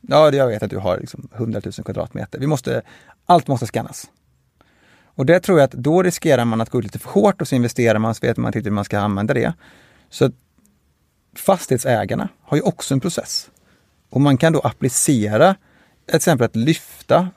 Ja, 0.00 0.32
jag 0.32 0.46
vet 0.46 0.62
att 0.62 0.70
du 0.70 0.78
har 0.78 0.98
liksom 0.98 1.28
100 1.34 1.60
000 1.64 1.72
kvadratmeter. 1.72 2.38
Vi 2.38 2.46
måste, 2.46 2.82
allt 3.26 3.48
måste 3.48 3.66
skannas. 3.66 4.10
Och 5.14 5.26
det 5.26 5.40
tror 5.40 5.58
jag 5.58 5.64
att 5.64 5.72
då 5.72 6.02
riskerar 6.02 6.44
man 6.44 6.60
att 6.60 6.70
gå 6.70 6.78
ut 6.78 6.84
lite 6.84 6.98
för 6.98 7.10
hårt 7.10 7.40
och 7.40 7.48
så 7.48 7.54
investerar 7.54 7.98
man 7.98 8.14
så 8.14 8.26
vet 8.26 8.36
man 8.36 8.48
inte 8.56 8.68
hur 8.68 8.74
man 8.74 8.84
ska 8.84 8.98
använda 8.98 9.34
det. 9.34 9.54
Så 10.10 10.30
fastighetsägarna 11.36 12.28
har 12.42 12.56
ju 12.56 12.62
också 12.62 12.94
en 12.94 13.00
process. 13.00 13.50
Och 14.10 14.20
man 14.20 14.36
kan 14.36 14.52
då 14.52 14.60
applicera, 14.60 15.54
till 16.06 16.16
exempel 16.16 16.44
att 16.44 16.56
lyfta 16.56 17.28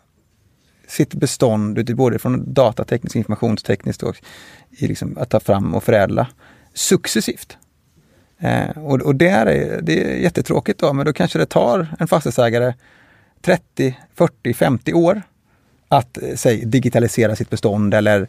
sitt 0.88 1.14
bestånd, 1.14 1.96
både 1.96 2.20
från 2.20 2.54
datatekniskt, 2.54 3.16
informationstekniskt 3.16 4.04
och 4.04 4.16
i 4.70 4.88
liksom 4.88 5.18
att 5.18 5.30
ta 5.30 5.40
fram 5.40 5.76
och 5.76 5.84
förädla 5.84 6.28
successivt. 6.74 7.58
Eh, 8.40 8.70
och, 8.70 9.02
och 9.02 9.16
det, 9.16 9.30
är, 9.30 9.80
det 9.82 10.04
är 10.04 10.18
jättetråkigt 10.18 10.80
då, 10.80 10.94
men 10.94 11.06
då 11.06 11.14
kanske 11.14 11.40
det 11.40 11.46
tar 11.46 11.88
en 12.00 12.08
fastighetsägare 12.08 12.74
30, 13.42 13.98
40, 14.14 14.54
50 14.54 14.94
år 14.94 15.22
att 15.88 16.18
eh, 16.24 16.36
säg, 16.36 16.66
digitalisera 16.66 17.36
sitt 17.36 17.50
bestånd 17.50 17.94
eller 17.94 18.28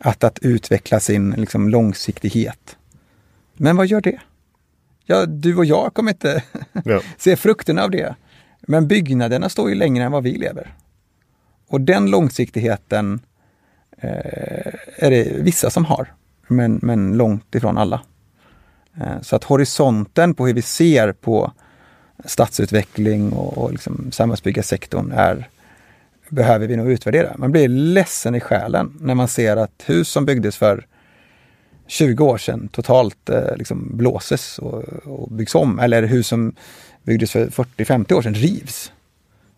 att, 0.00 0.24
att 0.24 0.38
utveckla 0.38 1.00
sin 1.00 1.30
liksom, 1.30 1.68
långsiktighet. 1.68 2.76
Men 3.54 3.76
vad 3.76 3.86
gör 3.86 4.00
det? 4.00 4.20
Ja, 5.04 5.26
du 5.26 5.56
och 5.56 5.64
jag 5.64 5.94
kommer 5.94 6.12
inte 6.12 6.42
ja. 6.84 7.00
se 7.18 7.36
frukterna 7.36 7.82
av 7.82 7.90
det. 7.90 8.14
Men 8.60 8.88
byggnaderna 8.88 9.48
står 9.48 9.68
ju 9.68 9.74
längre 9.74 10.04
än 10.04 10.12
vad 10.12 10.22
vi 10.22 10.34
lever. 10.34 10.74
Och 11.68 11.80
den 11.80 12.10
långsiktigheten 12.10 13.20
eh, 13.98 14.74
är 14.96 15.10
det 15.10 15.32
vissa 15.32 15.70
som 15.70 15.84
har, 15.84 16.12
men, 16.48 16.78
men 16.82 17.16
långt 17.16 17.54
ifrån 17.54 17.78
alla. 17.78 18.00
Eh, 19.00 19.20
så 19.22 19.36
att 19.36 19.44
horisonten 19.44 20.34
på 20.34 20.46
hur 20.46 20.54
vi 20.54 20.62
ser 20.62 21.12
på 21.12 21.52
stadsutveckling 22.24 23.32
och, 23.32 23.58
och 23.58 23.72
liksom 23.72 24.12
samhällsbyggarsektorn 24.12 25.12
är, 25.12 25.48
behöver 26.28 26.66
vi 26.66 26.76
nog 26.76 26.90
utvärdera. 26.90 27.34
Man 27.38 27.52
blir 27.52 27.68
ledsen 27.68 28.34
i 28.34 28.40
själen 28.40 28.98
när 29.00 29.14
man 29.14 29.28
ser 29.28 29.56
att 29.56 29.82
hus 29.86 30.08
som 30.08 30.24
byggdes 30.24 30.56
för 30.56 30.86
20 31.86 32.24
år 32.24 32.38
sedan 32.38 32.68
totalt 32.68 33.28
eh, 33.28 33.56
liksom 33.56 33.90
blåses 33.96 34.58
och, 34.58 34.82
och 35.04 35.30
byggs 35.32 35.54
om. 35.54 35.78
Eller 35.78 36.02
hus 36.02 36.26
som 36.26 36.54
byggdes 37.02 37.30
för 37.30 37.46
40-50 37.46 38.12
år 38.12 38.22
sedan 38.22 38.34
rivs. 38.34 38.92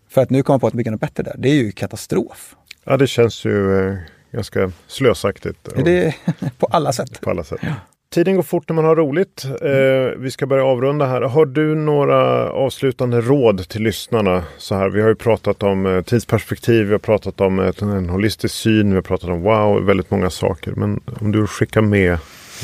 För 0.09 0.21
att 0.21 0.29
nu 0.29 0.43
komma 0.43 0.59
på 0.59 0.67
att 0.67 0.73
bygga 0.73 0.91
något 0.91 1.01
bättre 1.01 1.23
där, 1.23 1.35
det 1.37 1.49
är 1.49 1.55
ju 1.55 1.71
katastrof. 1.71 2.55
Ja, 2.83 2.97
det 2.97 3.07
känns 3.07 3.45
ju 3.45 3.87
eh, 3.89 3.97
ganska 4.31 4.71
slösaktigt. 4.87 5.69
Det 5.85 6.15
på 6.57 6.65
alla 6.65 6.93
sätt. 6.93 7.21
På 7.21 7.29
alla 7.29 7.43
sätt. 7.43 7.59
Ja. 7.61 7.73
Tiden 8.09 8.35
går 8.35 8.43
fort 8.43 8.69
när 8.69 8.75
man 8.75 8.85
har 8.85 8.95
roligt. 8.95 9.45
Eh, 9.45 10.19
vi 10.19 10.31
ska 10.31 10.45
börja 10.45 10.63
avrunda 10.63 11.05
här. 11.05 11.21
Har 11.21 11.45
du 11.45 11.75
några 11.75 12.49
avslutande 12.51 13.21
råd 13.21 13.69
till 13.69 13.83
lyssnarna? 13.83 14.43
Så 14.57 14.75
här, 14.75 14.89
vi 14.89 15.01
har 15.01 15.09
ju 15.09 15.15
pratat 15.15 15.63
om 15.63 15.85
eh, 15.85 16.01
tidsperspektiv, 16.01 16.85
vi 16.85 16.91
har 16.91 16.99
pratat 16.99 17.41
om 17.41 17.59
ett, 17.59 17.81
en 17.81 18.09
holistisk 18.09 18.55
syn, 18.55 18.89
vi 18.89 18.95
har 18.95 19.01
pratat 19.01 19.29
om 19.29 19.41
wow, 19.41 19.85
väldigt 19.85 20.11
många 20.11 20.29
saker. 20.29 20.71
Men 20.71 20.99
om 21.21 21.31
du 21.31 21.47
skickar 21.47 21.81
med 21.81 22.17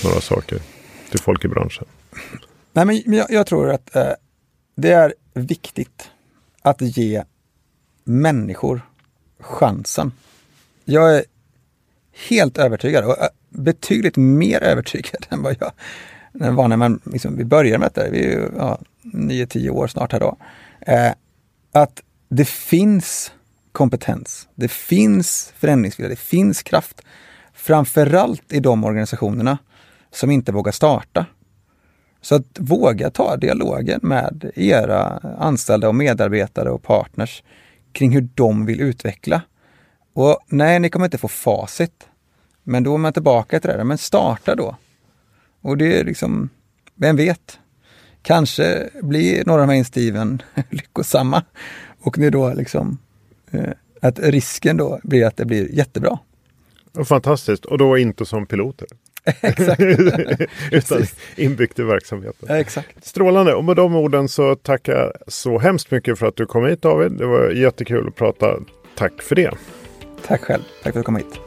några 0.04 0.22
saker 0.22 0.60
till 1.10 1.20
folk 1.20 1.46
i 1.46 1.48
branschen? 1.48 1.86
Nej, 2.74 2.86
men 2.86 3.02
jag, 3.06 3.26
jag 3.30 3.48
tror 3.48 3.70
att 3.70 3.96
eh, 3.96 4.08
det 4.76 4.92
är 4.92 5.14
viktigt 5.34 6.10
att 6.62 6.82
ge 6.82 7.24
människor 8.04 8.82
chansen. 9.40 10.12
Jag 10.86 11.18
är 11.18 11.24
helt 12.30 12.58
övertygad 12.58 13.06
och 13.06 13.16
betydligt 13.50 14.18
mer 14.18 14.64
övertygad 14.64 15.26
än 15.30 15.42
vad 15.44 15.56
jag 15.60 15.72
var 16.34 16.68
när 16.68 16.78
man 16.78 17.00
liksom, 17.04 17.38
vi 17.38 17.46
började 17.46 17.78
med 17.78 17.92
detta. 17.94 18.10
Vi 18.10 18.26
är 18.26 18.30
ju 18.30 18.50
ja, 18.58 18.80
9-10 19.04 19.70
år 19.70 19.88
snart 19.88 20.12
här 20.12 20.20
då. 20.20 20.38
Eh, 20.82 21.12
att 21.72 22.02
det 22.30 22.48
finns 22.48 23.32
kompetens, 23.72 24.48
det 24.56 24.72
finns 24.72 25.54
förändringsvilja, 25.58 26.10
det 26.10 26.20
finns 26.20 26.64
kraft. 26.64 27.02
Framförallt 27.54 28.54
i 28.54 28.60
de 28.60 28.84
organisationerna 28.84 29.58
som 30.12 30.32
inte 30.32 30.52
vågar 30.52 30.72
starta. 30.72 31.26
Så 32.22 32.36
att 32.36 32.60
våga 32.60 33.10
ta 33.10 33.38
dialogen 33.38 34.00
med 34.04 34.52
era 34.56 35.20
anställda 35.40 35.88
och 35.88 35.96
medarbetare 35.96 36.70
och 36.70 36.84
partners 36.84 37.44
kring 37.94 38.12
hur 38.12 38.30
de 38.36 38.66
vill 38.66 38.82
utveckla. 38.82 39.42
Och 40.14 40.40
nej, 40.48 40.80
ni 40.80 40.90
kommer 40.90 41.06
inte 41.06 41.18
få 41.18 41.28
facit. 41.28 42.08
Men 42.64 42.84
då 42.84 42.94
är 42.94 42.98
man 42.98 43.14
tillbaka 43.14 43.60
till 43.60 43.70
det 43.70 43.78
där, 43.78 43.84
men 43.84 43.98
starta 43.98 44.56
då. 44.56 44.78
Och 45.62 45.78
det 45.78 46.00
är 46.00 46.04
liksom, 46.04 46.50
vem 46.96 47.16
vet? 47.16 47.60
Kanske 48.22 48.90
blir 49.02 49.46
några 49.46 49.62
av 49.62 49.68
de 49.68 49.74
här 49.74 49.78
instiven 49.78 50.42
lyckosamma 50.70 51.44
och 52.00 52.18
ni 52.18 52.30
då 52.30 52.54
liksom, 52.54 52.98
eh, 53.52 53.74
att 54.02 54.20
risken 54.20 54.78
då 54.78 55.00
blir 55.04 55.26
att 55.26 55.38
det 55.38 55.46
blir 55.46 55.72
jättebra. 55.72 56.20
Fantastiskt, 57.06 57.66
och 57.66 57.78
då 57.78 57.98
inte 57.98 58.26
som 58.26 58.46
piloter. 58.46 58.88
exakt. 59.42 59.82
Utan 60.72 61.06
inbyggt 61.36 61.80
i 61.80 61.84
verksamheten. 61.84 62.56
Exakt. 62.56 63.06
Strålande. 63.06 63.54
Och 63.54 63.64
med 63.64 63.76
de 63.76 63.96
orden 63.96 64.28
så 64.28 64.56
tackar 64.56 64.94
jag 64.94 65.12
så 65.28 65.60
hemskt 65.60 65.92
mycket 65.92 66.20
för 66.20 66.26
att 66.28 66.36
du 66.36 66.46
kom 66.46 66.66
hit 66.66 66.82
David. 66.82 67.12
Det 67.12 67.26
var 67.26 67.50
jättekul 67.50 68.08
att 68.08 68.16
prata. 68.16 68.60
Tack 68.96 69.22
för 69.22 69.36
det. 69.36 69.52
Tack 70.28 70.42
själv. 70.42 70.64
Tack 70.84 70.94
för 70.94 71.00
att 71.00 71.04
du 71.04 71.04
kom 71.04 71.16
hit. 71.16 71.43